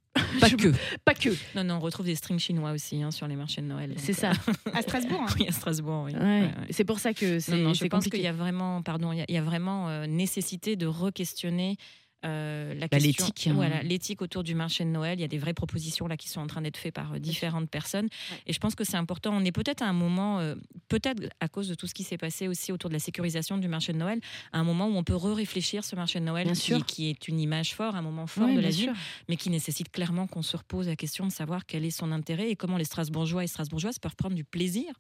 Pas 0.42 0.48
Je- 0.50 0.56
que. 0.58 0.74
Pas 1.06 1.14
que. 1.14 1.30
Non, 1.56 1.64
non, 1.64 1.76
on 1.76 1.80
retrouve 1.80 2.06
des 2.06 2.16
strings 2.16 2.38
chinois 2.40 2.72
aussi 2.72 3.02
hein, 3.02 3.12
sur 3.12 3.28
les 3.28 3.36
marchés 3.38 3.62
de 3.62 3.68
Noël. 3.68 3.94
C'est 3.98 4.12
ça. 4.14 4.32
euh, 4.32 4.72
À 4.74 4.82
Strasbourg, 4.82 5.22
hein. 5.28 5.34
oui, 5.40 5.48
à 5.48 5.52
Strasbourg, 5.54 6.04
oui. 6.06 6.14
Ouais. 6.14 6.20
Ouais, 6.20 6.42
ouais. 6.42 6.52
C'est 6.72 6.84
pour 6.84 7.00
ça 7.00 7.14
que 7.14 7.40
c'est 7.40 7.56
Non, 7.56 7.70
non, 7.70 7.74
je 7.74 7.86
pense 7.86 8.08
qu'il 8.08 8.20
y 8.22 8.28
a 8.28 8.34
vraiment, 8.34 8.82
pardon, 8.82 9.14
il 9.14 9.20
y 9.20 9.22
a, 9.22 9.26
il 9.30 9.36
y 9.36 9.38
a 9.38 9.42
vraiment 9.42 9.88
euh, 9.90 10.06
nécessité 10.08 10.76
de 10.76 10.86
re-questionner 10.86 11.78
euh, 12.26 12.74
la 12.76 12.88
Bah, 12.88 12.98
question, 13.00 13.26
l'éthique, 13.26 13.48
hein. 13.48 13.54
voilà, 13.54 13.84
l'éthique 13.84 14.22
autour 14.22 14.44
du 14.44 14.56
marché 14.56 14.84
de 14.84 14.90
Noël. 14.90 15.18
Il 15.20 15.22
y 15.22 15.26
a 15.26 15.28
des 15.28 15.38
vraies 15.38 15.54
propositions 15.54 16.08
là 16.08 16.18
qui 16.18 16.30
sont 16.30 16.42
en 16.42 16.48
train 16.48 16.62
d'être 16.62 16.78
faites 16.78 16.94
par 16.94 17.14
euh, 17.14 17.20
différentes 17.20 17.70
personnes, 17.70 18.08
et 18.48 18.54
je 18.54 18.60
pense 18.60 18.76
que 18.76 18.84
c'est 18.84 18.98
important. 18.98 19.32
On 19.34 19.44
est 19.46 19.52
peut-être 19.52 19.82
à 19.82 19.88
un 19.88 19.94
moment, 19.94 20.40
euh, 20.40 20.56
peut-être 20.88 21.24
à 21.40 21.48
cause 21.48 21.68
de 21.68 21.76
tout 21.76 21.88
ce 21.88 21.94
qui 21.94 22.04
s'est 22.04 22.18
passé 22.18 22.48
aussi 22.48 22.72
autour 22.72 22.90
de 22.90 22.94
la 22.96 23.00
sécurisation 23.00 23.58
du 23.58 23.68
marché 23.68 23.94
de 23.94 23.98
Noël, 23.98 24.20
à 24.54 24.60
un 24.60 24.64
moment 24.64 24.88
où 24.88 24.96
on 24.96 25.04
peut 25.04 25.16
re-réfléchir 25.16 25.84
ce 25.84 25.96
marché 25.96 26.20
de 26.20 26.26
Noël, 26.26 26.46
Bien 26.46 26.54
qui, 26.54 26.60
sûr. 26.62 26.86
qui 26.86 27.10
est 27.10 27.28
une 27.28 27.40
image 27.40 27.74
forte, 27.76 27.96
un 27.96 28.02
moment 28.02 28.28
fort 28.28 28.48
Ouais, 28.48 28.56
de 28.56 28.60
la 28.62 28.70
ville, 28.70 28.86
sûr. 28.86 28.94
mais 29.30 29.36
qui 29.38 29.50
nécessite 29.50 29.90
clairement 29.92 30.28
qu'on 30.28 30.42
se 30.42 30.58
repose 30.58 30.88
la 30.88 30.96
question 30.96 31.26
de 31.26 31.32
savoir 31.32 31.66
quel 31.66 31.86
est 31.86 31.92
son 31.92 32.12
intérêt 32.12 32.50
et 32.50 32.56
comment 32.56 32.78
les 32.78 32.86
Strasbourgeois 32.86 33.44
et 33.44 33.48
Strasbourgeoises 33.48 34.00
peuvent 34.00 34.16
prendre 34.16 34.36
du 34.36 34.44
plaisir 34.44 34.94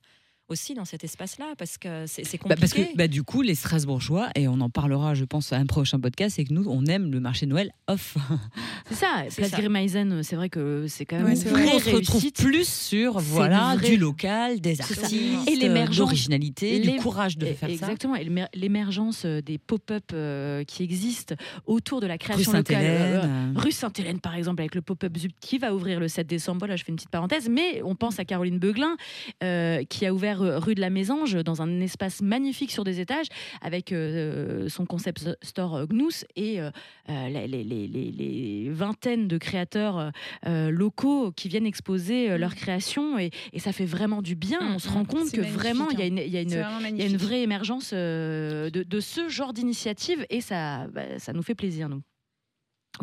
aussi 0.52 0.74
dans 0.74 0.86
cet 0.86 1.04
espace-là, 1.04 1.54
parce 1.58 1.78
que 1.78 2.06
c'est 2.08 2.24
c'est 2.26 2.38
Bah, 2.38 2.56
compliqué. 2.56 2.60
parce 2.60 2.74
que 2.92 2.98
bah, 2.98 3.08
du 3.08 3.24
coup, 3.24 3.42
les 3.42 3.56
Strasbourgeois, 3.56 4.30
et 4.36 4.48
on 4.48 4.60
en 4.62 4.70
parlera, 4.70 5.14
je 5.16 5.24
pense, 5.26 5.54
à 5.54 5.58
un 5.58 5.66
prochain 5.66 6.00
podcast, 6.00 6.36
c'est 6.36 6.44
que 6.46 6.54
nous, 6.54 6.66
on 6.68 6.86
aime 6.86 7.12
le 7.12 7.20
marché 7.20 7.46
de 7.46 7.52
Noël 7.52 7.72
off. 7.88 8.18
C'est 8.90 8.96
ça. 8.96 9.24
C'est 9.30 9.38
Place 9.42 9.52
ça. 9.52 9.58
Grimeisen, 9.58 10.22
c'est 10.24 10.36
vrai 10.36 10.50
que 10.50 10.86
c'est 10.88 11.06
quand 11.06 11.16
même 11.18 11.26
Ouais, 11.28 11.34
une 11.36 11.42
vrai. 11.50 11.64
vraie 11.66 11.76
on 11.76 11.80
se 11.80 11.90
retrouve 11.90 12.22
réussite. 12.22 12.38
plus 12.38 12.68
sur 12.68 13.20
voilà, 13.20 13.78
du 13.78 13.96
local, 13.98 14.60
des 14.60 14.80
artistes, 14.82 15.14
Et 15.48 15.56
l'émergence- 15.56 16.00
l'originalité, 16.00 16.80
du 16.80 16.96
courage 16.98 17.38
de 17.38 17.46
Et- 17.48 17.54
faire 17.54 17.70
ça. 17.70 17.74
Exactement, 17.74 18.16
et 18.16 18.24
l'émer- 18.24 18.48
l'émergence 18.54 19.24
euh, 19.26 19.42
des 19.42 19.58
pop-up 19.58 20.04
euh, 20.14 20.64
qui 20.66 20.84
existent 20.84 21.36
autour 21.66 22.02
de 22.02 22.08
la 22.08 22.14
Rue 22.14 22.20
création 22.20 22.52
locale. 22.52 22.76
Sainte-Hélène. 22.78 23.02
euh, 23.02 23.24
euh, 23.24 23.60
Rue 23.60 23.72
Sainte-Hélène, 23.72 24.20
par 24.20 24.36
exemple, 24.36 24.62
avec 24.62 24.76
le 24.76 24.82
pop-up 24.82 25.16
Zup 25.18 25.32
qui 25.40 25.58
va 25.58 25.74
ouvrir 25.74 26.00
le 26.00 26.08
7 26.08 26.28
décembre. 26.28 26.68
Là, 26.68 26.76
je 26.76 26.84
fais 26.84 26.90
une 26.90 26.96
petite 26.98 27.10
parenthèse, 27.10 27.48
mais 27.50 27.82
on 27.84 27.96
pense 27.96 28.20
à 28.20 28.26
Caroline 28.26 28.60
Beuglin, 28.60 28.96
euh, 29.44 29.84
qui 29.86 30.06
a 30.06 30.14
ouvert 30.14 30.41
rue 30.42 30.76
de 30.76 30.82
la 30.82 30.90
Mésange 30.90 31.36
dans 31.44 31.62
un 31.62 31.80
espace 31.82 32.22
magnifique 32.22 32.72
sur 32.72 32.84
des 32.84 33.00
étages, 33.00 33.28
avec 33.62 33.92
euh, 33.92 34.70
son 34.70 34.86
concept 34.86 35.30
store 35.42 35.76
euh, 35.76 35.86
Gnous 35.86 36.26
et 36.36 36.60
euh, 36.62 36.70
euh, 37.10 37.30
les, 37.30 37.48
les- 37.48 37.64
les- 37.64 37.88
les- 37.88 38.12
les 38.12 38.70
vingtaines 38.70 39.28
de 39.28 39.38
créateurs 39.38 39.98
euh, 39.98 40.10
euh, 40.48 40.70
locaux 40.72 41.32
qui 41.32 41.48
viennent 41.50 41.66
exposer 41.66 42.32
euh, 42.32 42.38
leurs 42.38 42.56
créations. 42.56 43.18
Et, 43.20 43.32
et 43.54 43.60
ça 43.60 43.72
fait 43.74 43.86
vraiment 43.86 44.22
du 44.22 44.36
bien. 44.36 44.60
Mm, 44.62 44.76
on 44.76 44.80
se 44.80 44.90
rend 44.90 45.06
compte 45.06 45.28
C'est 45.28 45.38
que 45.38 45.42
magnifique, 45.42 45.60
vraiment, 45.62 45.90
il 45.92 46.00
y 46.00 46.02
a 46.02 46.06
hein. 46.06 46.08
une, 46.08 46.18
il 46.18 46.30
y 46.30 46.38
a 46.38 46.42
une, 46.42 46.50
C'est 46.50 46.62
vraiment 46.62 46.80
il 46.88 46.98
y 46.98 47.02
a 47.04 47.06
une 47.06 47.18
vraie 47.18 47.42
émergence 47.42 47.92
euh, 47.94 48.70
de, 48.70 48.84
de 48.84 49.00
ce 49.00 49.30
genre 49.30 49.54
d'initiative 49.54 50.26
et 50.30 50.42
ça, 50.42 50.88
bah, 50.88 51.18
ça 51.18 51.34
nous 51.34 51.44
fait 51.44 51.56
plaisir, 51.56 51.90
nous. 51.90 52.02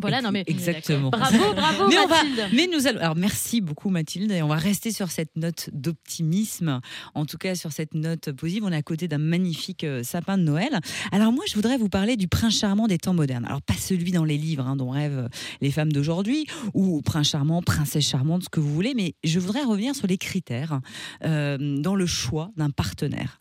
Voilà, 0.01 0.21
non 0.21 0.31
mais 0.31 0.43
Exactement. 0.47 1.09
bravo, 1.09 1.53
bravo 1.53 1.87
Mais 1.89 1.95
va- 1.95 2.07
Mathilde. 2.07 2.49
Mais 2.53 2.67
nous 2.71 2.87
allons. 2.87 2.99
Alors 2.99 3.15
merci 3.15 3.59
beaucoup 3.59 3.89
Mathilde 3.89 4.31
et 4.31 4.41
on 4.41 4.47
va 4.47 4.55
rester 4.55 4.91
sur 4.91 5.11
cette 5.11 5.35
note 5.35 5.69
d'optimisme. 5.73 6.79
En 7.15 7.25
tout 7.25 7.37
cas 7.37 7.55
sur 7.55 7.71
cette 7.71 7.93
note 7.95 8.31
positive. 8.31 8.63
On 8.63 8.71
est 8.71 8.75
à 8.77 8.81
côté 8.81 9.07
d'un 9.07 9.17
magnifique 9.17 9.83
euh, 9.83 10.03
sapin 10.03 10.37
de 10.37 10.43
Noël. 10.43 10.79
Alors 11.11 11.31
moi 11.31 11.43
je 11.49 11.55
voudrais 11.55 11.77
vous 11.77 11.89
parler 11.89 12.15
du 12.17 12.27
prince 12.27 12.57
charmant 12.59 12.87
des 12.87 12.97
temps 12.97 13.13
modernes. 13.13 13.45
Alors 13.45 13.61
pas 13.61 13.73
celui 13.73 14.11
dans 14.11 14.23
les 14.23 14.37
livres 14.37 14.65
hein, 14.67 14.75
dont 14.75 14.89
rêvent 14.91 15.27
les 15.59 15.71
femmes 15.71 15.91
d'aujourd'hui 15.91 16.45
ou 16.73 17.01
prince 17.01 17.29
charmant, 17.29 17.61
princesse 17.61 18.07
charmante, 18.07 18.43
ce 18.43 18.49
que 18.49 18.59
vous 18.59 18.73
voulez. 18.73 18.93
Mais 18.95 19.15
je 19.23 19.39
voudrais 19.39 19.63
revenir 19.63 19.95
sur 19.95 20.07
les 20.07 20.17
critères 20.17 20.79
euh, 21.25 21.57
dans 21.79 21.95
le 21.95 22.05
choix 22.05 22.51
d'un 22.55 22.69
partenaire. 22.69 23.37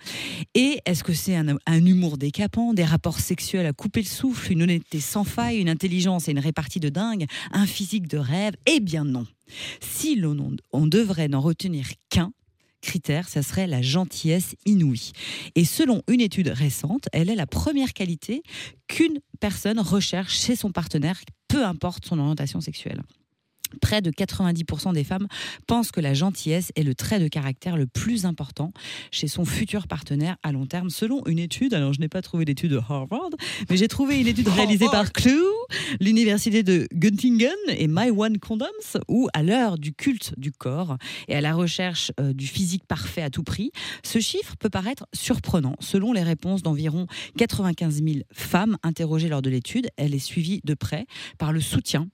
Et 0.55 0.81
est-ce 0.87 1.05
que 1.05 1.13
c'est 1.13 1.37
un, 1.37 1.57
un 1.67 1.87
humour 1.87 2.19
décapant, 2.19 2.73
des 2.75 2.85
rapports 2.85 3.21
sexuels 3.21 3.67
à 3.67 3.73
couper 3.73 4.01
le 4.01 4.07
souffle, 4.07 4.53
une 4.53 4.63
honnêteté 4.63 4.99
sans 5.01 5.25
faille, 5.25 5.59
une 5.59 5.69
intelligence 5.69 6.29
et 6.29 6.33
une 6.33 6.38
répartie 6.41 6.81
de 6.81 6.89
dingue, 6.89 7.27
un 7.53 7.67
physique 7.67 8.09
de 8.09 8.19
rêve 8.19 8.55
Eh 8.67 8.81
bien 8.81 9.05
non. 9.05 9.27
Si 9.81 10.17
l'on 10.17 10.57
on 10.73 10.87
devrait 10.87 11.29
n'en 11.29 11.41
retenir 11.41 11.89
qu'un, 12.11 12.33
critère, 12.81 13.29
ça 13.29 13.43
serait 13.43 13.67
la 13.67 13.83
gentillesse 13.83 14.55
inouïe. 14.67 15.13
Et 15.55 15.65
selon 15.65 16.03
une 16.09 16.21
étude 16.21 16.49
récente, 16.49 17.09
elle 17.13 17.31
est 17.31 17.35
la 17.35 17.47
première 17.47 17.93
qualité 17.93 18.43
qu'une 18.87 19.19
personne 19.41 19.81
recherche 19.81 20.39
chez 20.39 20.57
son 20.57 20.71
partenaire, 20.71 21.21
peu 21.49 21.65
importe 21.65 22.07
son 22.07 22.19
orientation 22.19 22.61
sexuelle. 22.61 23.03
Près 23.81 24.03
de 24.03 24.11
90% 24.11 24.93
des 24.93 25.05
femmes 25.05 25.29
pensent 25.67 25.91
que 25.91 26.01
la 26.01 26.15
gentillesse 26.15 26.73
est 26.77 26.83
le 26.83 26.95
trait 26.95 27.21
de 27.21 27.29
caractère 27.29 27.77
le 27.77 27.87
plus 27.87 28.25
important 28.25 28.73
chez 29.11 29.29
son 29.29 29.45
futur 29.45 29.87
partenaire 29.87 30.37
à 30.43 30.53
long 30.53 30.67
terme, 30.67 30.91
selon 30.91 31.25
une 31.27 31.39
étude. 31.39 31.75
Alors, 31.75 31.93
je 31.93 32.01
n'ai 32.01 32.09
pas 32.09 32.23
trouvé 32.23 32.45
d'étude 32.45 32.73
de 32.73 32.79
Harvard, 32.79 33.31
mais 33.71 33.77
j'ai 33.77 33.89
trouvé 33.89 34.21
une 34.21 34.27
étude 34.27 34.49
réalisée 34.49 34.87
par 34.91 35.13
Clue, 35.13 35.33
l'université 36.01 36.63
de 36.63 36.87
Göttingen 36.95 37.51
et 37.69 37.89
My 37.89 38.11
One 38.11 38.39
Condoms, 38.39 38.69
où, 39.09 39.29
à 39.35 39.43
l'heure 39.43 39.79
du 39.79 39.93
culte 39.93 40.35
du 40.39 40.53
corps 40.53 40.97
et 41.29 41.35
à 41.35 41.41
la 41.41 41.55
recherche 41.55 42.13
euh, 42.21 42.33
du 42.33 42.47
physique 42.47 42.85
parfait 42.87 43.23
à 43.23 43.31
tout 43.31 43.43
prix, 43.43 43.71
ce 44.05 44.19
chiffre 44.19 44.57
peut 44.59 44.71
paraître 44.71 45.07
surprenant. 45.13 45.75
Selon 45.81 46.13
les 46.13 46.23
réponses 46.23 46.63
d'environ 46.63 47.07
95 47.37 48.03
000 48.03 48.17
femmes 48.33 48.77
interrogées 48.83 49.29
lors 49.29 49.43
de 49.43 49.51
l'étude, 49.51 49.89
elle 49.97 50.15
est 50.15 50.19
suivie 50.19 50.61
de 50.65 50.75
près 50.75 51.07
par 51.39 51.53
le 51.53 51.61
soutien 51.61 52.09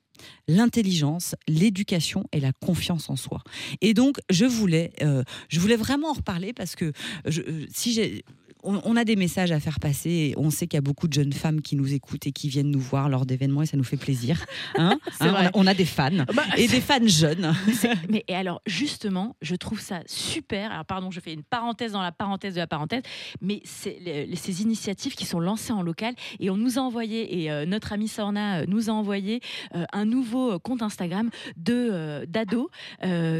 l'intelligence, 0.48 1.34
l'éducation 1.48 2.24
et 2.32 2.40
la 2.40 2.52
confiance 2.52 3.10
en 3.10 3.16
soi. 3.16 3.42
Et 3.80 3.94
donc, 3.94 4.18
je 4.30 4.44
voulais, 4.44 4.92
euh, 5.02 5.22
je 5.48 5.60
vraiment 5.76 6.10
en 6.10 6.14
reparler 6.14 6.52
parce 6.52 6.76
que 6.76 6.92
euh, 7.26 7.66
si 7.72 7.92
j'ai 7.92 8.24
on, 8.64 8.80
on 8.84 8.96
a 8.96 9.04
des 9.04 9.16
messages 9.16 9.52
à 9.52 9.60
faire 9.60 9.78
passer. 9.80 10.10
Et 10.10 10.34
on 10.36 10.50
sait 10.50 10.66
qu'il 10.66 10.76
y 10.76 10.78
a 10.78 10.82
beaucoup 10.82 11.06
de 11.08 11.12
jeunes 11.12 11.32
femmes 11.32 11.60
qui 11.62 11.76
nous 11.76 11.92
écoutent 11.94 12.26
et 12.26 12.32
qui 12.32 12.48
viennent 12.48 12.70
nous 12.70 12.80
voir 12.80 13.08
lors 13.08 13.26
d'événements 13.26 13.62
et 13.62 13.66
ça 13.66 13.76
nous 13.76 13.84
fait 13.84 13.96
plaisir. 13.96 14.44
Hein 14.76 14.98
Hein, 15.20 15.32
on, 15.32 15.34
a, 15.46 15.50
on 15.54 15.66
a 15.66 15.74
des 15.74 15.84
fans 15.84 16.10
Bah, 16.34 16.42
et 16.56 16.66
des 16.66 16.80
fans 16.80 17.06
jeunes. 17.06 17.54
Mais 18.08 18.24
et 18.28 18.34
alors 18.34 18.60
justement, 18.66 19.36
je 19.42 19.54
trouve 19.54 19.80
ça 19.80 20.00
super. 20.06 20.72
Alors 20.72 20.84
pardon, 20.84 21.10
je 21.10 21.20
fais 21.20 21.32
une 21.32 21.42
parenthèse 21.42 21.92
dans 21.92 22.02
la 22.02 22.12
parenthèse 22.12 22.54
de 22.54 22.58
la 22.60 22.66
parenthèse, 22.66 23.02
mais 23.40 23.62
les- 24.04 24.34
ces 24.36 24.62
initiatives 24.62 25.14
qui 25.14 25.24
sont 25.26 25.40
lancées 25.40 25.72
en 25.72 25.82
local 25.82 26.14
et 26.40 26.50
on 26.50 26.56
nous 26.56 26.78
a 26.78 26.82
envoyé 26.82 27.42
et 27.42 27.50
euh, 27.50 27.66
notre 27.66 27.92
ami 27.92 28.08
Sorna 28.08 28.60
euh, 28.60 28.64
nous 28.68 28.90
a 28.90 28.92
envoyé 28.92 29.40
euh, 29.74 29.84
un 29.92 30.04
nouveau 30.04 30.58
compte 30.58 30.82
Instagram 30.82 31.30
de 31.56 32.24
d'ados 32.26 32.68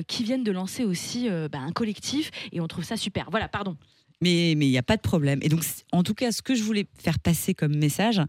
qui 0.09 0.25
viennent 0.25 0.45
de 0.45 0.53
lancer 0.53 0.85
aussi 0.85 1.29
bah, 1.51 1.59
un 1.61 1.73
collectif 1.73 2.31
et 2.53 2.61
on 2.61 2.67
trouve 2.67 2.85
ça 2.85 2.97
super. 2.97 3.29
Voilà, 3.31 3.49
pardon. 3.49 3.77
Mais 4.25 4.53
il 4.53 4.59
n'y 4.59 4.79
a 4.79 4.83
pas 4.83 4.97
de 4.97 5.03
problème. 5.03 5.39
Et 5.43 5.51
donc, 5.51 5.63
en 5.93 6.03
tout 6.03 6.15
cas, 6.15 6.33
ce 6.33 6.41
que 6.41 6.55
je 6.55 6.63
voulais 6.63 6.87
faire 6.97 7.19
passer 7.19 7.53
comme 7.53 7.77
message, 7.77 8.23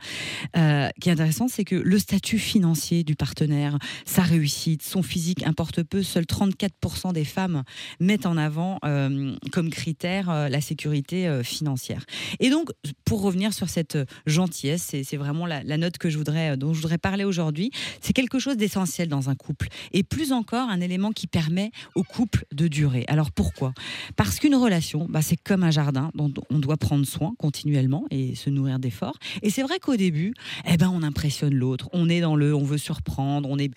euh, 0.58 0.90
qui 1.00 1.08
est 1.08 1.14
intéressant, 1.14 1.48
c'est 1.48 1.64
que 1.64 1.76
le 1.76 1.98
statut 1.98 2.38
financier 2.38 3.06
du 3.06 3.16
partenaire, 3.16 3.78
sa 4.04 4.22
réussite, 4.22 4.84
son 4.84 5.02
physique 5.04 5.48
importe 5.48 5.84
peu. 5.84 6.04
Seuls 6.04 6.26
34% 6.26 7.14
des 7.14 7.24
femmes 7.24 7.64
mettent 8.02 8.26
en 8.26 8.36
avant 8.36 8.78
euh, 8.84 9.38
comme 9.54 9.70
critère 9.70 10.30
euh, 10.30 10.50
la 10.50 10.60
sécurité 10.60 11.42
financière. 11.44 12.04
Et 12.42 12.50
donc, 12.50 12.72
pour 13.06 13.22
revenir 13.22 13.54
sur 13.54 13.70
cette 13.70 13.98
gentillesse, 14.26 14.94
c'est 15.04 15.18
vraiment 15.18 15.46
la, 15.46 15.64
note 15.78 15.98
que 15.98 16.10
je 16.10 16.18
voudrais, 16.18 16.58
dont 16.58 16.74
je 16.74 16.82
voudrais 16.82 16.98
parler 16.98 17.24
aujourd'hui. 17.24 17.72
C'est 18.02 18.12
quelque 18.12 18.38
chose 18.38 18.58
d'essentiel 18.58 19.08
dans 19.08 19.30
un 19.30 19.36
couple. 19.36 19.70
Et 19.94 20.04
plus 20.04 20.34
encore, 20.34 20.70
un 20.70 20.82
élément 20.82 21.14
qui 21.14 21.28
permet 21.28 21.72
au 21.96 22.04
couple 22.04 22.46
de 22.52 22.68
durer. 22.68 23.06
Alors 23.08 23.32
pourquoi? 23.32 23.74
Parce 24.18 24.40
qu'une 24.40 24.56
relation, 24.56 25.08
bah, 25.10 25.22
c'est 25.22 25.38
comme 25.38 25.64
un 25.64 25.72
jardin 25.72 25.85
dont 25.92 26.34
on 26.50 26.60
doit 26.60 26.78
prendre 26.78 27.06
soin 27.06 27.34
continuellement 27.38 28.06
et 28.12 28.36
se 28.36 28.50
nourrir 28.50 28.80
d'efforts. 28.80 29.18
Et 29.42 29.50
c'est 29.50 29.64
vrai 29.64 29.80
qu'au 29.80 29.96
début, 29.96 30.34
eh 30.70 30.78
ben, 30.78 30.90
on 30.94 31.04
impressionne 31.04 31.54
l'autre. 31.54 31.90
On 31.94 32.10
est 32.10 32.22
dans 32.22 32.36
le, 32.36 32.54
on 32.56 32.64
veut 32.64 32.78
surprendre, 32.78 33.50
on 33.50 33.58
est 33.58 33.72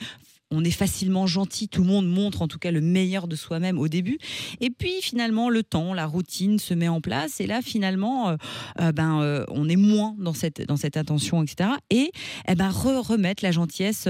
on 0.50 0.64
est 0.64 0.70
facilement 0.70 1.26
gentil, 1.26 1.68
tout 1.68 1.82
le 1.82 1.88
monde 1.88 2.08
montre 2.08 2.42
en 2.42 2.48
tout 2.48 2.58
cas 2.58 2.70
le 2.70 2.80
meilleur 2.80 3.28
de 3.28 3.36
soi-même 3.36 3.78
au 3.78 3.88
début. 3.88 4.18
Et 4.60 4.70
puis 4.70 4.94
finalement, 5.02 5.50
le 5.50 5.62
temps, 5.62 5.92
la 5.92 6.06
routine 6.06 6.58
se 6.58 6.74
met 6.74 6.88
en 6.88 7.00
place. 7.00 7.40
Et 7.40 7.46
là, 7.46 7.60
finalement, 7.62 8.30
euh, 8.30 8.36
euh, 8.80 8.92
ben, 8.92 9.20
euh, 9.20 9.44
on 9.48 9.68
est 9.68 9.76
moins 9.76 10.14
dans 10.18 10.32
cette, 10.32 10.66
dans 10.66 10.76
cette 10.76 10.96
attention, 10.96 11.42
etc. 11.42 11.70
Et 11.90 12.10
eh 12.48 12.54
ben, 12.54 12.70
re- 12.70 13.06
remettre 13.06 13.44
la 13.44 13.52
gentillesse 13.52 14.08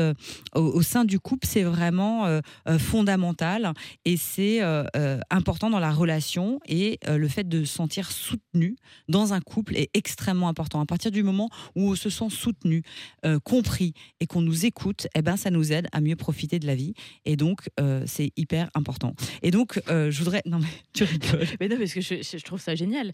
au, 0.55 0.83
sein 0.83 1.05
du 1.05 1.19
couple, 1.19 1.47
c'est 1.47 1.65
vraiment 1.65 2.41
fondamental. 2.79 3.73
Et 4.05 4.17
c'est 4.17 4.61
important 5.31 5.71
dans 5.71 5.79
la 5.79 5.93
relation. 5.93 6.61
Et 6.67 6.99
le 7.07 7.29
fait 7.29 7.49
de 7.49 7.65
se 7.65 7.75
sentir 7.75 8.11
soutenu 8.11 8.77
dans 9.09 9.33
un 9.33 9.41
couple 9.41 9.77
est 9.77 9.91
extrêmement 9.95 10.49
important. 10.49 10.81
À 10.81 10.87
partir 10.87 11.11
du 11.11 11.23
moment 11.23 11.49
où 11.75 11.91
on 11.91 11.95
se 11.95 12.11
sent 12.11 12.31
soutenu, 12.31 12.83
compris 13.45 13.95
et 14.21 14.27
qu'on 14.27 14.43
nous 14.43 14.67
écoute, 14.67 15.09
eh 15.15 15.23
ben, 15.23 15.37
ça 15.37 15.51
nous 15.51 15.73
aide 15.73 15.89
à 15.93 16.01
mieux 16.01 16.17
profiter 16.29 16.59
de 16.59 16.67
la 16.67 16.75
vie. 16.75 16.93
Et 17.25 17.37
donc, 17.37 17.61
euh, 17.81 18.03
c'est 18.07 18.33
hyper 18.37 18.69
important. 18.75 19.15
Et 19.43 19.51
donc, 19.51 19.81
euh, 19.89 20.11
je 20.11 20.19
voudrais. 20.19 20.43
Non, 20.45 20.59
mais 20.59 20.67
tu 20.93 21.05
rigoles. 21.05 21.47
Mais 21.61 21.69
non, 21.69 21.79
parce 21.79 21.95
que 21.95 22.03
je, 22.03 22.17
je- 22.17 22.37
je 22.37 22.45
trouve 22.45 22.61
ça 22.61 22.75
génial. 22.75 23.13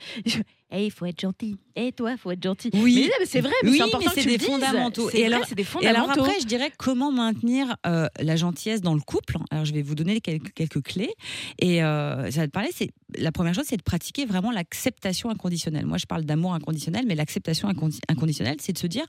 Eh, 0.73 0.87
il 0.87 0.91
faut 0.91 1.07
être 1.07 1.21
gentil. 1.21 1.57
Et 1.77 1.93
toi, 1.93 2.11
il 2.13 2.19
faut 2.19 2.33
être 2.33 2.43
gentil. 2.43 2.71
Oui. 2.75 2.95
Mais, 2.97 3.03
non, 3.03 3.09
mais 3.21 3.27
c'est 3.27 3.41
vrai, 3.41 3.53
mais 3.63 3.71
Oui, 3.71 3.77
c'est 3.77 3.83
important 3.85 4.11
mais 4.17 4.23
que 4.23 4.29
tu 4.29 4.37
des 4.37 4.45
fondamentaux. 4.45 5.11
Et 5.11 5.13
vrai, 5.19 5.25
alors- 5.35 5.47
c'est 5.47 5.55
des 5.55 5.63
Et 5.63 5.87
alors 5.87 6.03
fondamentaux. 6.07 6.25
après, 6.25 6.41
je 6.41 6.47
dirais 6.47 6.73
comment 6.77 7.13
maintenir 7.13 7.77
euh, 7.87 8.09
la 8.21 8.35
gentillesse 8.35 8.81
dans 8.81 8.95
le 8.95 9.01
couple. 9.01 9.37
Alors 9.53 9.65
je 9.65 9.73
vais 9.73 9.83
vous 9.83 9.95
donner 9.95 10.21
quelques, 10.21 10.53
quelques 10.53 10.83
clés. 10.83 11.13
Et 11.61 11.79
ça 11.79 12.25
va 12.41 12.47
te 12.47 12.51
parler, 12.53 12.71
c'est 12.75 12.91
la 13.17 13.31
première 13.31 13.55
chose, 13.55 13.67
c'est 13.69 13.77
de 13.77 13.83
pratiquer 13.83 14.27
vraiment 14.27 14.51
l'acceptation 14.51 15.31
inconditionnelle. 15.31 15.87
Moi, 15.87 15.99
je 15.99 16.07
parle 16.07 16.25
d'amour 16.25 16.53
inconditionnel, 16.55 17.05
mais 17.07 17.15
l'acceptation 17.15 17.69
incondi- 17.69 18.01
inconditionnelle, 18.09 18.57
c'est 18.61 18.73
de 18.73 18.79
se 18.79 18.89
dire. 18.89 19.05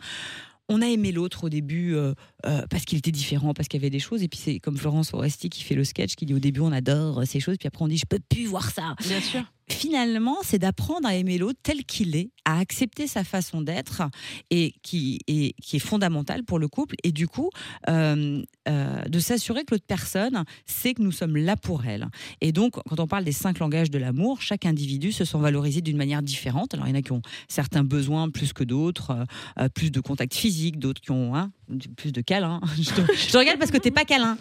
On 0.67 0.81
a 0.81 0.87
aimé 0.87 1.11
l'autre 1.11 1.45
au 1.45 1.49
début 1.49 1.95
euh, 1.95 2.13
euh, 2.45 2.65
parce 2.69 2.85
qu'il 2.85 2.97
était 2.97 3.11
différent, 3.11 3.53
parce 3.53 3.67
qu'il 3.67 3.79
y 3.79 3.83
avait 3.83 3.91
des 3.91 3.99
choses. 3.99 4.23
Et 4.23 4.27
puis 4.27 4.39
c'est 4.39 4.59
comme 4.59 4.77
Florence 4.77 5.11
Foresti 5.11 5.49
qui 5.49 5.63
fait 5.63 5.75
le 5.75 5.83
sketch, 5.83 6.15
qui 6.15 6.25
dit 6.25 6.33
au 6.33 6.39
début 6.39 6.61
on 6.61 6.71
adore 6.71 7.23
ces 7.25 7.39
choses, 7.39 7.57
puis 7.57 7.67
après 7.67 7.83
on 7.83 7.87
dit 7.87 7.97
je 7.97 8.05
peux 8.07 8.19
plus 8.29 8.45
voir 8.45 8.71
ça 8.71 8.95
Bien 9.07 9.21
sûr. 9.21 9.43
Finalement, 9.69 10.37
c'est 10.43 10.59
d'apprendre 10.59 11.07
à 11.07 11.15
aimer 11.15 11.37
l'autre 11.37 11.59
tel 11.63 11.83
qu'il 11.85 12.15
est, 12.15 12.29
à 12.45 12.59
accepter 12.59 13.07
sa 13.07 13.23
façon 13.23 13.61
d'être 13.61 14.03
et 14.51 14.73
qui, 14.83 15.19
est, 15.27 15.55
qui 15.61 15.77
est 15.77 15.79
fondamentale 15.79 16.43
pour 16.43 16.59
le 16.59 16.67
couple. 16.67 16.95
Et 17.03 17.11
du 17.11 17.27
coup, 17.27 17.49
euh, 17.89 18.43
euh, 18.67 19.01
de 19.03 19.19
s'assurer 19.19 19.63
que 19.63 19.73
l'autre 19.73 19.85
personne 19.87 20.43
sait 20.65 20.93
que 20.93 21.01
nous 21.01 21.11
sommes 21.11 21.37
là 21.37 21.57
pour 21.57 21.85
elle. 21.85 22.07
Et 22.41 22.51
donc, 22.51 22.73
quand 22.87 22.99
on 22.99 23.07
parle 23.07 23.23
des 23.23 23.31
cinq 23.31 23.59
langages 23.59 23.89
de 23.89 23.97
l'amour, 23.97 24.41
chaque 24.41 24.65
individu 24.65 25.11
se 25.11 25.25
sent 25.25 25.37
valorisé 25.39 25.81
d'une 25.81 25.97
manière 25.97 26.21
différente. 26.21 26.73
Alors, 26.73 26.87
il 26.87 26.91
y 26.91 26.93
en 26.93 26.99
a 26.99 27.01
qui 27.01 27.11
ont 27.11 27.23
certains 27.47 27.83
besoins 27.83 28.29
plus 28.29 28.53
que 28.53 28.63
d'autres, 28.63 29.25
euh, 29.59 29.69
plus 29.69 29.91
de 29.91 29.99
contact 29.99 30.35
physique, 30.35 30.77
d'autres 30.77 31.01
qui 31.01 31.11
ont 31.11 31.35
hein, 31.35 31.51
plus 31.97 32.11
de 32.11 32.21
câlin. 32.21 32.61
Je 32.79 32.91
te, 32.91 33.01
je 33.13 33.31
te 33.31 33.37
regarde 33.37 33.57
parce 33.57 33.71
que 33.71 33.77
t'es 33.77 33.91
pas 33.91 34.05
câlin. 34.05 34.37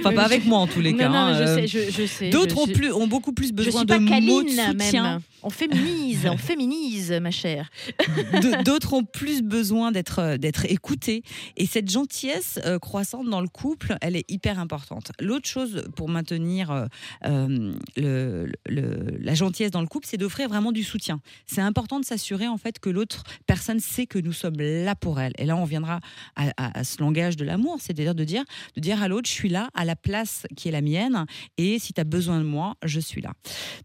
enfin, 0.00 0.12
pas 0.12 0.24
avec 0.24 0.44
moi 0.44 0.58
en 0.58 0.66
tous 0.66 0.80
les 0.80 0.92
non, 0.92 0.98
cas. 0.98 1.08
non, 1.08 1.16
hein, 1.16 1.38
je 1.38 1.46
sais, 1.46 1.66
je, 1.68 1.90
je 1.92 2.06
sais. 2.06 2.30
D'autres 2.30 2.56
ont, 2.96 3.06
beaucoup 3.06 3.32
plus 3.32 3.52
besoin 3.52 3.82
de 3.84 3.88
pas 3.88 4.00
mots 4.00 4.08
câline 4.08 4.47
soutien. 4.50 5.02
même. 5.14 5.20
On 5.42 5.50
féminise, 5.50 6.26
on 6.26 6.36
féminise, 6.36 7.12
ma 7.12 7.30
chère. 7.30 7.70
D'autres 8.64 8.92
ont 8.94 9.04
plus 9.04 9.42
besoin 9.42 9.92
d'être 9.92 10.18
euh, 10.18 10.36
d'être 10.36 10.64
écoutés. 10.66 11.22
Et 11.56 11.66
cette 11.66 11.90
gentillesse 11.90 12.58
euh, 12.64 12.78
croissante 12.78 13.28
dans 13.28 13.40
le 13.40 13.48
couple, 13.48 13.96
elle 14.00 14.16
est 14.16 14.28
hyper 14.30 14.58
importante. 14.58 15.12
L'autre 15.20 15.48
chose 15.48 15.84
pour 15.96 16.08
maintenir 16.08 16.70
euh, 16.70 16.86
euh, 17.26 17.74
le, 17.96 18.50
le- 18.68 19.16
la 19.20 19.34
gentillesse 19.34 19.70
dans 19.70 19.80
le 19.80 19.86
couple, 19.86 20.06
c'est 20.08 20.16
d'offrir 20.16 20.48
vraiment 20.48 20.72
du 20.72 20.82
soutien. 20.82 21.20
C'est 21.46 21.60
important 21.60 22.00
de 22.00 22.04
s'assurer 22.04 22.48
en 22.48 22.56
fait 22.58 22.78
que 22.80 22.90
l'autre 22.90 23.22
personne 23.46 23.80
sait 23.80 24.06
que 24.06 24.18
nous 24.18 24.32
sommes 24.32 24.56
là 24.58 24.94
pour 24.94 25.20
elle. 25.20 25.32
Et 25.38 25.44
là, 25.44 25.56
on 25.56 25.64
viendra 25.64 26.00
à, 26.36 26.48
à- 26.56 26.78
à 26.80 26.84
ce 26.84 27.00
langage 27.00 27.36
de 27.36 27.44
l'amour, 27.44 27.78
c'est-à-dire 27.80 28.14
de 28.14 28.24
dire, 28.24 28.44
de 28.76 28.80
dire 28.80 29.02
à 29.02 29.08
l'autre, 29.08 29.28
je 29.28 29.34
suis 29.34 29.48
là 29.48 29.68
à 29.74 29.84
la 29.84 29.96
place 29.96 30.46
qui 30.56 30.68
est 30.68 30.72
la 30.72 30.80
mienne. 30.82 31.26
Et 31.58 31.78
si 31.78 31.92
tu 31.92 32.00
as 32.00 32.04
besoin 32.04 32.38
de 32.38 32.44
moi, 32.44 32.74
je 32.84 33.00
suis 33.00 33.20
là. 33.20 33.32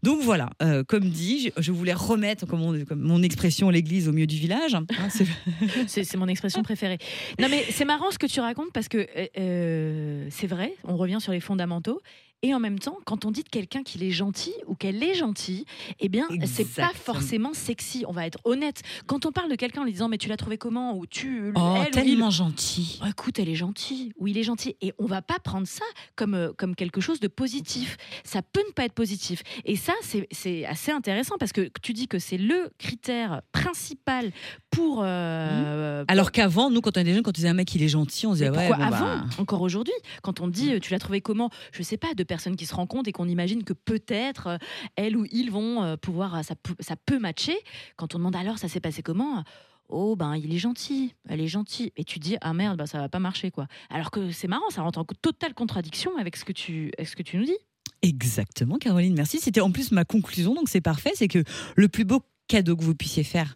Donc 0.02 0.20
voilà, 0.22 0.50
euh, 0.62 0.84
comme 0.84 1.04
dit, 1.04 1.52
je, 1.56 1.62
je 1.62 1.72
voulais 1.72 1.92
remettre 1.92 2.46
comme 2.46 2.60
mon, 2.90 3.22
expression 3.22 3.70
l'église 3.70 4.08
au 4.08 4.12
milieu 4.12 4.26
du 4.26 4.36
village. 4.36 4.74
Hein, 4.74 4.84
c'est 5.86 6.16
mon 6.16 6.28
expression 6.28 6.62
préférée. 6.62 6.98
Non, 7.38 7.48
mais 7.48 7.64
c'est 7.70 7.84
marrant 7.84 8.10
ce 8.10 8.18
que 8.18 8.26
tu 8.26 8.40
racontes 8.40 8.72
parce 8.72 8.88
que 8.88 8.98
euh, 8.98 9.26
euh, 9.38 10.26
c'est 10.30 10.46
vrai, 10.46 10.74
on 10.84 10.96
revient 10.96 11.18
sur 11.20 11.32
les 11.32 11.40
fondamentaux. 11.40 12.00
Et 12.46 12.52
en 12.54 12.60
même 12.60 12.78
temps, 12.78 12.98
quand 13.06 13.24
on 13.24 13.30
dit 13.30 13.42
de 13.42 13.48
quelqu'un 13.48 13.82
qu'il 13.82 14.02
est 14.02 14.10
gentil 14.10 14.52
ou 14.66 14.74
qu'elle 14.74 15.02
est 15.02 15.14
gentille, 15.14 15.64
eh 15.98 16.10
bien, 16.10 16.26
c'est 16.44 16.68
pas 16.74 16.90
forcément 16.94 17.54
sexy. 17.54 18.04
On 18.06 18.12
va 18.12 18.26
être 18.26 18.38
honnête. 18.44 18.82
Quand 19.06 19.24
on 19.24 19.32
parle 19.32 19.50
de 19.50 19.56
quelqu'un 19.56 19.80
en 19.80 19.84
lui 19.84 19.92
disant, 19.92 20.08
mais 20.08 20.18
tu 20.18 20.28
l'as 20.28 20.36
trouvé 20.36 20.58
comment 20.58 20.94
Ou 20.94 21.06
tu. 21.06 21.52
oh, 21.54 21.74
elle 21.76 21.82
ou 21.82 21.84
il- 21.86 21.90
tellement 21.90 22.28
gentil. 22.30 23.00
Oh, 23.02 23.06
écoute, 23.08 23.38
elle 23.38 23.48
est 23.48 23.54
gentille, 23.54 24.12
ou 24.18 24.26
il 24.26 24.36
est 24.36 24.42
gentil. 24.42 24.76
Et 24.82 24.92
on 24.98 25.06
va 25.06 25.22
pas 25.22 25.38
prendre 25.38 25.66
ça 25.66 25.84
comme, 26.16 26.34
euh, 26.34 26.52
comme 26.56 26.74
quelque 26.74 27.00
chose 27.00 27.18
de 27.18 27.28
positif. 27.28 27.96
Ça 28.24 28.42
peut 28.42 28.62
ne 28.68 28.72
pas 28.72 28.84
être 28.84 28.92
positif. 28.92 29.42
Et 29.64 29.76
ça, 29.76 29.94
c'est- 30.02 30.26
assez 30.66 30.90
intéressant 30.92 31.36
parce 31.40 31.52
que 31.52 31.70
tu 31.82 31.94
dis 31.94 32.08
que 32.08 32.18
c'est 32.18 32.36
le 32.36 32.70
critère 32.78 33.40
principal 33.52 34.32
pour. 34.70 35.00
euh, 35.02 36.04
pour- 36.04 36.12
Alors 36.12 36.30
qu'avant, 36.32 36.68
nous, 36.70 36.80
quand 36.82 36.96
on 36.96 37.00
était 37.00 37.14
jeunes, 37.14 37.22
quand 37.22 37.30
on 37.30 37.32
disait 37.32 37.48
un 37.48 37.54
mec 37.54 37.74
il 37.74 37.82
est 37.82 37.88
gentil, 37.88 38.26
on 38.26 38.32
disait 38.32 38.50
ouais, 38.50 38.68
bon, 38.70 38.76
bah, 38.76 38.86
avant, 38.86 39.20
encore 39.38 39.62
aujourd'hui, 39.62 39.94
quand 40.22 40.40
on 40.40 40.48
dit 40.48 40.72
euh, 40.74 40.78
tu 40.80 40.92
l'as 40.92 40.98
trouvé 40.98 41.20
comment, 41.20 41.50
je 41.72 41.82
sais 41.82 41.96
pas, 41.96 42.14
de 42.14 42.22
personnes 42.34 42.56
qui 42.56 42.66
se 42.66 42.74
rencontrent 42.74 43.08
et 43.08 43.12
qu'on 43.12 43.28
imagine 43.28 43.62
que 43.64 43.72
peut-être 43.72 44.46
euh, 44.48 44.58
elles 44.96 45.16
ou 45.16 45.24
ils 45.30 45.50
vont 45.50 45.82
euh, 45.82 45.96
pouvoir, 45.96 46.34
euh, 46.34 46.42
ça, 46.42 46.54
peut- 46.56 46.74
ça 46.80 46.96
peut 46.96 47.18
matcher. 47.18 47.56
Quand 47.96 48.14
on 48.14 48.18
demande 48.18 48.36
alors 48.36 48.58
ça 48.58 48.68
s'est 48.68 48.80
passé 48.80 49.02
comment? 49.02 49.44
Oh 49.88 50.16
ben 50.16 50.34
il 50.36 50.52
est 50.54 50.58
gentil, 50.58 51.14
elle 51.28 51.40
est 51.42 51.46
gentille, 51.58 51.92
et 51.96 52.04
tu 52.04 52.18
dis 52.18 52.36
ah 52.40 52.54
merde 52.54 52.78
bah 52.78 52.86
ça 52.86 52.98
va 52.98 53.08
pas 53.10 53.18
marcher 53.20 53.50
quoi. 53.50 53.66
Alors 53.90 54.10
que 54.10 54.30
c'est 54.32 54.48
marrant, 54.48 54.70
ça 54.70 54.80
rentre 54.82 54.98
en 54.98 55.04
totale 55.04 55.52
contradiction 55.54 56.10
avec 56.18 56.36
ce 56.36 56.44
que 56.44 56.52
tu, 56.52 56.90
avec 56.98 57.06
ce 57.08 57.14
que 57.16 57.22
tu 57.22 57.36
nous 57.36 57.44
dis. 57.44 57.58
Exactement, 58.02 58.76
Caroline, 58.78 59.14
merci. 59.14 59.38
C'était 59.40 59.60
en 59.60 59.70
plus 59.70 59.92
ma 59.92 60.04
conclusion, 60.04 60.54
donc 60.54 60.68
c'est 60.68 60.80
parfait. 60.80 61.12
C'est 61.14 61.28
que 61.28 61.42
le 61.76 61.88
plus 61.88 62.04
beau 62.04 62.20
cadeau 62.48 62.76
que 62.76 62.82
vous 62.84 62.94
puissiez 62.94 63.24
faire 63.24 63.54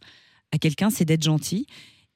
à 0.52 0.58
quelqu'un, 0.58 0.90
c'est 0.90 1.04
d'être 1.04 1.22
gentil. 1.24 1.66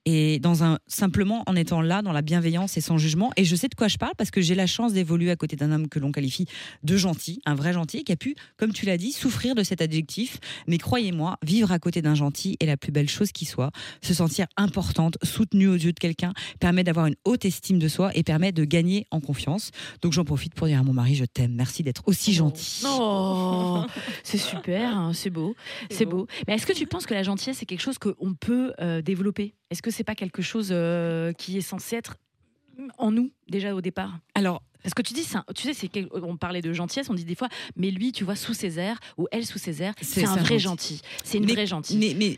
Et 0.04 0.38
dans 0.40 0.64
un, 0.64 0.78
simplement 0.86 1.42
en 1.46 1.54
étant 1.54 1.80
là, 1.80 2.02
dans 2.02 2.12
la 2.12 2.22
bienveillance 2.22 2.76
et 2.76 2.80
sans 2.80 2.98
jugement. 2.98 3.30
Et 3.36 3.44
je 3.44 3.54
sais 3.54 3.68
de 3.68 3.74
quoi 3.74 3.88
je 3.88 3.98
parle 3.98 4.14
parce 4.16 4.30
que 4.30 4.40
j'ai 4.40 4.54
la 4.54 4.66
chance 4.66 4.92
d'évoluer 4.92 5.30
à 5.30 5.36
côté 5.36 5.56
d'un 5.56 5.70
homme 5.70 5.88
que 5.88 5.98
l'on 5.98 6.10
qualifie 6.10 6.46
de 6.82 6.96
gentil, 6.96 7.40
un 7.46 7.54
vrai 7.54 7.72
gentil, 7.72 8.04
qui 8.04 8.12
a 8.12 8.16
pu, 8.16 8.34
comme 8.56 8.72
tu 8.72 8.86
l'as 8.86 8.96
dit, 8.96 9.12
souffrir 9.12 9.54
de 9.54 9.62
cet 9.62 9.80
adjectif. 9.80 10.38
Mais 10.66 10.78
croyez-moi, 10.78 11.36
vivre 11.42 11.70
à 11.72 11.78
côté 11.78 12.02
d'un 12.02 12.14
gentil 12.14 12.56
est 12.60 12.66
la 12.66 12.76
plus 12.76 12.92
belle 12.92 13.08
chose 13.08 13.32
qui 13.32 13.44
soit. 13.44 13.70
Se 14.02 14.14
sentir 14.14 14.46
importante, 14.56 15.18
soutenue 15.22 15.68
aux 15.68 15.74
yeux 15.74 15.92
de 15.92 16.00
quelqu'un, 16.00 16.32
permet 16.58 16.84
d'avoir 16.84 17.06
une 17.06 17.16
haute 17.24 17.44
estime 17.44 17.78
de 17.78 17.88
soi 17.88 18.10
et 18.14 18.22
permet 18.22 18.52
de 18.52 18.64
gagner 18.64 19.06
en 19.10 19.20
confiance. 19.20 19.70
Donc 20.00 20.12
j'en 20.12 20.24
profite 20.24 20.54
pour 20.54 20.66
dire 20.66 20.80
à 20.80 20.82
mon 20.82 20.92
mari, 20.92 21.14
je 21.14 21.24
t'aime. 21.24 21.54
Merci 21.54 21.82
d'être 21.82 22.02
aussi 22.06 22.32
gentil. 22.32 22.84
Oh, 22.86 23.84
c'est 24.24 24.38
super, 24.38 24.96
hein, 24.96 25.12
c'est 25.14 25.30
beau, 25.30 25.54
C'est 25.90 26.06
beau. 26.06 26.26
Mais 26.46 26.54
est-ce 26.54 26.66
que 26.66 26.72
tu 26.72 26.86
penses 26.86 27.06
que 27.06 27.14
la 27.14 27.22
gentillesse 27.22 27.58
c'est 27.58 27.66
quelque 27.66 27.80
chose 27.80 27.98
qu'on 27.98 28.34
peut 28.34 28.72
euh, 28.80 29.02
développer? 29.02 29.54
Est-ce 29.70 29.80
que 29.80 29.90
c'est 29.92 30.04
pas 30.04 30.14
quelque 30.14 30.42
chose 30.42 30.68
euh, 30.72 31.32
qui 31.32 31.56
est 31.56 31.60
censé 31.62 31.96
être 31.96 32.16
en 32.98 33.10
nous 33.12 33.30
déjà 33.48 33.74
au 33.74 33.80
départ? 33.80 34.18
Alors, 34.34 34.62
Parce 34.82 34.94
que 34.94 35.02
tu 35.02 35.14
dis, 35.14 35.24
un- 35.34 35.44
tu 35.54 35.72
sais, 35.72 35.88
on 36.12 36.36
parlait 36.36 36.60
de 36.60 36.72
gentillesse, 36.72 37.08
on 37.08 37.14
dit 37.14 37.24
des 37.24 37.36
fois, 37.36 37.48
mais 37.76 37.92
lui, 37.92 38.10
tu 38.10 38.24
vois, 38.24 38.34
sous 38.34 38.52
ses 38.52 38.80
airs 38.80 38.98
ou 39.16 39.28
elle 39.30 39.46
sous 39.46 39.58
ses 39.58 39.80
airs, 39.80 39.94
C'est 40.00 40.24
un 40.24 40.34
vrai 40.34 40.58
gentil. 40.58 41.00
C'est 41.22 41.38
une 41.38 41.44
Mais- 41.46 41.52
vraie 41.52 41.66
gentille. 41.68 41.98
mais, 42.18 42.36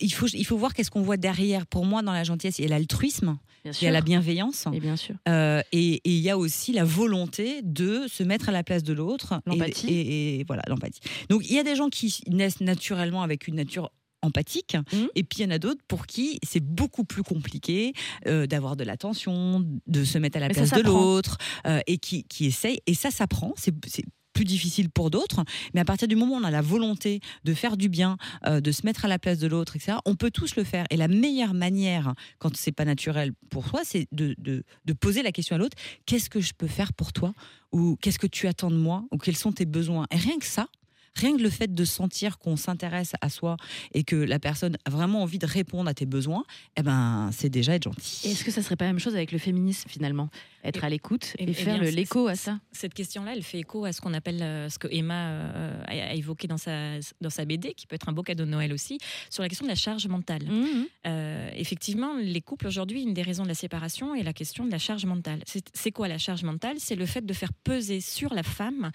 il, 0.00 0.12
faut, 0.12 0.26
il 0.26 0.44
faut 0.44 0.58
voir 0.58 0.74
qu'est-ce 0.74 0.90
qu'on 0.90 1.00
voit 1.00 1.16
derrière. 1.16 1.66
Pour 1.66 1.86
moi, 1.86 2.02
dans 2.02 2.12
la 2.12 2.22
gentillesse, 2.22 2.58
il 2.58 2.62
y 2.62 2.66
a 2.66 2.68
l'altruisme, 2.68 3.38
il 3.64 3.82
y 3.82 3.86
a 3.86 3.90
la 3.90 4.02
bienveillance. 4.02 4.66
Et 4.74 4.80
bien 4.80 4.96
sûr. 4.96 5.14
Euh, 5.26 5.62
et 5.72 5.94
et 6.04 6.10
il 6.10 6.20
y 6.20 6.28
a 6.28 6.36
aussi 6.36 6.72
la 6.74 6.84
volonté 6.84 7.62
de 7.62 8.06
se 8.08 8.22
mettre 8.22 8.50
à 8.50 8.52
la 8.52 8.62
place 8.62 8.82
de 8.82 8.92
l'autre. 8.92 9.40
Et- 9.46 9.50
L'empathie. 9.50 9.88
Et, 9.88 10.40
et 10.40 10.44
voilà, 10.44 10.64
l'empathie. 10.68 11.00
Donc 11.30 11.48
il 11.48 11.54
y 11.54 11.58
a 11.58 11.62
des 11.64 11.76
gens 11.76 11.88
qui 11.88 12.20
naissent 12.28 12.60
naturellement 12.60 13.22
avec 13.22 13.48
une 13.48 13.54
nature 13.54 13.90
empathique. 14.26 14.76
Mhm. 14.92 15.08
et 15.14 15.22
puis 15.22 15.40
il 15.40 15.42
y 15.42 15.46
en 15.46 15.50
a 15.50 15.58
d'autres 15.58 15.82
pour 15.88 16.06
qui 16.06 16.38
c'est 16.42 16.62
beaucoup 16.62 17.04
plus 17.04 17.22
compliqué 17.22 17.92
euh, 18.26 18.46
d'avoir 18.46 18.76
de 18.76 18.84
l'attention 18.84 19.64
de 19.86 20.04
se 20.04 20.18
mettre 20.18 20.36
à 20.36 20.40
la 20.40 20.48
Mais 20.48 20.54
ça 20.54 20.60
place 20.66 20.82
de 20.82 20.86
l'autre 20.86 21.38
euh, 21.66 21.80
et 21.86 21.98
qui, 21.98 22.24
qui 22.24 22.46
essayent. 22.46 22.80
Et 22.86 22.94
ça 22.94 23.10
s'apprend. 23.10 23.54
C'est 23.56 23.74
c'est 23.86 24.04
plus 24.32 24.44
difficile 24.44 24.90
pour 24.90 25.10
d'autres. 25.10 25.44
Mais 25.72 25.80
à 25.80 25.84
partir 25.86 26.08
du 26.08 26.14
moment 26.14 26.34
où 26.34 26.40
on 26.40 26.44
a 26.44 26.50
la 26.50 26.60
volonté 26.60 27.20
de 27.44 27.54
faire 27.54 27.78
du 27.78 27.88
bien 27.88 28.18
euh, 28.46 28.60
de 28.60 28.70
se 28.70 28.84
mettre 28.84 29.06
à 29.06 29.08
la 29.08 29.18
place 29.18 29.38
de 29.38 29.46
l'autre 29.46 29.76
etc 29.76 29.96
on 30.04 30.14
peut 30.14 30.30
tous 30.30 30.56
le 30.56 30.64
faire. 30.64 30.84
Et 30.90 30.96
la 30.98 31.08
meilleure 31.08 31.54
manière 31.54 32.14
quand 32.38 32.54
c'est 32.54 32.72
pas 32.72 32.84
naturel 32.84 33.32
pour 33.48 33.66
soi 33.66 33.80
c'est 33.84 34.06
de, 34.12 34.34
de, 34.38 34.62
de 34.84 34.92
poser 34.92 35.22
la 35.22 35.32
question 35.32 35.56
à 35.56 35.58
l'autre. 35.58 35.76
Qu'est-ce 36.04 36.28
que 36.28 36.40
je 36.40 36.52
peux 36.52 36.66
faire 36.66 36.92
pour 36.92 37.14
toi? 37.14 37.32
Ou 37.72 37.96
qu'est-ce 37.96 38.18
que 38.18 38.26
tu 38.26 38.46
attends 38.46 38.70
de 38.70 38.76
moi? 38.76 39.04
Ou 39.10 39.16
quels 39.16 39.36
sont 39.36 39.52
tes 39.52 39.64
besoins? 39.64 40.06
Et 40.10 40.16
rien 40.16 40.38
que 40.38 40.46
ça 40.46 40.68
Rien 41.16 41.36
que 41.36 41.42
le 41.42 41.50
fait 41.50 41.74
de 41.74 41.84
sentir 41.84 42.38
qu'on 42.38 42.56
s'intéresse 42.56 43.12
à 43.20 43.28
soi 43.28 43.56
et 43.92 44.04
que 44.04 44.16
la 44.16 44.38
personne 44.38 44.76
a 44.84 44.90
vraiment 44.90 45.22
envie 45.22 45.38
de 45.38 45.46
répondre 45.46 45.88
à 45.88 45.94
tes 45.94 46.06
besoins, 46.06 46.44
eh 46.76 46.82
ben, 46.82 47.30
c'est 47.32 47.48
déjà 47.48 47.74
être 47.74 47.84
gentil. 47.84 48.28
Est-ce 48.28 48.44
que 48.44 48.50
ça 48.50 48.62
serait 48.62 48.76
pas 48.76 48.84
la 48.84 48.92
même 48.92 49.00
chose 49.00 49.14
avec 49.14 49.32
le 49.32 49.38
féminisme 49.38 49.88
finalement? 49.88 50.28
Être 50.66 50.84
à 50.84 50.88
l'écoute 50.88 51.34
et, 51.38 51.44
Eh- 51.44 51.50
eh 51.50 51.54
faire 51.54 51.82
l'écho 51.82 52.28
à 52.28 52.34
ça 52.34 52.58
Cette 52.72 52.92
question-là, 52.94 53.32
elle 53.34 53.42
fait 53.42 53.58
écho 53.60 53.84
à 53.84 53.92
ce 53.92 54.00
qu'on 54.00 54.14
appelle, 54.14 54.42
euh, 54.42 54.68
ce 54.68 54.78
que 54.78 54.88
Emma 54.90 55.28
euh, 55.30 55.82
a, 55.86 56.10
a 56.10 56.14
évoqué 56.14 56.46
dans 56.48 56.56
sa, 56.58 56.98
dans 57.20 57.30
sa 57.30 57.44
BD, 57.44 57.72
qui 57.74 57.86
peut 57.86 57.94
être 57.94 58.08
un 58.08 58.12
beau 58.12 58.22
cadeau 58.22 58.44
de 58.44 58.50
Noël 58.50 58.72
aussi, 58.72 58.98
sur 59.30 59.42
la 59.42 59.48
question 59.48 59.64
de 59.64 59.70
la 59.70 59.76
charge 59.76 60.06
mentale. 60.08 60.44
Mhm. 60.44 60.86
Euh, 61.06 61.48
effectivement, 61.54 62.14
les 62.20 62.40
couples 62.40 62.66
aujourd'hui, 62.66 63.02
une 63.02 63.14
des 63.14 63.22
raisons 63.22 63.44
de 63.44 63.48
la 63.48 63.54
séparation 63.54 64.14
est 64.14 64.22
la 64.22 64.32
question 64.32 64.64
de 64.64 64.70
la 64.70 64.78
charge 64.78 65.04
mentale. 65.06 65.40
C'est 65.74 65.90
quoi 65.92 66.08
la 66.08 66.18
charge 66.18 66.42
mentale? 66.42 66.76
C'est 66.78 66.96
le 66.96 67.06
fait 67.06 67.24
de 67.24 67.32
faire 67.32 67.52
peser 67.52 68.00
sur 68.00 68.34
la 68.34 68.42
femme 68.42 68.90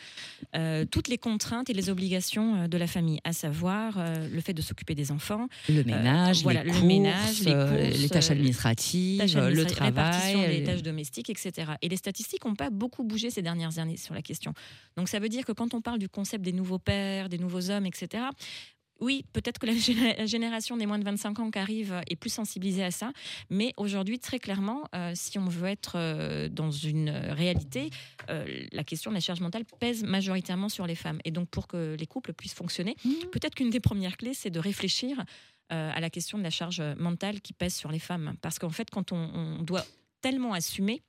toutes 0.92 1.08
les 1.08 1.18
contraintes 1.18 1.70
et 1.70 1.74
les 1.74 1.90
obligations 1.90 2.68
de 2.68 2.78
la 2.78 2.88
famille, 2.88 3.20
à 3.24 3.34
savoir 3.34 3.98
le 4.32 4.42
fait 4.42 4.54
de 4.54 4.62
s'occuper 4.62 4.96
des 4.96 5.12
enfants, 5.12 5.48
Le 5.70 5.84
ménage, 5.84 6.44
voilà, 6.44 6.64
les, 6.64 6.68
le 6.70 6.74
courses, 6.74 6.86
ménage, 6.86 7.40
les 7.42 7.54
courses, 7.54 8.02
les 8.02 8.10
tâches 8.10 8.32
administratives, 8.32 9.20
tâches 9.20 9.34
le 9.36 9.42
administratives, 9.42 9.94
travail. 9.94 10.58
des 10.60 10.64
tâches 10.64 10.84
domestiques, 10.84 11.30
etc. 11.30 11.61
Et 11.82 11.90
les 11.90 11.98
statistiques 11.98 12.46
n'ont 12.46 12.56
pas 12.56 12.70
beaucoup 12.70 13.04
bougé 13.04 13.30
ces 13.30 13.42
dernières 13.42 13.80
années 13.80 13.98
sur 13.98 14.14
la 14.14 14.22
question. 14.22 14.54
Donc 14.98 15.08
ça 15.10 15.20
veut 15.20 15.30
dire 15.30 15.46
que 15.46 15.52
quand 15.52 15.74
on 15.74 15.82
parle 15.82 16.00
du 16.00 16.10
concept 16.10 16.44
des 16.44 16.54
nouveaux 16.54 16.80
pères, 16.80 17.30
des 17.30 17.38
nouveaux 17.38 17.70
hommes, 17.70 17.86
etc., 17.86 18.24
oui, 19.00 19.26
peut-être 19.34 19.58
que 19.58 19.66
la 19.66 19.74
géné- 19.74 20.16
la 20.16 20.28
génération 20.28 20.78
des 20.78 20.86
moins 20.86 21.00
de 21.00 21.04
25 21.04 21.40
ans 21.40 21.50
qui 21.50 21.58
arrive 21.58 22.02
est 22.08 22.16
plus 22.16 22.30
sensibilisée 22.32 22.84
à 22.84 22.92
ça, 22.92 23.12
mais 23.50 23.74
aujourd'hui, 23.78 24.20
très 24.20 24.38
clairement, 24.38 24.84
euh, 24.94 25.14
si 25.16 25.40
on 25.40 25.46
veut 25.46 25.70
être 25.70 25.94
euh, 25.96 26.50
dans 26.50 26.70
une 26.70 27.10
euh, 27.10 27.34
réalité, 27.34 27.90
euh, 28.30 28.46
la 28.72 28.84
question 28.84 29.10
de 29.10 29.16
la 29.16 29.20
charge 29.20 29.42
mentale 29.42 29.64
pèse 29.80 30.04
majoritairement 30.04 30.70
sur 30.70 30.86
les 30.86 30.94
femmes. 30.94 31.20
Et 31.26 31.32
donc, 31.32 31.50
pour 31.50 31.68
que 31.68 31.96
les 32.00 32.06
couples 32.06 32.32
puissent 32.34 32.54
fonctionner, 32.54 32.96
peut-être 33.32 33.56
qu'une 33.56 33.72
des 33.72 33.80
premières 33.80 34.18
clés, 34.18 34.36
c'est 34.36 34.52
de 34.52 34.60
réfléchir 34.60 35.18
euh, 35.72 35.92
à 35.92 36.00
la 36.00 36.12
question 36.12 36.38
de 36.38 36.44
la 36.44 36.52
charge 36.52 36.82
mentale 36.98 37.42
qui 37.42 37.54
pèse 37.54 37.74
sur 37.74 37.92
les 37.92 37.98
femmes. 38.00 38.36
Parce 38.42 38.60
qu'en 38.60 38.70
fait, 38.70 38.92
quand 38.92 39.12
on, 39.14 39.18
on 39.34 39.64
doit 39.64 39.86
tellement 40.22 40.54
assumer, 40.54 41.02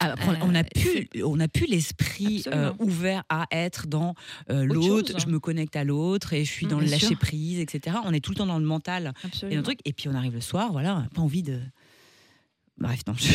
Après, 0.00 0.38
on 0.42 0.54
a 0.54 0.60
Euh, 0.60 0.64
pu, 0.64 1.08
on 1.24 1.38
a 1.38 1.46
pu 1.48 1.66
l'esprit 1.66 2.42
euh, 2.48 2.72
ouvert 2.80 3.22
à 3.28 3.46
être 3.52 3.86
dans 3.86 4.14
euh, 4.50 4.64
Autre 4.64 4.74
l'autre. 4.74 5.12
chose. 5.12 5.22
Je 5.24 5.30
me 5.30 5.38
connecte 5.38 5.76
à 5.76 5.84
l'autre 5.84 6.32
et 6.32 6.44
je 6.44 6.50
suis 6.50 6.66
Mm, 6.66 6.70
dans 6.70 6.80
le 6.80 6.86
lâcher 6.86 7.06
sûr. 7.06 7.18
prise, 7.18 7.60
etc. 7.60 7.96
On 8.04 8.12
est 8.12 8.20
tout 8.20 8.32
le 8.32 8.36
temps 8.36 8.46
dans 8.46 8.58
le 8.58 8.64
mental 8.64 9.12
et 9.22 9.26
Absolument. 9.26 9.56
le 9.58 9.62
truc. 9.62 9.78
Et 9.84 9.92
puis 9.92 10.08
on 10.08 10.14
arrive 10.14 10.34
le 10.34 10.40
soir, 10.40 10.72
voilà, 10.72 11.06
pas 11.14 11.22
envie 11.22 11.42
de. 11.44 11.60
Bref, 12.78 13.00
non. 13.06 13.14
je- 13.16 13.28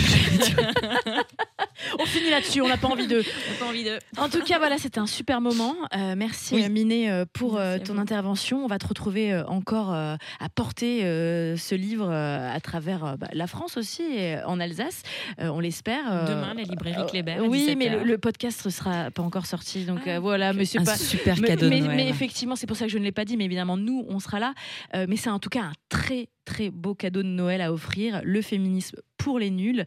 On 2.00 2.06
finit 2.06 2.30
là-dessus, 2.30 2.62
on 2.62 2.68
n'a 2.68 2.78
pas 2.78 2.88
envie 2.88 3.08
de. 3.08 3.18
on 3.18 3.52
n'a 3.52 3.58
pas 3.60 3.66
envie 3.68 3.84
de... 3.84 4.00
En 4.18 4.30
tout 4.30 4.42
cas, 4.42 4.58
voilà, 4.58 4.78
c'était 4.78 5.00
un 5.00 5.08
super 5.08 5.42
moment. 5.42 5.76
Euh, 5.96 6.16
merci 6.18 6.56
Oui. 6.56 6.70
Miné 6.70 7.12
euh, 7.12 7.26
pour 7.32 7.56
Merci 7.56 7.82
euh, 7.82 7.86
ton 7.86 7.98
intervention. 7.98 8.64
On 8.64 8.68
va 8.68 8.80
te 8.80 8.88
retrouver 8.88 9.34
euh, 9.34 9.46
encore 9.48 9.94
euh, 9.94 10.16
à 10.40 10.50
porter 10.50 11.04
euh, 11.04 11.58
ce 11.58 11.76
livre 11.76 12.10
euh, 12.10 12.54
à 12.54 12.60
travers 12.62 13.04
euh, 13.06 13.16
bah, 13.18 13.28
la 13.34 13.48
France 13.48 13.78
aussi, 13.78 14.02
et 14.04 14.38
en 14.46 14.60
Alsace, 14.60 15.04
euh, 15.40 15.50
on 15.50 15.60
l'espère. 15.60 16.12
euh, 16.12 16.26
Demain, 16.28 16.54
la 16.56 16.64
librairie 16.64 17.06
Kléber. 17.10 17.38
Oui, 17.42 17.74
mais 17.78 17.90
17 17.90 18.00
le, 18.00 18.04
le 18.12 18.18
podcast 18.18 18.66
ne 18.66 18.72
sera 18.72 19.12
pas 19.12 19.24
encore 19.24 19.46
sorti, 19.46 19.86
donc 19.86 20.02
Ah, 20.06 20.12
euh, 20.12 20.20
voilà, 20.20 20.54
mais 20.54 20.66
c'est 20.66 20.80
un 20.80 20.86
pas. 20.86 20.96
super 20.96 21.38
Mais, 21.40 21.48
cadeau 21.50 21.70
mais- 21.70 21.82
Noël. 21.82 21.96
mais 21.98 22.08
effectivement, 22.10 22.56
c'est 22.56 22.68
pour 22.68 22.78
ça 22.78 22.86
que 22.86 22.92
je 22.92 22.98
ne 22.98 23.04
l'ai 23.04 23.12
pas 23.12 23.26
dit, 23.26 23.36
mais 23.38 23.46
évidemment, 23.46 23.78
nous, 23.78 24.06
on 24.08 24.20
sera 24.20 24.40
là. 24.40 24.54
Euh, 24.96 25.06
mais 25.10 25.18
c'est 25.18 25.30
en 25.30 25.40
tout 25.40 25.50
cas 25.50 25.62
un 25.64 25.74
très, 25.90 26.30
très 26.46 26.70
beau 26.70 26.96
cadeau 26.96 27.24
de 27.24 27.28
Noël 27.28 27.62
à 27.62 27.74
offrir. 27.74 28.22
Le 28.24 28.42
féminisme 28.42 28.98
pour 29.24 29.40
les 29.40 29.50
nuls, 29.50 29.86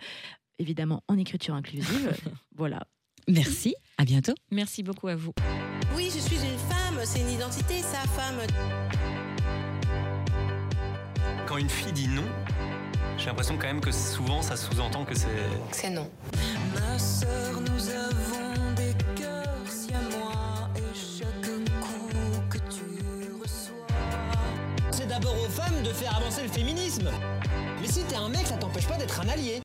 évidemment 0.59 1.03
en 1.09 1.18
écriture 1.18 1.55
inclusive. 1.55 2.16
voilà. 2.57 2.87
Merci, 3.28 3.74
à 3.99 4.05
bientôt. 4.05 4.32
Merci 4.51 4.82
beaucoup 4.82 5.09
à 5.09 5.16
vous. 5.16 5.32
Oui, 5.95 6.11
je 6.14 6.18
suis 6.20 6.37
une 6.37 6.59
femme, 6.59 6.99
c'est 7.05 7.20
une 7.20 7.30
identité, 7.30 7.82
sa 7.82 7.99
femme. 8.09 8.41
Quand 11.47 11.59
une 11.59 11.68
fille 11.68 11.93
dit 11.93 12.09
non, 12.09 12.24
j'ai 13.18 13.26
l'impression 13.26 13.59
quand 13.59 13.66
même 13.66 13.80
que 13.82 13.93
souvent 13.93 14.41
ça 14.41 14.57
sous-entend 14.57 15.05
que 15.05 15.14
c'est. 15.14 15.28
C'est 15.70 15.91
non. 15.91 16.11
Ma 16.74 16.99
sœur, 16.99 17.61
nous 17.61 17.91
avons 17.91 18.72
des 18.74 18.95
cœurs 19.20 19.66
si 19.66 19.93
à 19.93 20.01
moi 20.16 20.70
et 20.76 20.97
chaque 20.97 21.43
coup 21.80 22.41
que 22.49 22.59
tu 22.59 23.32
reçois. 23.43 23.87
C'est 24.91 25.07
d'abord 25.07 25.37
aux 25.39 25.51
femmes 25.51 25.82
de 25.82 25.91
faire 25.91 26.16
avancer 26.16 26.43
le 26.43 26.49
féminisme. 26.49 27.11
Mais 27.87 27.93
si 27.93 28.01
t'es 28.01 28.16
un 28.16 28.28
mec, 28.28 28.45
ça 28.49 28.57
t'empêche 28.57 28.89
pas 28.89 28.97
d'être 28.97 29.20
un 29.20 29.28
allié. 29.28 29.55